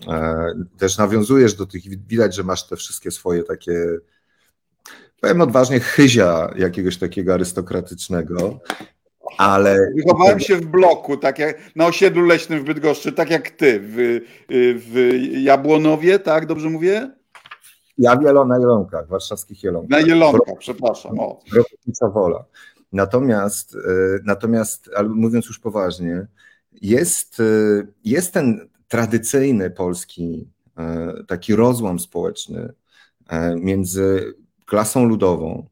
e, 0.08 0.46
też 0.78 0.98
nawiązujesz 0.98 1.54
do 1.54 1.66
tych, 1.66 1.82
widać, 2.06 2.34
że 2.34 2.42
masz 2.42 2.68
te 2.68 2.76
wszystkie 2.76 3.10
swoje 3.10 3.42
takie, 3.42 3.86
powiem 5.20 5.40
odważnie, 5.40 5.80
chyzia 5.80 6.50
jakiegoś 6.56 6.96
takiego 6.96 7.34
arystokratycznego, 7.34 8.60
ale... 9.38 9.92
Wychowałem 9.96 10.40
się 10.40 10.56
w 10.56 10.66
bloku, 10.66 11.16
tak 11.16 11.38
jak 11.38 11.76
na 11.76 11.86
osiedlu 11.86 12.26
leśnym 12.26 12.60
w 12.60 12.64
Bydgoszczy, 12.64 13.12
tak 13.12 13.30
jak 13.30 13.50
ty, 13.50 13.80
w, 13.82 14.20
w 14.76 15.18
Jabłonowie, 15.32 16.18
tak, 16.18 16.46
dobrze 16.46 16.70
mówię? 16.70 17.10
Ja 17.98 18.16
wielo 18.16 18.44
na 18.44 18.58
Jelonkach, 18.58 19.08
warszawskich 19.08 19.62
Jelonkach. 19.62 19.90
Na 19.90 20.06
Jelonkach, 20.06 20.58
przepraszam. 20.58 21.20
O. 21.20 21.40
Wola. 22.14 22.44
Natomiast, 22.92 23.74
e, 23.74 23.78
natomiast 24.24 24.90
ale 24.96 25.08
mówiąc 25.08 25.46
już 25.46 25.58
poważnie, 25.58 26.26
jest, 26.82 27.40
e, 27.40 27.44
jest 28.04 28.32
ten 28.32 28.68
tradycyjny 28.88 29.70
polski 29.70 30.48
taki 31.26 31.56
rozłam 31.56 31.98
społeczny 31.98 32.72
między 33.56 34.34
klasą 34.66 35.04
ludową 35.04 35.68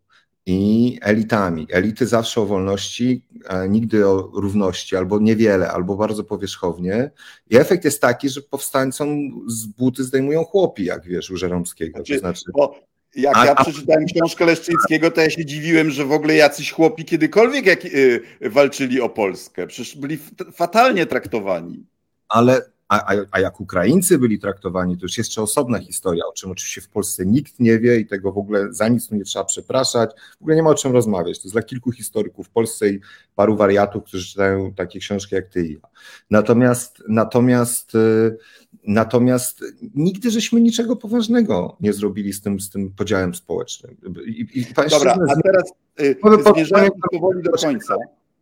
i 0.46 0.98
elitami. 1.02 1.66
Elity 1.70 2.06
zawsze 2.06 2.40
o 2.40 2.46
wolności, 2.46 3.24
nigdy 3.68 4.08
o 4.08 4.30
równości, 4.34 4.96
albo 4.96 5.18
niewiele, 5.18 5.72
albo 5.72 5.96
bardzo 5.96 6.24
powierzchownie. 6.24 7.10
I 7.50 7.56
efekt 7.56 7.84
jest 7.84 8.00
taki, 8.00 8.28
że 8.28 8.42
powstańcom 8.42 9.08
z 9.46 9.66
buty 9.66 10.04
zdejmują 10.04 10.44
chłopi, 10.44 10.84
jak 10.84 11.06
wiesz, 11.06 11.30
u 11.30 11.36
Żeromskiego. 11.36 11.98
Znaczy, 11.98 12.14
to 12.14 12.20
znaczy, 12.20 12.42
bo 12.52 12.74
jak 13.14 13.36
a, 13.36 13.46
ja 13.46 13.54
przeczytałem 13.54 14.04
książkę 14.06 14.44
Leszczyńskiego, 14.44 15.11
to 15.11 15.20
ja 15.20 15.30
się 15.30 15.44
dziwiłem, 15.44 15.90
że 15.90 16.04
w 16.04 16.12
ogóle 16.12 16.34
jacyś 16.34 16.72
chłopi 16.72 17.04
kiedykolwiek 17.04 17.66
jak, 17.66 17.84
y, 17.84 18.22
walczyli 18.40 19.00
o 19.00 19.09
Polskę. 19.09 19.66
Przecież 19.66 19.96
byli 19.96 20.18
fatalnie 20.52 21.06
traktowani. 21.06 21.86
Ale 22.28 22.62
a, 22.89 23.14
a, 23.30 23.41
jak 23.41 23.61
Ukraińcy 23.61 24.18
byli 24.18 24.39
traktowani, 24.39 24.97
to 24.97 25.03
już 25.03 25.18
jeszcze 25.18 25.43
osobna 25.43 25.78
historia, 25.78 26.24
o 26.26 26.32
czym 26.32 26.51
oczywiście 26.51 26.80
w 26.80 26.89
Polsce 26.89 27.26
nikt 27.26 27.61
nie 27.61 27.78
wie 27.78 28.01
i 28.01 28.07
tego 28.07 28.32
w 28.32 28.39
ogóle 28.39 28.72
za 28.72 28.89
nic 28.89 29.09
tu 29.09 29.14
nie 29.14 29.24
trzeba 29.24 29.45
przepraszać. 29.45 30.11
W 30.39 30.43
ogóle 30.43 30.57
nie 30.57 30.62
ma 30.62 30.70
o 30.70 30.74
czym 30.74 30.93
rozmawiać. 30.93 31.39
To 31.39 31.43
jest 31.45 31.55
dla 31.55 31.62
kilku 31.62 31.93
historyków 31.93 32.47
w 32.47 32.51
Polsce 32.51 32.89
i 32.89 33.01
paru 33.36 33.57
wariatów, 33.57 34.05
którzy 34.05 34.26
czytają 34.26 34.74
takie 34.74 34.99
książki 34.99 35.34
jak 35.34 35.49
ty 35.49 35.66
i 35.66 35.72
ja. 35.72 35.89
Natomiast, 36.30 37.03
natomiast, 37.09 37.95
y, 37.95 38.39
natomiast 38.86 39.64
nigdy 39.95 40.30
żeśmy 40.30 40.61
niczego 40.61 40.97
poważnego 40.97 41.76
nie 41.80 41.93
zrobili 41.93 42.32
z 42.32 42.41
tym, 42.41 42.61
z 42.61 42.70
tym 42.70 42.91
podziałem 42.91 43.34
społecznym. 43.34 43.97
I, 44.26 44.49
i 44.55 44.66
Dobra, 44.91 45.18
a 45.28 45.43
teraz 45.43 45.72
y, 46.01 46.16
zmierzając 46.55 46.95
powoli 47.12 47.43
do 47.43 47.51
końca. 47.51 47.95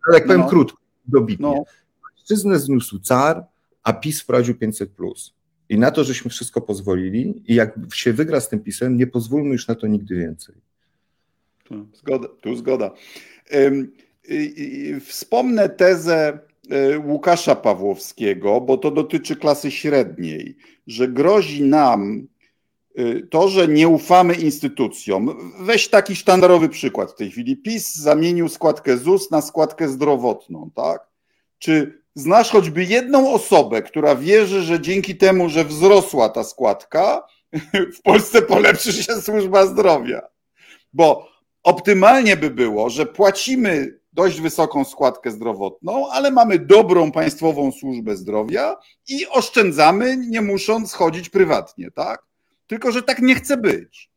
Ale 0.09 0.18
jak 0.18 0.26
no. 0.26 0.34
powiem 0.34 0.49
krótko, 0.49 0.78
dobitnie. 1.07 1.47
No. 1.47 1.64
Pańszczyznę 2.03 2.59
zniósł 2.59 2.99
car, 2.99 3.47
a 3.87 3.93
PiS 3.93 4.20
wprowadził 4.20 4.55
500. 4.55 4.91
I 5.68 5.78
na 5.78 5.91
to, 5.91 6.05
żeśmy 6.05 6.30
wszystko 6.30 6.61
pozwolili, 6.61 7.43
i 7.47 7.55
jak 7.55 7.74
się 7.95 8.12
wygra 8.12 8.41
z 8.41 8.49
tym 8.49 8.61
pisem, 8.61 8.97
nie 8.97 9.07
pozwólmy 9.07 9.53
już 9.53 9.68
na 9.68 9.74
to 9.74 9.87
nigdy 9.87 10.16
więcej. 10.16 10.55
Zgoda. 11.93 12.28
Tu 12.41 12.57
zgoda. 12.57 12.91
Wspomnę 15.01 15.68
tezę 15.68 16.39
e, 16.70 16.99
Łukasza 16.99 17.55
Pawłowskiego, 17.55 18.61
bo 18.61 18.76
to 18.76 18.91
dotyczy 18.91 19.37
klasy 19.37 19.70
średniej, 19.70 20.57
że 20.87 21.09
grozi 21.09 21.64
nam 21.64 22.26
e, 22.95 23.20
to, 23.20 23.49
że 23.49 23.68
nie 23.68 23.89
ufamy 23.89 24.34
instytucjom. 24.34 25.53
Weź 25.61 25.89
taki 25.89 26.16
sztandarowy 26.16 26.68
przykład 26.68 27.12
w 27.12 27.16
tej 27.16 27.30
chwili. 27.30 27.57
PiS 27.57 27.95
zamienił 27.95 28.49
składkę 28.49 28.99
ZUS 28.99 29.30
na 29.30 29.43
składkę 29.43 29.89
zdrowotną, 29.89 30.70
tak? 30.74 31.15
Czy 31.66 32.02
znasz 32.14 32.50
choćby 32.50 32.84
jedną 32.84 33.32
osobę, 33.32 33.82
która 33.82 34.16
wierzy, 34.16 34.62
że 34.62 34.80
dzięki 34.80 35.16
temu, 35.16 35.48
że 35.48 35.64
wzrosła 35.64 36.28
ta 36.28 36.44
składka, 36.44 37.22
w 37.98 38.02
Polsce 38.02 38.42
polepszy 38.42 38.92
się 38.92 39.22
służba 39.22 39.66
zdrowia. 39.66 40.22
Bo 40.92 41.28
optymalnie 41.62 42.36
by 42.36 42.50
było, 42.50 42.90
że 42.90 43.06
płacimy 43.06 43.98
dość 44.12 44.40
wysoką 44.40 44.84
składkę 44.84 45.30
zdrowotną, 45.30 46.08
ale 46.10 46.30
mamy 46.30 46.58
dobrą 46.58 47.12
państwową 47.12 47.72
służbę 47.72 48.16
zdrowia 48.16 48.76
i 49.08 49.26
oszczędzamy, 49.26 50.16
nie 50.16 50.42
musząc 50.42 50.92
chodzić 50.92 51.28
prywatnie, 51.28 51.90
tak? 51.90 52.22
Tylko, 52.66 52.92
że 52.92 53.02
tak 53.02 53.22
nie 53.22 53.34
chce 53.34 53.56
być. 53.56 54.10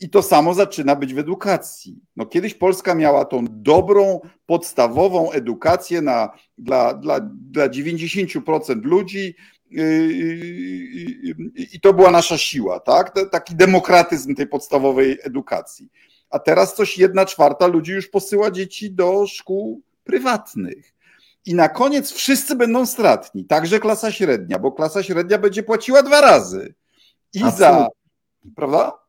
I 0.00 0.10
to 0.10 0.22
samo 0.22 0.54
zaczyna 0.54 0.96
być 0.96 1.14
w 1.14 1.18
edukacji. 1.18 2.00
No, 2.16 2.26
kiedyś 2.26 2.54
Polska 2.54 2.94
miała 2.94 3.24
tą 3.24 3.44
dobrą, 3.50 4.20
podstawową 4.46 5.30
edukację 5.30 6.02
na, 6.02 6.30
dla, 6.58 6.94
dla, 6.94 7.20
dla 7.50 7.68
90% 7.68 8.82
ludzi, 8.82 9.34
yy, 9.70 9.82
yy, 9.82 10.36
yy, 11.22 11.34
i 11.72 11.80
to 11.80 11.94
była 11.94 12.10
nasza 12.10 12.38
siła, 12.38 12.80
tak? 12.80 13.14
Taki 13.30 13.56
demokratyzm 13.56 14.34
tej 14.34 14.46
podstawowej 14.46 15.18
edukacji. 15.22 15.88
A 16.30 16.38
teraz 16.38 16.74
coś 16.74 16.98
jedna 16.98 17.26
czwarta 17.26 17.66
ludzi 17.66 17.92
już 17.92 18.08
posyła 18.08 18.50
dzieci 18.50 18.90
do 18.90 19.26
szkół 19.26 19.82
prywatnych. 20.04 20.94
I 21.44 21.54
na 21.54 21.68
koniec 21.68 22.12
wszyscy 22.12 22.56
będą 22.56 22.86
stratni, 22.86 23.44
także 23.44 23.80
klasa 23.80 24.12
średnia, 24.12 24.58
bo 24.58 24.72
klasa 24.72 25.02
średnia 25.02 25.38
będzie 25.38 25.62
płaciła 25.62 26.02
dwa 26.02 26.20
razy. 26.20 26.74
I 27.34 27.42
Absolutnie. 27.42 27.56
za, 27.56 27.88
prawda? 28.56 29.07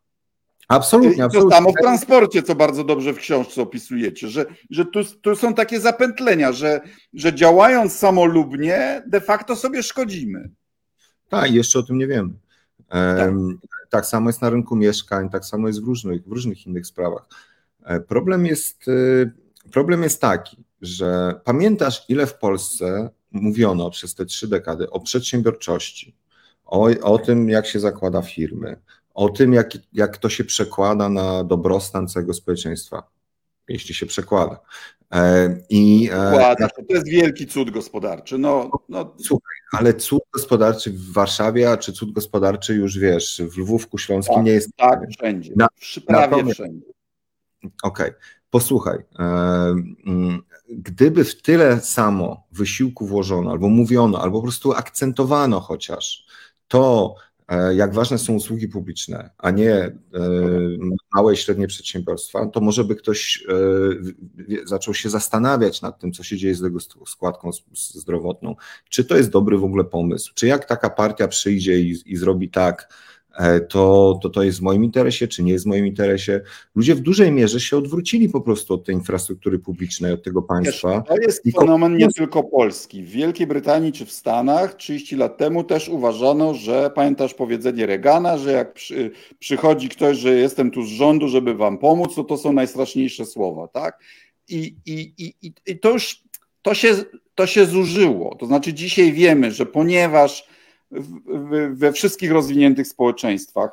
Absolutnie, 0.70 1.24
absolutnie. 1.24 1.52
To 1.52 1.56
samo 1.56 1.72
w 1.72 1.82
transporcie, 1.82 2.44
co 2.44 2.56
bardzo 2.56 2.84
dobrze 2.84 3.14
w 3.14 3.18
książce 3.18 3.62
opisujecie, 3.62 4.28
że, 4.28 4.46
że 4.70 4.86
tu, 4.86 5.00
tu 5.22 5.36
są 5.36 5.54
takie 5.54 5.80
zapętlenia, 5.80 6.52
że, 6.52 6.82
że 7.14 7.34
działając 7.34 7.94
samolubnie, 7.94 9.04
de 9.08 9.22
facto 9.22 9.56
sobie 9.56 9.84
szkodzimy. 9.84 10.50
Tak, 11.30 11.52
jeszcze 11.52 11.80
o 11.80 11.84
tym 11.84 11.98
nie 11.98 12.08
wiemy. 12.08 12.34
Tak. 12.90 13.34
tak 13.90 14.06
samo 14.06 14.30
jest 14.30 14.42
na 14.42 14.50
rynku 14.50 14.76
mieszkań, 14.76 15.30
tak 15.30 15.46
samo 15.46 15.68
jest 15.68 15.84
w 15.84 15.88
różnych, 15.88 16.24
w 16.24 16.32
różnych 16.32 16.68
innych 16.68 16.88
sprawach. 16.88 17.26
E, 17.84 18.00
problem 18.00 18.46
jest, 18.46 18.86
e, 18.88 19.70
problem 19.72 20.04
jest 20.04 20.22
taki, 20.22 20.64
że 20.82 21.40
pamiętasz, 21.44 22.06
ile 22.10 22.28
w 22.28 22.38
Polsce 22.38 23.10
mówiono 23.32 23.90
przez 23.90 24.16
te 24.16 24.26
trzy 24.26 24.48
dekady 24.48 24.90
o 24.90 25.00
przedsiębiorczości, 25.00 26.16
o, 26.66 26.90
o 27.02 27.18
tym, 27.18 27.50
jak 27.50 27.68
się 27.68 27.80
zakłada 27.80 28.22
firmy, 28.22 28.76
o 29.20 29.30
tym, 29.30 29.54
jak, 29.54 29.72
jak 29.94 30.18
to 30.18 30.30
się 30.30 30.44
przekłada 30.44 31.10
na 31.10 31.44
dobrostan 31.44 32.08
całego 32.08 32.34
społeczeństwa, 32.34 33.04
jeśli 33.68 33.96
się 33.96 34.06
przekłada. 34.06 34.60
E, 35.14 35.56
I, 35.70 36.10
e, 36.14 36.56
to 36.88 36.94
jest 36.94 37.10
wielki 37.10 37.48
cud 37.48 37.72
gospodarczy. 37.72 38.38
No, 38.38 38.70
no. 38.90 39.16
Słuchaj, 39.18 39.56
ale 39.72 39.94
cud 39.94 40.24
gospodarczy 40.34 40.92
w 40.92 41.14
Warszawie, 41.14 41.72
a 41.72 41.78
czy 41.78 41.94
cud 41.94 42.12
gospodarczy 42.12 42.76
już 42.76 42.98
wiesz, 42.98 43.42
w 43.52 43.58
Lwówku 43.58 43.98
Śląskim 43.98 44.36
tak, 44.36 44.46
nie 44.46 44.52
jest. 44.52 44.70
Tak, 44.78 45.00
wszędzie. 45.18 45.54
Na, 45.56 45.68
prawie 46.08 46.44
na 46.44 46.54
wszędzie. 46.54 46.86
Okej, 47.84 48.10
okay. 48.10 48.14
posłuchaj. 48.50 48.98
E, 49.20 49.24
mm, 50.06 50.42
gdyby 50.70 51.24
w 51.24 51.42
tyle 51.42 51.82
samo 51.82 52.48
wysiłku 52.52 53.06
włożono, 53.06 53.52
albo 53.52 53.70
mówiono, 53.70 54.22
albo 54.22 54.38
po 54.38 54.44
prostu 54.44 54.74
akcentowano 54.74 55.60
chociaż 55.60 56.26
to, 56.68 57.16
jak 57.76 57.94
ważne 57.94 58.18
są 58.18 58.34
usługi 58.34 58.68
publiczne, 58.68 59.30
a 59.38 59.52
nie 59.52 59.74
e, 59.74 59.94
małe 61.16 61.34
i 61.34 61.38
średnie 61.38 61.68
przedsiębiorstwa, 61.68 62.46
to 62.46 62.62
może 62.62 62.84
by 62.84 62.96
ktoś 62.96 63.44
e, 63.50 64.66
zaczął 64.66 64.94
się 64.94 65.10
zastanawiać 65.10 65.82
nad 65.82 66.00
tym, 66.00 66.12
co 66.12 66.24
się 66.24 66.38
dzieje 66.38 66.56
z 66.56 66.62
tego 66.62 66.80
składką 67.08 67.50
zdrowotną. 67.74 68.56
Czy 68.90 69.06
to 69.06 69.18
jest 69.18 69.30
dobry 69.30 69.58
w 69.58 69.64
ogóle 69.64 69.84
pomysł? 69.84 70.32
Czy 70.36 70.48
jak 70.48 70.66
taka 70.66 70.90
partia 70.90 71.28
przyjdzie 71.28 71.80
i, 71.80 71.98
i 72.06 72.18
zrobi 72.18 72.50
tak, 72.50 72.94
E, 73.19 73.19
to, 73.70 74.20
to 74.22 74.30
to 74.30 74.44
jest 74.44 74.60
w 74.60 74.62
moim 74.62 74.84
interesie, 74.84 75.28
czy 75.28 75.44
nie 75.44 75.52
jest 75.52 75.66
w 75.66 75.68
moim 75.68 75.88
interesie. 75.88 76.42
Ludzie 76.76 76.96
w 76.96 77.00
dużej 77.00 77.32
mierze 77.32 77.60
się 77.60 77.78
odwrócili 77.78 78.30
po 78.30 78.42
prostu 78.42 78.74
od 78.74 78.86
tej 78.86 78.96
infrastruktury 78.96 79.60
publicznej, 79.60 80.12
od 80.12 80.24
tego 80.24 80.42
państwa. 80.42 81.02
To 81.02 81.16
jest 81.18 81.44
fenomen 81.60 81.98
nie 81.98 82.08
tylko 82.08 82.44
polski. 82.44 83.04
W 83.04 83.10
Wielkiej 83.10 83.48
Brytanii 83.48 83.92
czy 83.92 84.06
w 84.06 84.12
Stanach 84.12 84.76
30 84.76 85.16
lat 85.16 85.38
temu 85.38 85.64
też 85.64 85.90
uważano, 85.90 86.54
że 86.54 86.92
pamiętasz 86.96 87.34
powiedzenie 87.34 87.86
Reagana, 87.86 88.38
że 88.38 88.52
jak 88.52 88.74
przy, 88.74 89.12
przychodzi 89.40 89.90
ktoś, 89.90 90.18
że 90.18 90.36
jestem 90.36 90.72
tu 90.72 90.84
z 90.84 90.90
rządu, 90.90 91.28
żeby 91.28 91.54
wam 91.54 91.78
pomóc, 91.78 92.16
to 92.16 92.24
to 92.24 92.38
są 92.38 92.54
najstraszniejsze 92.54 93.26
słowa, 93.26 93.68
tak? 93.68 94.00
I, 94.48 94.76
i, 94.86 95.14
i, 95.18 95.54
i 95.68 95.80
to 95.80 95.90
już 95.90 96.24
to 96.62 96.74
się, 96.74 96.96
to 97.36 97.48
się 97.48 97.66
zużyło. 97.66 98.36
To 98.36 98.46
znaczy 98.46 98.74
dzisiaj 98.74 99.14
wiemy, 99.14 99.52
że 99.52 99.66
ponieważ 99.66 100.48
we 101.72 101.94
wszystkich 101.94 102.32
rozwiniętych 102.32 102.88
społeczeństwach. 102.88 103.70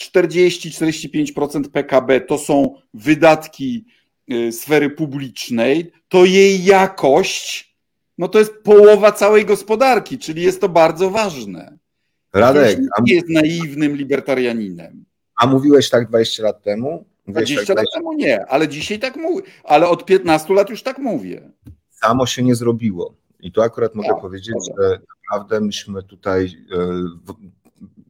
40-45% 0.00 1.68
PKB 1.68 2.20
to 2.20 2.38
są 2.38 2.74
wydatki 2.94 3.84
y, 4.32 4.52
sfery 4.52 4.90
publicznej, 4.90 5.92
to 6.08 6.24
jej 6.24 6.64
jakość, 6.64 7.74
no 8.18 8.28
to 8.28 8.38
jest 8.38 8.52
połowa 8.62 9.12
całej 9.12 9.46
gospodarki, 9.46 10.18
czyli 10.18 10.42
jest 10.42 10.60
to 10.60 10.68
bardzo 10.68 11.10
ważne. 11.10 11.78
Radek, 12.32 12.78
nie 13.02 13.14
jest 13.14 13.28
naiwnym 13.28 13.96
libertarianinem. 13.96 15.04
A 15.36 15.46
mówiłeś 15.46 15.90
tak 15.90 16.08
20 16.08 16.42
lat 16.42 16.62
temu? 16.62 17.04
20 17.26 17.66
tak 17.66 17.76
lat 17.76 17.86
temu 17.94 18.12
nie, 18.12 18.46
ale 18.46 18.68
dzisiaj 18.68 18.98
tak 18.98 19.16
mówię. 19.16 19.42
Ale 19.64 19.88
od 19.88 20.04
15 20.04 20.54
lat 20.54 20.70
już 20.70 20.82
tak 20.82 20.98
mówię. 20.98 21.50
Samo 21.90 22.26
się 22.26 22.42
nie 22.42 22.54
zrobiło. 22.54 23.14
I 23.42 23.52
tu 23.52 23.62
akurat 23.62 23.94
mogę 23.94 24.08
tak, 24.08 24.20
powiedzieć, 24.20 24.54
że 24.78 25.00
naprawdę 25.30 25.60
myśmy 25.60 26.02
tutaj 26.02 26.66
e, 26.72 26.78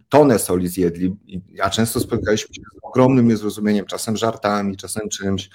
tonę 0.08 0.38
soli 0.38 0.68
zjedli, 0.68 1.16
a 1.62 1.70
często 1.70 2.00
spotykaliśmy 2.00 2.54
się 2.54 2.62
z 2.62 2.78
ogromnym 2.82 3.28
niezrozumieniem, 3.28 3.86
czasem 3.86 4.16
żartami, 4.16 4.76
czasem 4.76 5.08
czymś. 5.08 5.50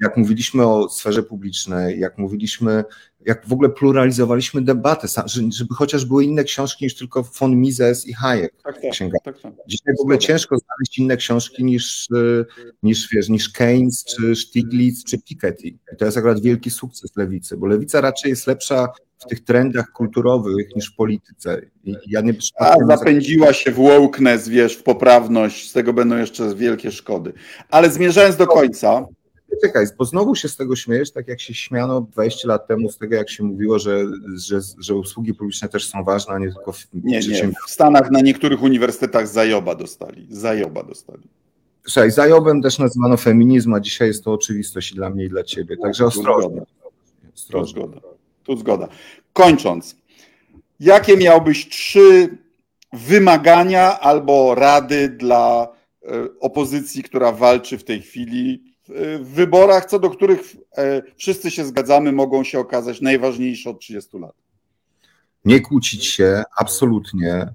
Jak 0.00 0.16
mówiliśmy 0.16 0.66
o 0.66 0.88
sferze 0.88 1.22
publicznej, 1.22 2.00
jak 2.00 2.18
mówiliśmy, 2.18 2.84
jak 3.26 3.46
w 3.46 3.52
ogóle 3.52 3.68
pluralizowaliśmy 3.68 4.62
debatę, 4.62 5.08
żeby 5.48 5.74
chociaż 5.74 6.04
były 6.04 6.24
inne 6.24 6.44
książki 6.44 6.84
niż 6.84 6.94
tylko 6.96 7.22
von 7.22 7.56
Mises 7.56 8.06
i 8.06 8.12
Hayek. 8.12 8.54
Tak, 8.64 8.74
tak, 8.82 9.10
tak, 9.24 9.40
tak. 9.40 9.52
Dzisiaj 9.68 9.94
w 9.98 10.00
ogóle 10.00 10.18
ciężko 10.18 10.56
znaleźć 10.58 10.98
inne 10.98 11.16
książki 11.16 11.64
niż, 11.64 12.08
e, 12.10 12.44
niż, 12.82 13.08
wiesz, 13.12 13.28
niż 13.28 13.48
Keynes, 13.48 14.04
czy 14.04 14.36
Stiglitz, 14.36 15.04
czy 15.04 15.18
Piketty. 15.18 15.68
I 15.68 15.78
to 15.98 16.04
jest 16.04 16.16
akurat 16.16 16.40
wielki 16.40 16.70
sukces 16.70 17.16
lewicy, 17.16 17.56
bo 17.56 17.66
lewica 17.66 18.00
raczej 18.00 18.30
jest 18.30 18.46
lepsza 18.46 18.88
w 19.18 19.26
tych 19.26 19.44
trendach 19.44 19.92
kulturowych 19.92 20.76
niż 20.76 20.92
w 20.92 20.96
polityce. 20.96 21.60
I 21.84 21.94
ja 22.06 22.20
nie 22.20 22.34
A 22.58 22.76
zapędziła 22.86 23.52
się 23.52 23.70
w 23.70 23.74
wokeness, 23.74 24.48
wiesz, 24.48 24.76
w 24.76 24.82
poprawność, 24.82 25.70
z 25.70 25.72
tego 25.72 25.92
będą 25.92 26.16
jeszcze 26.16 26.54
wielkie 26.54 26.92
szkody. 26.92 27.32
Ale 27.70 27.90
zmierzając 27.90 28.36
do 28.36 28.46
końca, 28.46 29.06
czekaj, 29.60 29.86
bo 29.98 30.04
znowu 30.04 30.34
się 30.34 30.48
z 30.48 30.56
tego 30.56 30.76
śmiejesz, 30.76 31.10
tak 31.10 31.28
jak 31.28 31.40
się 31.40 31.54
śmiano 31.54 32.00
20 32.00 32.48
lat 32.48 32.66
temu 32.66 32.90
z 32.90 32.98
tego, 32.98 33.16
jak 33.16 33.30
się 33.30 33.44
mówiło, 33.44 33.78
że, 33.78 34.04
że, 34.36 34.60
że 34.78 34.94
usługi 34.94 35.34
publiczne 35.34 35.68
też 35.68 35.88
są 35.88 36.04
ważne, 36.04 36.34
a 36.34 36.38
nie 36.38 36.52
tylko 36.52 36.72
w 36.72 36.86
Nie, 36.94 37.20
nie. 37.20 37.50
W 37.66 37.70
Stanach 37.70 38.10
na 38.10 38.20
niektórych 38.20 38.62
uniwersytetach 38.62 39.28
zajoba 39.28 39.74
dostali. 39.74 40.26
Zajoba 40.30 40.82
dostali. 40.82 41.22
Słuchaj, 41.86 42.10
zajobem 42.10 42.62
też 42.62 42.78
nazywano 42.78 43.16
feminizm, 43.16 43.74
a 43.74 43.80
dzisiaj 43.80 44.08
jest 44.08 44.24
to 44.24 44.32
oczywistość 44.32 44.92
i 44.92 44.94
dla 44.94 45.10
mnie 45.10 45.24
i 45.24 45.28
dla 45.28 45.44
ciebie. 45.44 45.76
Także 45.76 46.06
ostrożnie. 46.06 46.62
Tu 47.50 47.64
zgoda. 47.64 48.00
Tu 48.44 48.56
zgoda. 48.56 48.88
Kończąc, 49.32 49.96
jakie 50.80 51.16
miałbyś 51.16 51.68
trzy 51.68 52.38
wymagania 52.92 54.00
albo 54.00 54.54
rady 54.54 55.08
dla 55.08 55.68
e, 56.02 56.08
opozycji, 56.40 57.02
która 57.02 57.32
walczy 57.32 57.78
w 57.78 57.84
tej 57.84 58.02
chwili 58.02 58.67
w 59.20 59.28
wyborach, 59.34 59.86
co 59.86 59.98
do 59.98 60.10
których 60.10 60.56
e, 60.76 61.02
wszyscy 61.16 61.50
się 61.50 61.64
zgadzamy, 61.64 62.12
mogą 62.12 62.44
się 62.44 62.58
okazać 62.58 63.00
najważniejsze 63.00 63.70
od 63.70 63.80
30 63.80 64.18
lat. 64.18 64.34
Nie 65.44 65.60
kłócić 65.60 66.06
się, 66.06 66.42
absolutnie. 66.56 67.54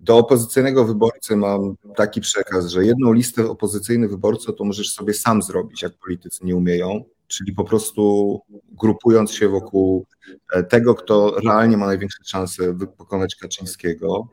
Do 0.00 0.18
opozycyjnego 0.18 0.84
wyborcy 0.84 1.36
mam 1.36 1.76
taki 1.96 2.20
przekaz, 2.20 2.66
że 2.66 2.84
jedną 2.84 3.12
listę 3.12 3.50
opozycyjnych 3.50 4.10
wyborców 4.10 4.56
to 4.56 4.64
możesz 4.64 4.92
sobie 4.92 5.14
sam 5.14 5.42
zrobić, 5.42 5.82
jak 5.82 5.92
politycy 5.92 6.44
nie 6.44 6.56
umieją, 6.56 7.04
czyli 7.26 7.52
po 7.52 7.64
prostu 7.64 8.40
grupując 8.72 9.32
się 9.32 9.48
wokół 9.48 10.06
e, 10.52 10.62
tego, 10.62 10.94
kto 10.94 11.40
realnie 11.40 11.76
ma 11.76 11.86
największe 11.86 12.24
szanse 12.24 12.74
pokonać 12.96 13.36
Kaczyńskiego. 13.36 14.28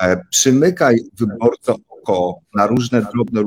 E, 0.00 0.24
przymykaj 0.30 1.00
wyborcą 1.18 1.74
oko 1.88 2.34
na 2.54 2.66
różne 2.66 3.06
drobne 3.14 3.42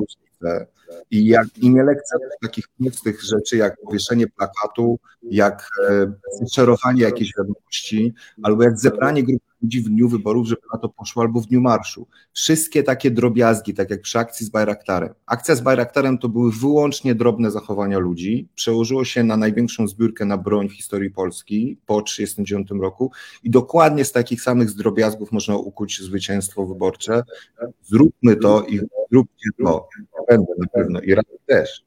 i, 1.11 1.27
jak, 1.27 1.57
i 1.57 1.69
nie 1.69 1.83
lekceważ 1.83 2.29
takich 2.41 2.67
prostych 2.67 3.23
rzeczy, 3.23 3.57
jak 3.57 3.81
powieszenie 3.81 4.27
plakatu, 4.27 4.99
jak 5.23 5.69
e, 5.89 6.13
szerowanie 6.51 7.01
jakiejś 7.01 7.33
wiadomości, 7.38 8.13
albo 8.43 8.63
jak 8.63 8.79
zebranie 8.79 9.23
grupy 9.23 9.47
ludzi 9.62 9.82
w 9.82 9.89
dniu 9.89 10.10
wyborów, 10.10 10.47
żeby 10.47 10.62
na 10.74 10.80
to 10.80 10.89
poszło, 10.89 11.24
albo 11.24 11.41
w 11.41 11.47
dniu 11.47 11.62
marszu. 11.62 12.08
Wszystkie 12.34 12.84
takie 12.84 13.12
drobiazgi, 13.12 13.74
tak 13.74 13.89
jak 13.89 14.01
przy 14.01 14.20
akcji 14.20 14.45
z 14.45 14.49
Bayraktarem. 14.49 15.14
Akcja 15.26 15.55
z 15.55 15.62
Bayraktarem 15.62 16.18
to 16.18 16.30
były 16.30 16.51
wyłącznie 16.51 17.16
drobne 17.16 17.51
zachowania 17.51 17.99
ludzi. 17.99 18.47
Przełożyło 18.55 19.05
się 19.05 19.24
na 19.24 19.38
największą 19.38 19.88
zbiórkę 19.88 20.26
na 20.26 20.38
broń 20.38 20.70
w 20.70 20.74
historii 20.74 21.10
Polski 21.10 21.78
po 21.86 22.01
1939 22.01 22.82
roku 22.82 23.12
i 23.43 23.49
dokładnie 23.49 24.05
z 24.05 24.12
takich 24.12 24.41
samych 24.41 24.74
drobiazgów 24.74 25.32
można 25.32 25.55
ukuć 25.55 26.01
zwycięstwo 26.01 26.66
wyborcze. 26.66 27.24
Zróbmy 27.84 28.36
to 28.36 28.64
i 28.64 28.80
zróbcie 29.12 29.49
to. 29.64 29.89
Będę 30.30 30.53
na 30.58 30.68
pewno 30.68 30.99
i 30.99 31.16
raz 31.16 31.26
też. 31.45 31.84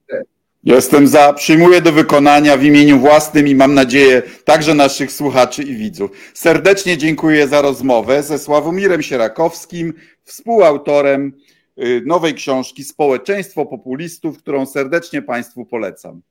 Jestem 0.64 1.08
za, 1.08 1.32
przyjmuję 1.32 1.80
do 1.80 1.92
wykonania 1.92 2.56
w 2.56 2.64
imieniu 2.64 2.98
własnym 2.98 3.48
i 3.48 3.54
mam 3.54 3.74
nadzieję 3.74 4.22
także 4.44 4.74
naszych 4.74 5.12
słuchaczy 5.12 5.62
i 5.62 5.76
widzów. 5.76 6.10
Serdecznie 6.34 6.98
dziękuję 6.98 7.48
za 7.48 7.62
rozmowę 7.62 8.22
ze 8.22 8.38
Sławomirem 8.38 9.02
Sierakowskim, 9.02 9.94
współautorem 10.24 11.32
y, 11.78 12.02
nowej 12.06 12.34
książki 12.34 12.84
Społeczeństwo 12.84 13.66
Populistów, 13.66 14.38
którą 14.38 14.66
serdecznie 14.66 15.22
Państwu 15.22 15.64
polecam. 15.64 16.22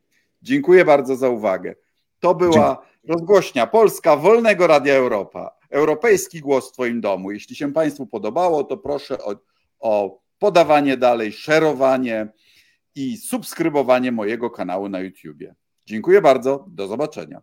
Dziękuję 0.41 0.85
bardzo 0.85 1.15
za 1.15 1.29
uwagę. 1.29 1.75
To 2.19 2.35
była 2.35 2.85
rozgłośnia 3.07 3.67
Polska 3.67 4.15
Wolnego 4.15 4.67
Radia 4.67 4.93
Europa. 4.93 5.51
Europejski 5.69 6.39
głos 6.39 6.69
w 6.69 6.73
Twoim 6.73 7.01
domu. 7.01 7.31
Jeśli 7.31 7.55
się 7.55 7.73
Państwu 7.73 8.07
podobało, 8.07 8.63
to 8.63 8.77
proszę 8.77 9.17
o, 9.23 9.35
o 9.79 10.19
podawanie 10.39 10.97
dalej, 10.97 11.31
szerowanie 11.31 12.27
i 12.95 13.17
subskrybowanie 13.17 14.11
mojego 14.11 14.49
kanału 14.49 14.89
na 14.89 14.99
YouTubie. 14.99 15.55
Dziękuję 15.85 16.21
bardzo, 16.21 16.65
do 16.67 16.87
zobaczenia. 16.87 17.41